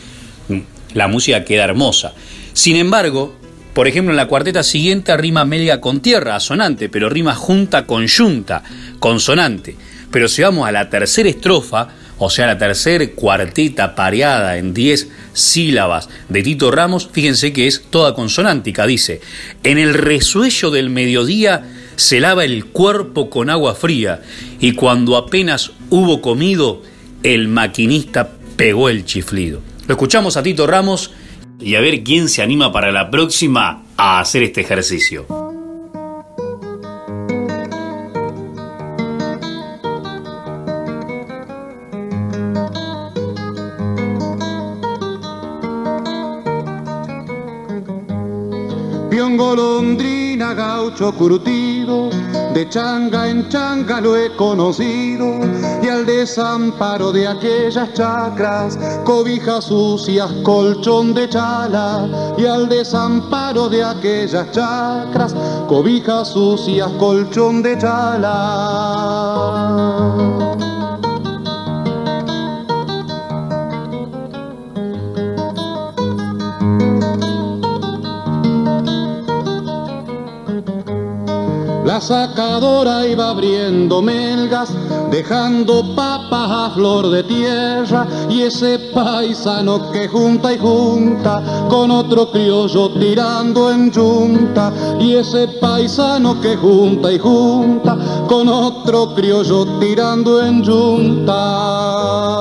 Mm, 0.49 0.59
la 0.93 1.07
música 1.07 1.45
queda 1.45 1.65
hermosa. 1.65 2.13
Sin 2.53 2.75
embargo, 2.75 3.35
por 3.73 3.87
ejemplo, 3.87 4.11
en 4.11 4.17
la 4.17 4.27
cuarteta 4.27 4.63
siguiente 4.63 5.15
rima 5.17 5.45
melga 5.45 5.79
con 5.79 6.01
tierra, 6.01 6.35
asonante, 6.35 6.89
pero 6.89 7.09
rima 7.09 7.33
junta 7.33 7.85
con 7.85 8.05
yunta, 8.05 8.63
consonante. 8.99 9.75
Pero 10.13 10.27
si 10.27 10.43
vamos 10.43 10.67
a 10.67 10.71
la 10.71 10.91
tercera 10.91 11.27
estrofa, 11.27 11.87
o 12.19 12.29
sea, 12.29 12.45
la 12.45 12.59
tercera 12.59 13.03
cuarteta 13.15 13.95
pareada 13.95 14.57
en 14.57 14.71
10 14.71 15.09
sílabas 15.33 16.07
de 16.29 16.43
Tito 16.43 16.69
Ramos, 16.69 17.09
fíjense 17.11 17.51
que 17.51 17.65
es 17.65 17.85
toda 17.89 18.13
consonántica, 18.13 18.85
dice, 18.85 19.21
en 19.63 19.79
el 19.79 19.95
resuello 19.95 20.69
del 20.69 20.91
mediodía 20.91 21.67
se 21.95 22.19
lava 22.19 22.45
el 22.45 22.65
cuerpo 22.65 23.31
con 23.31 23.49
agua 23.49 23.73
fría 23.73 24.21
y 24.59 24.73
cuando 24.73 25.17
apenas 25.17 25.71
hubo 25.89 26.21
comido, 26.21 26.83
el 27.23 27.47
maquinista 27.47 28.33
pegó 28.55 28.89
el 28.89 29.05
chiflido. 29.05 29.61
Lo 29.87 29.95
escuchamos 29.95 30.37
a 30.37 30.43
Tito 30.43 30.67
Ramos 30.67 31.09
y 31.59 31.73
a 31.73 31.81
ver 31.81 32.03
quién 32.03 32.29
se 32.29 32.43
anima 32.43 32.71
para 32.71 32.91
la 32.91 33.09
próxima 33.09 33.83
a 33.97 34.19
hacer 34.19 34.43
este 34.43 34.61
ejercicio. 34.61 35.42
Gaucho 50.53 51.11
curtido, 51.13 52.09
de 52.53 52.67
changa 52.69 53.27
en 53.27 53.49
changa 53.49 53.99
lo 54.01 54.15
he 54.15 54.35
conocido, 54.35 55.39
y 55.81 55.87
al 55.87 56.05
desamparo 56.05 57.11
de 57.11 57.27
aquellas 57.27 57.93
chacras, 57.93 58.77
cobijas 59.03 59.65
sucias, 59.65 60.31
colchón 60.43 61.13
de 61.13 61.27
chala, 61.29 62.35
y 62.37 62.45
al 62.45 62.69
desamparo 62.69 63.69
de 63.69 63.83
aquellas 63.83 64.51
chacras, 64.51 65.35
cobijas 65.67 66.29
sucias, 66.29 66.89
colchón 66.99 67.61
de 67.63 67.77
chala. 67.77 69.62
La 81.93 82.01
sacadora 82.01 83.05
iba 83.05 83.29
abriendo 83.29 84.01
melgas, 84.01 84.71
dejando 85.11 85.93
papas 85.95 86.49
a 86.49 86.71
flor 86.73 87.11
de 87.11 87.21
tierra, 87.21 88.07
y 88.27 88.41
ese 88.41 88.79
paisano 88.91 89.91
que 89.91 90.07
junta 90.07 90.51
y 90.51 90.57
junta, 90.57 91.67
con 91.69 91.91
otro 91.91 92.31
criollo 92.31 92.89
tirando 92.99 93.69
en 93.69 93.93
junta, 93.93 94.73
y 94.99 95.17
ese 95.17 95.47
paisano 95.61 96.41
que 96.41 96.57
junta 96.57 97.11
y 97.11 97.19
junta, 97.19 97.95
con 98.27 98.49
otro 98.49 99.13
criollo 99.13 99.77
tirando 99.79 100.43
en 100.43 100.65
junta. 100.65 102.32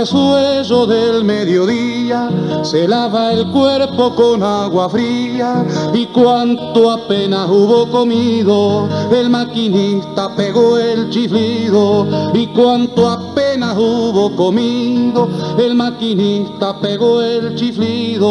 Resuello 0.00 0.86
del 0.86 1.24
mediodía 1.24 2.30
se 2.62 2.88
lava 2.88 3.34
el 3.34 3.50
cuerpo 3.50 4.14
con 4.14 4.42
agua 4.42 4.88
fría 4.88 5.62
y 5.92 6.06
cuanto 6.06 6.90
apenas 6.90 7.50
hubo 7.50 7.90
comido 7.90 8.88
el 9.12 9.28
maquinista 9.28 10.34
pegó 10.34 10.78
el 10.78 11.10
chiflido 11.10 12.06
y 12.32 12.46
cuanto 12.46 13.10
apenas 13.10 13.76
hubo 13.76 14.34
comido 14.36 15.28
el 15.58 15.74
maquinista 15.74 16.80
pegó 16.80 17.20
el 17.20 17.54
chiflido 17.56 18.30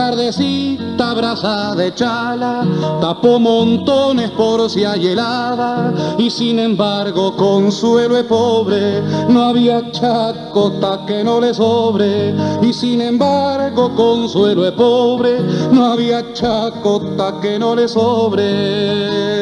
tardecita 0.00 1.12
brasa 1.12 1.74
de 1.74 1.92
chala 1.94 2.64
tapó 3.02 3.38
montones 3.38 4.30
por 4.30 4.70
si 4.70 4.82
hay 4.82 5.08
helada 5.08 5.92
y 6.16 6.30
sin 6.30 6.58
embargo 6.58 7.36
consuelo 7.36 8.16
es 8.16 8.24
pobre 8.24 9.02
no 9.28 9.42
había 9.44 9.92
chacota 9.92 11.04
que 11.06 11.22
no 11.22 11.38
le 11.38 11.52
sobre 11.52 12.34
y 12.62 12.72
sin 12.72 13.02
embargo 13.02 13.94
consuelo 13.94 14.66
es 14.66 14.72
pobre 14.72 15.38
no 15.70 15.92
había 15.92 16.32
chacota 16.32 17.38
que 17.42 17.58
no 17.58 17.74
le 17.74 17.86
sobre 17.86 19.39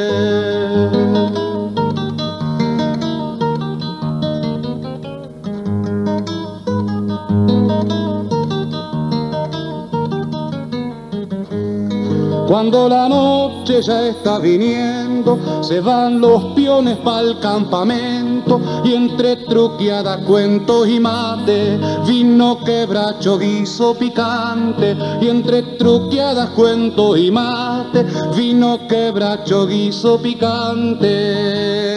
Cuando 12.48 12.88
la 12.88 13.06
noche 13.10 13.82
ya 13.82 14.08
está 14.08 14.38
viniendo, 14.38 15.38
se 15.62 15.80
van 15.82 16.18
los 16.18 16.54
piones 16.54 16.96
pa'l 16.96 17.38
campamento 17.40 18.58
y 18.82 18.94
entre 18.94 19.36
truqueadas, 19.36 20.24
cuentos 20.24 20.88
y 20.88 20.98
mate, 20.98 21.78
vino 22.06 22.64
quebracho, 22.64 23.38
guiso 23.38 23.94
picante 23.94 24.96
y 25.20 25.28
entre 25.28 25.62
truqueadas, 25.76 26.48
cuentos 26.56 27.18
y 27.18 27.30
mate, 27.30 28.06
vino 28.34 28.88
quebracho, 28.88 29.66
guiso 29.66 30.16
picante. 30.16 31.87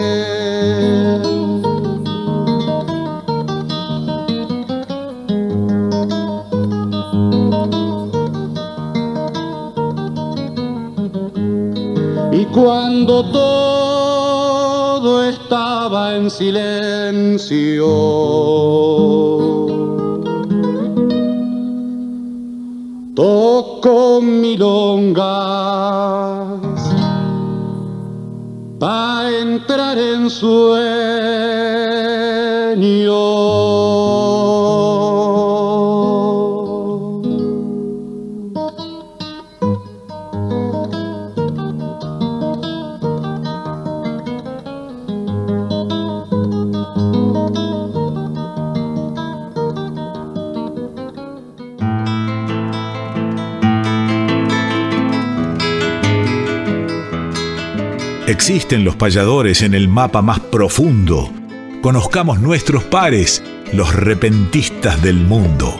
Cuando 13.06 13.24
todo 13.32 15.24
estaba 15.28 16.16
en 16.16 16.30
silencio, 16.30 17.88
tocó 23.16 24.22
milongas 24.22 25.18
para 28.78 29.36
entrar 29.40 29.98
en 29.98 30.30
sueño. 30.30 30.92
Existen 58.44 58.84
los 58.84 58.96
payadores 58.96 59.62
en 59.62 59.76
el 59.76 59.88
mapa 59.88 60.24
más 60.24 60.40
profundo. 60.40 61.32
Conozcamos 61.84 62.40
nuestros 62.40 62.84
pares, 62.84 63.44
los 63.72 63.94
repentistas 63.94 65.00
del 65.04 65.18
mundo. 65.18 65.80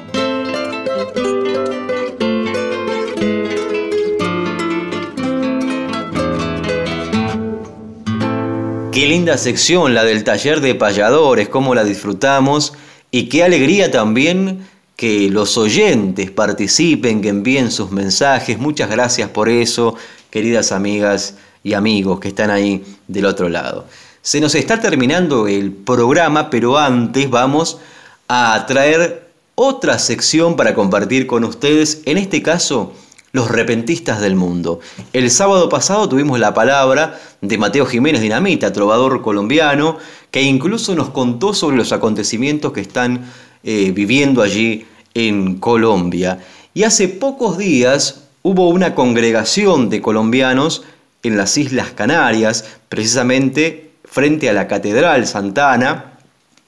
Qué 8.92 9.08
linda 9.08 9.40
sección 9.40 9.96
la 9.96 10.04
del 10.04 10.24
taller 10.24 10.62
de 10.62 10.76
payadores, 10.76 11.50
cómo 11.50 11.74
la 11.74 11.84
disfrutamos 11.84 12.74
y 13.10 13.28
qué 13.28 13.44
alegría 13.44 13.90
también 13.90 14.68
que 14.96 15.32
los 15.32 15.58
oyentes 15.58 16.30
participen, 16.30 17.22
que 17.24 17.30
envíen 17.30 17.72
sus 17.72 17.90
mensajes. 17.90 18.60
Muchas 18.60 18.92
gracias 18.92 19.32
por 19.32 19.50
eso, 19.50 19.96
queridas 20.30 20.72
amigas 20.72 21.38
y 21.64 21.74
amigos 21.74 22.20
que 22.20 22.30
están 22.30 22.50
ahí 22.50 22.84
del 23.08 23.26
otro 23.26 23.50
lado. 23.50 23.86
Se 24.22 24.40
nos 24.40 24.56
está 24.56 24.80
terminando 24.80 25.48
el 25.48 25.72
programa, 25.72 26.50
pero 26.50 26.78
antes 26.78 27.30
vamos 27.30 27.80
a 28.28 28.66
traer 28.68 29.32
otra 29.56 30.00
sección 30.00 30.56
para 30.56 30.74
compartir 30.74 31.28
con 31.28 31.44
ustedes, 31.44 32.02
en 32.06 32.18
este 32.18 32.42
caso, 32.42 32.94
los 33.32 33.50
repentistas 33.50 34.22
del 34.22 34.36
mundo. 34.36 34.80
El 35.14 35.32
sábado 35.32 35.70
pasado 35.70 36.08
tuvimos 36.10 36.40
la 36.40 36.54
palabra 36.54 37.20
de 37.42 37.58
Mateo 37.58 37.86
Jiménez 37.86 38.22
Dinamita, 38.22 38.74
trovador 38.74 39.22
colombiano, 39.22 39.98
que 40.30 40.42
incluso 40.42 40.96
nos 40.96 41.10
contó 41.10 41.54
sobre 41.54 41.78
los 41.78 41.92
acontecimientos 41.92 42.74
que 42.74 42.82
están 42.82 43.26
eh, 43.64 43.92
viviendo 43.92 44.42
allí 44.42 44.86
en 45.14 45.58
Colombia. 45.60 46.40
Y 46.74 46.84
hace 46.84 47.08
pocos 47.08 47.58
días 47.58 48.24
hubo 48.44 48.70
una 48.70 48.96
congregación 48.96 49.90
de 49.90 50.02
colombianos 50.02 50.84
en 51.24 51.38
las 51.38 51.58
Islas 51.58 51.92
Canarias, 51.92 52.66
precisamente 52.90 53.92
frente 54.04 54.50
a 54.50 54.54
la 54.54 54.68
Catedral 54.68 55.28
Santana, 55.28 56.18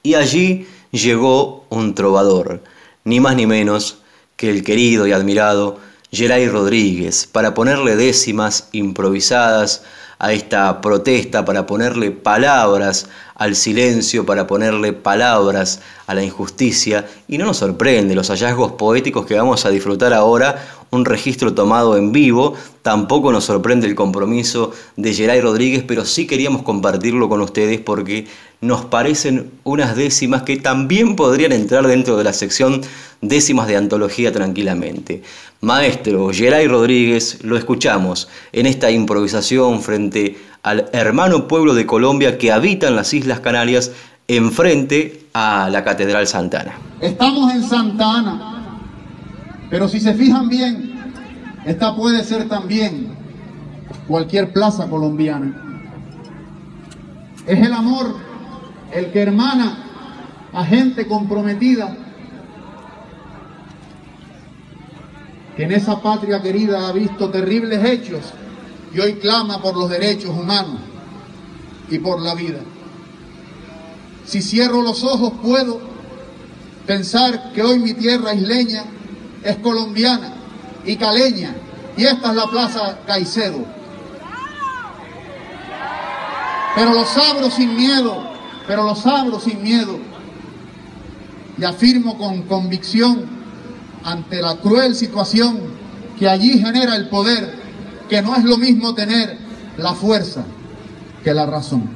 y 0.02 0.16
allí 0.16 0.68
llegó 0.92 1.66
un 1.70 1.96
trovador, 1.96 2.62
ni 3.04 3.20
más 3.20 3.36
ni 3.36 3.46
menos 3.46 4.00
que 4.36 4.50
el 4.50 4.64
querido 4.64 5.08
y 5.08 5.12
admirado 5.12 5.80
Geray 6.12 6.48
Rodríguez, 6.48 7.28
para 7.28 7.54
ponerle 7.54 7.96
décimas 7.96 8.70
improvisadas 8.72 9.84
a 10.20 10.32
esta 10.32 10.80
protesta, 10.82 11.44
para 11.44 11.66
ponerle 11.66 12.12
palabras 12.12 13.08
al 13.36 13.56
silencio, 13.56 14.26
para 14.26 14.48
ponerle 14.48 14.94
palabras 14.94 15.82
a 16.08 16.14
la 16.14 16.24
injusticia. 16.24 17.08
Y 17.28 17.38
no 17.38 17.46
nos 17.46 17.58
sorprende 17.58 18.16
los 18.16 18.30
hallazgos 18.30 18.74
poéticos 18.74 19.26
que 19.26 19.36
vamos 19.36 19.66
a 19.66 19.70
disfrutar 19.70 20.14
ahora, 20.14 20.84
un 20.92 21.06
registro 21.06 21.54
tomado 21.56 21.98
en 21.98 22.12
vivo, 22.12 22.54
tampoco 22.84 23.32
nos 23.32 23.46
sorprende 23.46 23.88
el 23.88 23.96
compromiso 23.96 24.72
de 24.96 25.14
Geray 25.14 25.42
Rodríguez, 25.42 25.84
pero 25.88 26.06
sí 26.06 26.28
queríamos 26.28 26.62
compartirlo 26.62 27.28
con 27.30 27.42
ustedes 27.42 27.80
porque 27.80 28.28
nos 28.62 28.86
parecen 28.86 29.52
unas 29.64 29.96
décimas 29.96 30.44
que 30.44 30.58
también 30.58 31.16
podrían 31.16 31.52
entrar 31.52 31.88
dentro 31.88 32.16
de 32.16 32.24
la 32.24 32.32
sección 32.32 32.82
décimas 33.22 33.68
de 33.68 33.78
antología 33.78 34.32
tranquilamente. 34.32 35.24
Maestro 35.62 36.30
Geray 36.32 36.68
Rodríguez, 36.68 37.40
lo 37.44 37.58
escuchamos 37.58 38.28
en 38.52 38.68
esta 38.68 38.92
improvisación 38.92 39.82
frente 39.82 40.38
al 40.64 40.90
hermano 40.94 41.48
pueblo 41.48 41.74
de 41.74 41.86
Colombia 41.86 42.38
que 42.38 42.52
habita 42.52 42.88
en 42.88 42.96
las 42.96 43.14
Islas 43.14 43.42
Canarias 43.42 43.92
enfrente 44.28 45.28
a 45.34 45.70
la 45.70 45.84
Catedral 45.84 46.26
Santana. 46.26 46.74
Estamos 47.02 47.54
en 47.54 47.64
Santana, 47.64 48.80
pero 49.70 49.90
si 49.90 50.00
se 50.00 50.14
fijan 50.14 50.48
bien, 50.48 50.94
esta 51.66 51.94
puede 51.96 52.24
ser 52.24 52.48
también 52.48 53.14
cualquier 54.08 54.54
plaza 54.54 54.90
colombiana. 54.90 55.54
Es 57.46 57.60
el 57.60 57.74
amor 57.74 58.16
el 58.94 59.12
que 59.12 59.22
hermana 59.22 59.78
a 60.54 60.64
gente 60.64 61.08
comprometida 61.08 61.98
que 65.58 65.64
en 65.64 65.74
esa 65.74 66.02
patria 66.02 66.42
querida 66.42 66.88
ha 66.88 66.94
visto 66.94 67.30
terribles 67.30 67.84
hechos 67.84 68.34
y 68.94 69.00
hoy 69.00 69.16
clama 69.16 69.62
por 69.62 69.76
los 69.76 69.90
derechos 69.90 70.30
humanos 70.30 70.80
y 71.90 72.00
por 72.00 72.22
la 72.22 72.36
vida. 72.36 72.60
Si 74.26 74.42
cierro 74.42 74.82
los 74.82 75.04
ojos 75.04 75.34
puedo 75.42 75.82
pensar 76.86 77.52
que 77.54 77.62
hoy 77.62 77.80
mi 77.80 77.94
tierra 77.94 78.34
isleña 78.34 78.86
es 79.44 79.58
colombiana 79.58 80.34
y 80.86 80.96
caleña 80.96 81.56
y 81.98 82.06
esta 82.06 82.30
es 82.30 82.36
la 82.36 82.50
Plaza 82.50 83.00
Caicedo. 83.06 83.66
Pero 86.76 86.94
los 86.94 87.18
abro 87.18 87.52
sin 87.52 87.76
miedo, 87.76 88.24
pero 88.68 88.84
los 88.84 89.06
abro 89.06 89.40
sin 89.40 89.62
miedo 89.62 90.00
y 91.58 91.64
afirmo 91.64 92.18
con 92.18 92.44
convicción 92.44 93.26
ante 94.04 94.42
la 94.42 94.58
cruel 94.58 94.96
situación 94.96 95.60
que 96.18 96.28
allí 96.28 96.60
genera 96.60 96.96
el 96.96 97.10
poder, 97.10 97.63
que 98.14 98.22
no 98.22 98.36
es 98.36 98.44
lo 98.44 98.60
mismo 98.60 98.94
tener 98.94 99.40
la 99.76 99.94
fuerza 99.94 100.46
que 101.24 101.34
la 101.34 101.48
razón. 101.48 101.90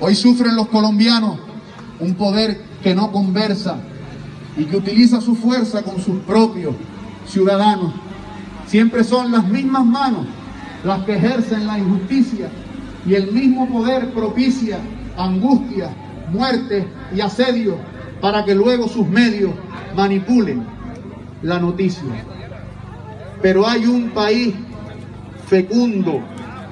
Hoy 0.00 0.16
sufren 0.16 0.56
los 0.56 0.66
colombianos 0.66 1.38
un 2.00 2.14
poder 2.14 2.60
que 2.82 2.92
no 2.92 3.12
conversa 3.12 3.76
y 4.56 4.64
que 4.64 4.76
utiliza 4.76 5.20
su 5.20 5.36
fuerza 5.36 5.84
con 5.84 6.00
sus 6.00 6.18
propios 6.22 6.74
ciudadanos. 7.24 7.94
Siempre 8.66 9.04
son 9.04 9.30
las 9.30 9.46
mismas 9.46 9.86
manos 9.86 10.26
las 10.82 11.04
que 11.04 11.14
ejercen 11.14 11.68
la 11.68 11.78
injusticia 11.78 12.50
y 13.06 13.14
el 13.14 13.30
mismo 13.30 13.68
poder 13.68 14.12
propicia 14.12 14.80
angustia, 15.16 15.94
muerte 16.32 16.88
y 17.14 17.20
asedio 17.20 17.78
para 18.20 18.44
que 18.44 18.56
luego 18.56 18.88
sus 18.88 19.06
medios 19.06 19.52
manipulen 19.94 20.66
la 21.42 21.60
noticia. 21.60 22.39
Pero 23.42 23.66
hay 23.66 23.86
un 23.86 24.10
país 24.10 24.54
fecundo 25.46 26.20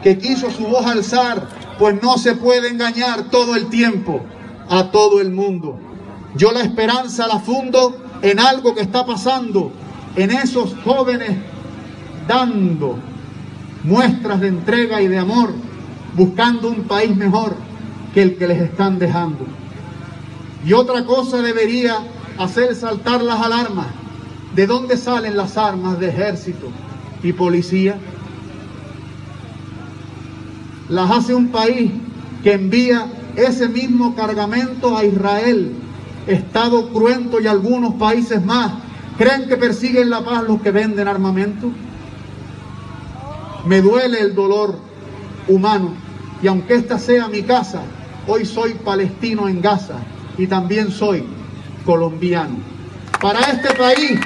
que 0.03 0.19
quiso 0.19 0.51
su 0.51 0.65
voz 0.65 0.87
alzar, 0.87 1.49
pues 1.79 2.01
no 2.03 2.19
se 2.19 2.35
puede 2.35 2.69
engañar 2.69 3.31
todo 3.31 3.57
el 3.57 3.69
tiempo 3.69 4.21
a 4.69 4.91
todo 4.91 5.21
el 5.21 5.31
mundo. 5.31 5.79
Yo 6.37 6.53
la 6.53 6.61
esperanza 6.61 7.27
la 7.27 7.39
fundo 7.39 7.97
en 8.23 8.39
algo 8.39 8.75
que 8.75 8.83
está 8.83 9.07
pasando, 9.07 9.73
en 10.17 10.31
esos 10.31 10.75
jóvenes 10.85 11.37
dando 12.27 12.99
muestras 13.85 14.41
de 14.41 14.49
entrega 14.49 15.01
y 15.01 15.09
de 15.09 15.19
amor, 15.19 15.53
buscando 16.15 16.69
un 16.69 16.85
país 16.85 17.17
mejor 17.17 17.57
que 18.13 18.23
el 18.23 18.37
que 18.37 18.47
les 18.47 18.61
están 18.61 18.99
dejando. 18.99 19.47
Y 20.65 20.73
otra 20.73 21.05
cosa 21.05 21.41
debería 21.41 21.99
hacer 22.39 22.75
saltar 22.75 23.23
las 23.23 23.41
alarmas. 23.41 23.87
¿De 24.59 24.67
dónde 24.67 24.97
salen 24.97 25.37
las 25.37 25.57
armas 25.57 26.01
de 26.01 26.09
ejército 26.09 26.67
y 27.23 27.33
policía? 27.33 27.97
Las 30.89 31.09
hace 31.13 31.33
un 31.33 31.51
país 31.51 31.93
que 32.43 32.55
envía 32.55 33.07
ese 33.37 33.69
mismo 33.69 34.17
cargamento 34.17 34.97
a 34.97 35.05
Israel, 35.05 35.75
Estado 36.27 36.89
cruento 36.89 37.41
y 37.41 37.47
algunos 37.47 37.95
países 37.95 38.45
más. 38.45 38.73
¿Creen 39.17 39.47
que 39.47 39.57
persiguen 39.57 40.11
la 40.11 40.25
paz 40.25 40.43
los 40.43 40.61
que 40.61 40.73
venden 40.73 41.07
armamento? 41.07 41.71
Me 43.65 43.81
duele 43.81 44.19
el 44.19 44.35
dolor 44.35 44.77
humano 45.47 45.93
y 46.43 46.49
aunque 46.49 46.75
esta 46.75 46.99
sea 46.99 47.29
mi 47.29 47.45
casa, 47.45 47.83
hoy 48.27 48.45
soy 48.45 48.75
palestino 48.75 49.49
en 49.49 49.63
Gaza 49.63 50.01
y 50.37 50.49
también 50.49 50.91
soy 50.91 51.23
colombiano. 51.85 52.57
Para 53.21 53.41
este 53.53 53.73
país, 53.75 54.19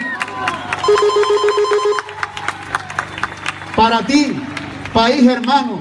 Para 3.76 4.06
ti, 4.06 4.36
país 4.92 5.26
hermano, 5.26 5.80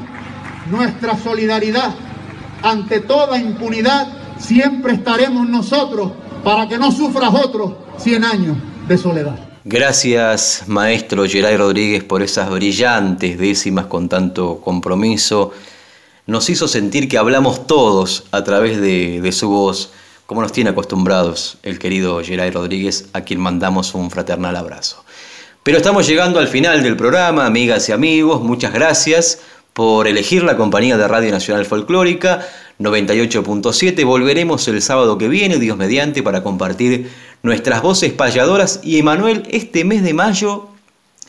nuestra 0.70 1.18
solidaridad 1.18 1.94
ante 2.64 3.00
toda 3.00 3.38
impunidad, 3.38 4.08
siempre 4.40 4.94
estaremos 4.94 5.48
nosotros 5.48 6.12
para 6.44 6.68
que 6.68 6.78
no 6.78 6.92
sufras 6.92 7.34
otros 7.34 7.74
100 7.98 8.24
años 8.24 8.58
de 8.88 8.98
soledad. 8.98 9.40
Gracias, 9.64 10.64
maestro 10.68 11.26
Geray 11.26 11.56
Rodríguez, 11.56 12.04
por 12.04 12.24
esas 12.24 12.50
brillantes 12.50 13.38
décimas 13.38 13.86
con 13.86 14.10
tanto 14.10 14.60
compromiso. 14.60 15.52
Nos 16.26 16.50
hizo 16.50 16.68
sentir 16.68 17.08
que 17.08 17.18
hablamos 17.18 17.68
todos 17.68 18.24
a 18.32 18.44
través 18.44 18.82
de, 18.82 19.22
de 19.22 19.32
su 19.32 19.50
voz, 19.50 19.92
como 20.32 20.44
nos 20.44 20.54
tiene 20.54 20.70
acostumbrados 20.70 21.58
el 21.62 21.78
querido 21.78 22.24
Geray 22.24 22.52
Rodríguez, 22.52 23.10
a 23.12 23.20
quien 23.20 23.42
mandamos 23.42 23.94
un 23.94 24.10
fraternal 24.10 24.56
abrazo. 24.56 25.04
Pero 25.62 25.78
estamos 25.78 26.08
llegando 26.08 26.40
al 26.40 26.48
final 26.48 26.84
del 26.84 26.96
programa, 26.96 27.46
amigas 27.46 27.90
y 27.90 27.92
amigos. 27.92 28.42
Muchas 28.42 28.72
gracias 28.72 29.40
por 29.74 30.08
elegir 30.08 30.44
la 30.44 30.56
compañía 30.56 30.96
de 30.96 31.06
Radio 31.06 31.32
Nacional 31.32 31.66
Folclórica 31.66 32.48
98.7. 32.80 34.06
Volveremos 34.06 34.66
el 34.70 34.82
sábado 34.82 35.18
que 35.18 35.28
viene, 35.28 35.58
Dios 35.58 35.76
mediante, 35.76 36.24
para 36.24 36.44
compartir 36.44 37.12
nuestras 37.44 37.82
voces 37.82 38.14
payadoras. 38.14 38.80
Y 38.84 39.00
Emanuel, 39.00 39.44
este 39.52 39.84
mes 39.84 40.02
de 40.02 40.14
mayo 40.14 40.70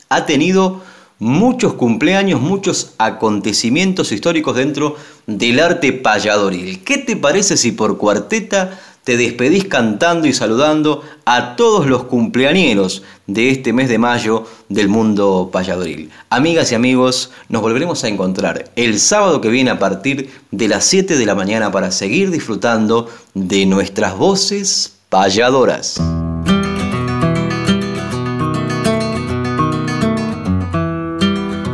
ha 0.07 0.25
tenido 0.25 0.81
muchos 1.19 1.73
cumpleaños, 1.73 2.41
muchos 2.41 2.93
acontecimientos 2.97 4.13
históricos 4.13 4.55
dentro 4.55 4.95
del 5.27 5.59
arte 5.59 5.91
payadoril. 5.91 6.83
¿Qué 6.85 6.97
te 6.97 7.15
parece 7.15 7.57
si 7.57 7.73
por 7.73 7.97
cuarteta 7.97 8.79
te 9.03 9.17
despedís 9.17 9.65
cantando 9.65 10.27
y 10.27 10.33
saludando 10.33 11.03
a 11.25 11.55
todos 11.55 11.87
los 11.87 12.05
cumpleañeros 12.05 13.03
de 13.27 13.49
este 13.49 13.73
mes 13.73 13.89
de 13.89 13.97
mayo 13.97 14.45
del 14.69 14.87
mundo 14.87 15.49
payadoril. 15.51 16.09
Amigas 16.29 16.71
y 16.71 16.75
amigos, 16.75 17.31
nos 17.49 17.61
volveremos 17.61 18.03
a 18.03 18.07
encontrar 18.07 18.71
el 18.75 18.99
sábado 18.99 19.41
que 19.41 19.49
viene 19.49 19.71
a 19.71 19.79
partir 19.79 20.29
de 20.51 20.67
las 20.67 20.85
7 20.85 21.17
de 21.17 21.25
la 21.25 21.35
mañana 21.35 21.71
para 21.71 21.91
seguir 21.91 22.31
disfrutando 22.31 23.09
de 23.33 23.65
nuestras 23.65 24.17
voces 24.17 24.97
payadoras. 25.09 25.99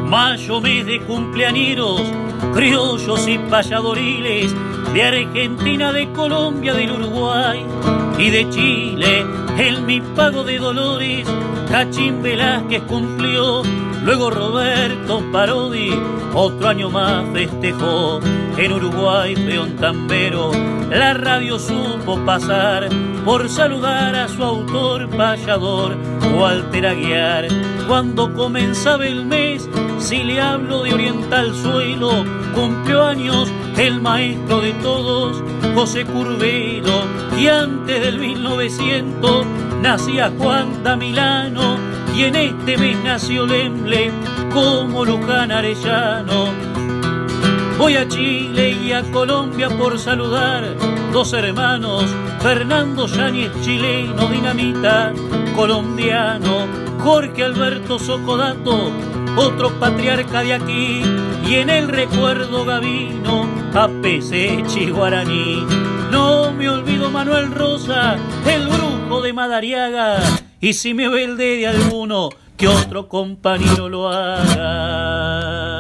Mayo 0.10 0.60
mes 0.62 0.86
de 0.86 1.00
cumpleañeros, 1.06 2.02
criollos 2.54 3.28
y 3.28 3.38
payadoriles 3.38 4.54
de 4.94 5.04
Argentina, 5.04 5.92
de 5.92 6.12
Colombia, 6.12 6.74
del 6.74 6.92
Uruguay 6.92 7.64
y 8.18 8.30
de 8.30 8.50
Chile. 8.50 9.26
El 9.58 9.82
mi 9.82 10.02
pago 10.02 10.44
de 10.44 10.58
Dolores, 10.58 11.28
Cachín 11.70 12.22
Velázquez 12.22 12.84
cumplió. 12.84 13.62
Luego 14.04 14.32
Roberto 14.32 15.22
Parodi, 15.32 15.92
otro 16.34 16.70
año 16.70 16.90
más 16.90 17.26
festejó. 17.34 18.20
En 18.58 18.72
Uruguay, 18.72 19.36
Peón 19.36 19.76
Tambero, 19.76 20.52
la 20.90 21.14
radio 21.14 21.60
supo 21.60 22.18
pasar 22.26 22.90
por 23.26 23.50
saludar 23.50 24.16
a 24.16 24.28
su 24.28 24.44
autor 24.44 25.10
payador, 25.10 25.96
Walter 26.38 26.88
Aguiar. 26.88 27.48
Cuando 27.88 28.34
comenzaba 28.34 29.06
el 29.06 29.26
mes, 29.26 29.70
si 30.00 30.24
le 30.24 30.42
hablo 30.42 30.84
de 30.84 30.94
Oriental 30.94 31.54
Suelo, 31.56 32.26
cumplió 32.54 33.06
años 33.06 33.52
el 33.78 34.02
maestro 34.02 34.62
de 34.62 34.74
todos, 34.74 35.44
José 35.76 36.06
Curvelo, 36.06 37.04
y 37.38 37.48
antes 37.48 38.02
del 38.02 38.20
1900 38.20 39.46
nacía 39.82 40.32
Juan 40.38 40.84
Damilano, 40.84 41.78
y 42.16 42.24
en 42.24 42.36
este 42.36 42.78
mes 42.78 42.98
nació 43.04 43.46
Lemble 43.46 44.12
como 44.54 45.06
Luján 45.06 45.52
Arellano. 45.52 46.48
Voy 47.78 47.96
a 47.96 48.08
Chile 48.08 48.72
y 48.72 48.92
a 48.92 49.04
Colombia 49.04 49.70
por 49.70 49.98
saludar 50.00 50.76
dos 51.14 51.32
hermanos, 51.34 52.06
Fernando 52.42 53.08
Yáñez, 53.08 53.52
chileno, 53.62 54.28
dinamita, 54.28 55.14
colombiano, 55.56 56.68
Jorge 57.00 57.46
Alberto 57.46 57.98
Socodato, 57.98 58.92
otro 59.38 59.80
patriarca 59.80 60.42
de 60.42 60.54
aquí, 60.54 61.02
y 61.48 61.56
en 61.56 61.70
el 61.70 61.88
recuerdo 61.88 62.66
Gavino, 62.66 63.48
a 63.74 63.88
Pesechi 64.02 64.90
Guaraní. 64.90 65.66
No 66.12 66.52
me 66.52 66.70
olvido 66.70 67.10
Manuel 67.10 67.54
Rosa, 67.54 68.18
el 68.46 68.68
brujo 68.68 69.22
de 69.22 69.34
Madariaga, 69.34 70.20
y 70.60 70.74
si 70.74 70.94
me 70.94 71.08
ve 71.08 71.24
el 71.24 71.38
de 71.38 71.68
alguno, 71.68 72.30
que 72.58 72.68
otro 72.68 73.08
compañero 73.08 73.88
lo 73.88 74.10
haga. 74.10 75.79